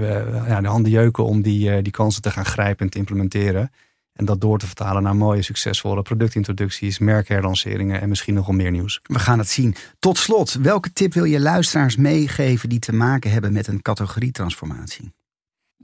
ja, 0.48 0.62
de 0.62 0.68
handen 0.68 0.92
jeuken 0.92 1.26
om 1.26 1.42
die, 1.42 1.82
die 1.82 1.92
kansen 1.92 2.22
te 2.22 2.32
gaan 2.32 2.46
grijpen 2.46 2.86
en 2.86 2.92
te 2.92 2.98
implementeren. 2.98 3.72
En 4.14 4.26
dat 4.26 4.42
door 4.42 4.60
te 4.60 4.66
vertalen 4.66 5.04
naar 5.04 5.16
mooie, 5.16 5.42
succesvolle 5.42 6.02
productintroducties, 6.02 7.00
merkherlanceringen 7.00 8.02
en 8.02 8.10
misschien 8.10 8.34
nog 8.34 8.46
wel 8.46 8.56
meer 8.56 8.72
nieuws. 8.72 9.00
We 9.04 9.20
gaan 9.20 9.40
het 9.40 9.50
zien. 9.50 9.76
Tot 10.00 10.18
slot, 10.18 10.54
welke 10.54 10.94
tip 10.94 11.14
wil 11.14 11.24
je 11.24 11.40
luisteraars 11.40 11.96
meegeven 11.96 12.70
die 12.70 12.80
te 12.80 12.94
maken 12.94 13.32
hebben 13.32 13.54
met 13.54 13.68
een 13.68 13.82
categorietransformatie? 13.82 15.14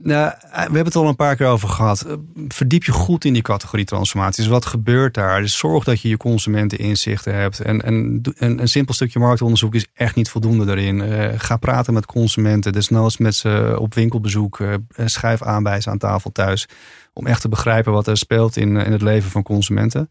Nou, 0.02 0.32
we 0.50 0.58
hebben 0.58 0.84
het 0.84 0.96
al 0.96 1.08
een 1.08 1.16
paar 1.16 1.36
keer 1.36 1.46
over 1.46 1.68
gehad. 1.68 2.06
Verdiep 2.48 2.84
je 2.84 2.92
goed 2.92 3.24
in 3.24 3.32
die 3.32 3.42
categorietransformaties. 3.42 4.46
Wat 4.46 4.66
gebeurt 4.66 5.14
daar? 5.14 5.40
Dus 5.40 5.58
zorg 5.58 5.84
dat 5.84 6.00
je 6.00 6.08
je 6.08 6.16
consumenten 6.16 6.78
inzichten 6.78 7.34
hebt. 7.34 7.60
En, 7.60 7.82
en, 7.82 8.22
een 8.38 8.68
simpel 8.68 8.94
stukje 8.94 9.18
marktonderzoek 9.18 9.74
is 9.74 9.86
echt 9.94 10.14
niet 10.14 10.30
voldoende 10.30 10.64
daarin. 10.64 10.98
Uh, 10.98 11.28
ga 11.36 11.56
praten 11.56 11.94
met 11.94 12.06
consumenten. 12.06 12.72
Desnoods 12.72 13.16
met 13.16 13.34
ze 13.34 13.76
op 13.78 13.94
winkelbezoek. 13.94 14.58
Uh, 14.58 14.74
schrijf 15.04 15.42
aanwijzen 15.42 15.92
aan 15.92 15.98
tafel 15.98 16.32
thuis 16.32 16.68
om 17.12 17.26
echt 17.26 17.40
te 17.40 17.48
begrijpen 17.48 17.92
wat 17.92 18.06
er 18.06 18.16
speelt 18.16 18.56
in, 18.56 18.76
in 18.76 18.92
het 18.92 19.02
leven 19.02 19.30
van 19.30 19.42
consumenten. 19.42 20.10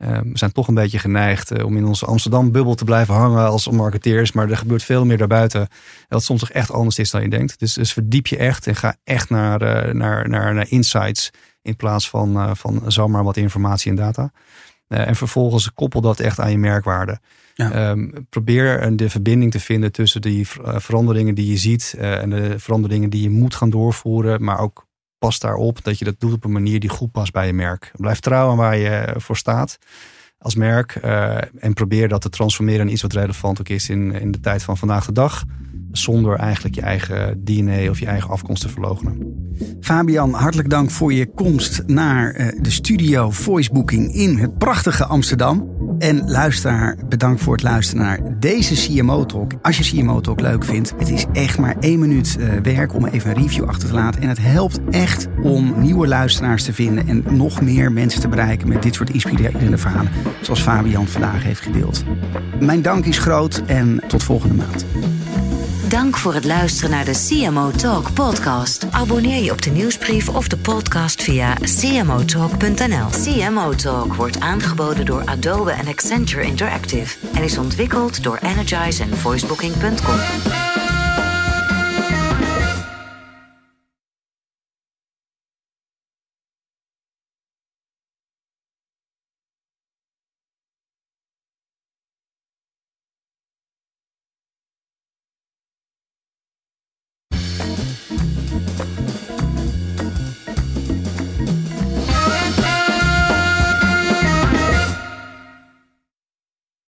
Ehm, 0.00 0.32
we 0.32 0.38
zijn 0.38 0.52
toch 0.52 0.68
een 0.68 0.74
beetje 0.74 0.98
geneigd 0.98 1.50
eh, 1.50 1.64
om 1.64 1.76
in 1.76 1.84
onze 1.84 2.06
Amsterdam-bubbel 2.06 2.74
te 2.74 2.84
blijven 2.84 3.14
hangen 3.14 3.46
als 3.46 3.68
marketeers. 3.68 4.32
Maar 4.32 4.50
er 4.50 4.56
gebeurt 4.56 4.82
veel 4.82 5.04
meer 5.04 5.18
daarbuiten. 5.18 5.68
Wat 6.08 6.22
soms 6.22 6.40
toch 6.40 6.50
echt 6.50 6.72
anders 6.72 6.98
is 6.98 7.10
dan 7.10 7.22
je 7.22 7.28
denkt. 7.28 7.58
Dus, 7.58 7.74
dus 7.74 7.92
verdiep 7.92 8.26
je 8.26 8.36
echt 8.36 8.66
en 8.66 8.76
ga 8.76 8.96
echt 9.04 9.30
naar, 9.30 9.62
uh, 9.62 9.94
naar, 9.94 10.28
naar, 10.28 10.54
naar 10.54 10.70
insights. 10.70 11.30
In 11.62 11.76
plaats 11.76 12.08
van, 12.08 12.36
uh, 12.36 12.50
van 12.54 12.82
zomaar 12.86 13.24
wat 13.24 13.36
informatie 13.36 13.90
en 13.90 13.96
data. 13.96 14.32
en 14.88 15.16
vervolgens 15.16 15.72
koppel 15.72 16.00
dat 16.00 16.20
echt 16.20 16.40
aan 16.40 16.50
je 16.50 16.58
merkwaarde. 16.58 17.20
Ja. 17.54 17.90
Um, 17.90 18.26
probeer 18.28 18.96
de 18.96 19.10
verbinding 19.10 19.50
te 19.50 19.60
vinden 19.60 19.92
tussen 19.92 20.20
die 20.20 20.46
veranderingen 20.64 21.34
die 21.34 21.50
je 21.50 21.56
ziet. 21.56 21.94
en 21.98 22.30
de 22.30 22.58
veranderingen 22.58 23.10
die 23.10 23.22
je 23.22 23.30
moet 23.30 23.54
gaan 23.54 23.70
doorvoeren. 23.70 24.44
Maar 24.44 24.58
ook 24.58 24.86
pas 25.20 25.38
daarop 25.38 25.84
dat 25.84 25.98
je 25.98 26.04
dat 26.04 26.20
doet 26.20 26.32
op 26.32 26.44
een 26.44 26.52
manier 26.52 26.80
die 26.80 26.88
goed 26.88 27.12
past 27.12 27.32
bij 27.32 27.46
je 27.46 27.52
merk. 27.52 27.92
Blijf 27.96 28.20
trouw 28.20 28.50
aan 28.50 28.56
waar 28.56 28.76
je 28.76 29.14
voor 29.16 29.36
staat 29.36 29.78
als 30.38 30.54
merk. 30.54 31.00
Uh, 31.04 31.36
en 31.58 31.72
probeer 31.74 32.08
dat 32.08 32.20
te 32.20 32.28
transformeren 32.28 32.86
in 32.86 32.92
iets 32.92 33.02
wat 33.02 33.12
relevant 33.12 33.60
ook 33.60 33.68
is 33.68 33.88
in, 33.88 34.12
in 34.12 34.30
de 34.30 34.40
tijd 34.40 34.62
van 34.62 34.76
vandaag 34.76 35.06
de 35.06 35.12
dag 35.12 35.44
zonder 35.92 36.36
eigenlijk 36.36 36.74
je 36.74 36.80
eigen 36.80 37.44
DNA 37.44 37.90
of 37.90 37.98
je 37.98 38.06
eigen 38.06 38.30
afkomst 38.30 38.62
te 38.62 38.68
verloochenen. 38.68 39.38
Fabian, 39.80 40.32
hartelijk 40.32 40.70
dank 40.70 40.90
voor 40.90 41.12
je 41.12 41.26
komst 41.34 41.82
naar 41.86 42.30
eh, 42.30 42.62
de 42.62 42.70
studio 42.70 43.30
Voicebooking 43.30 44.14
in 44.14 44.38
het 44.38 44.58
prachtige 44.58 45.04
Amsterdam. 45.04 45.68
En 45.98 46.30
luisteraar, 46.30 46.96
bedankt 47.08 47.42
voor 47.42 47.52
het 47.52 47.62
luisteren 47.62 48.04
naar 48.04 48.20
deze 48.38 48.74
CMO 48.74 49.26
Talk. 49.26 49.52
Als 49.62 49.78
je 49.78 49.96
CMO 49.96 50.20
Talk 50.20 50.40
leuk 50.40 50.64
vindt, 50.64 50.94
het 50.98 51.10
is 51.10 51.24
echt 51.32 51.58
maar 51.58 51.76
één 51.80 51.98
minuut 51.98 52.36
uh, 52.38 52.52
werk 52.62 52.94
om 52.94 53.06
even 53.06 53.30
een 53.30 53.42
review 53.42 53.64
achter 53.64 53.88
te 53.88 53.94
laten. 53.94 54.22
En 54.22 54.28
het 54.28 54.38
helpt 54.38 54.80
echt 54.90 55.26
om 55.42 55.74
nieuwe 55.80 56.06
luisteraars 56.06 56.64
te 56.64 56.72
vinden 56.72 57.08
en 57.08 57.24
nog 57.30 57.60
meer 57.60 57.92
mensen 57.92 58.20
te 58.20 58.28
bereiken 58.28 58.68
met 58.68 58.82
dit 58.82 58.94
soort 58.94 59.10
inspirerende 59.10 59.78
verhalen, 59.78 60.12
zoals 60.40 60.60
Fabian 60.60 61.06
vandaag 61.06 61.42
heeft 61.42 61.60
gedeeld. 61.60 62.04
Mijn 62.60 62.82
dank 62.82 63.04
is 63.04 63.18
groot 63.18 63.62
en 63.66 64.02
tot 64.08 64.22
volgende 64.22 64.54
maand. 64.54 64.84
Dank 65.90 66.16
voor 66.16 66.34
het 66.34 66.44
luisteren 66.44 66.90
naar 66.90 67.04
de 67.04 67.26
CMO 67.28 67.70
Talk 67.70 68.12
podcast. 68.12 68.86
Abonneer 68.90 69.42
je 69.42 69.50
op 69.50 69.62
de 69.62 69.70
nieuwsbrief 69.70 70.28
of 70.28 70.48
de 70.48 70.56
podcast 70.56 71.22
via 71.22 71.54
cmotalk.nl. 71.54 73.08
CMO 73.24 73.74
Talk 73.74 74.14
wordt 74.14 74.40
aangeboden 74.40 75.06
door 75.06 75.24
Adobe 75.24 75.70
en 75.70 75.86
Accenture 75.86 76.42
Interactive 76.44 77.16
en 77.34 77.42
is 77.42 77.58
ontwikkeld 77.58 78.22
door 78.22 78.38
Energize 78.42 79.02
en 79.02 79.16
voicebooking.com. 79.16 80.69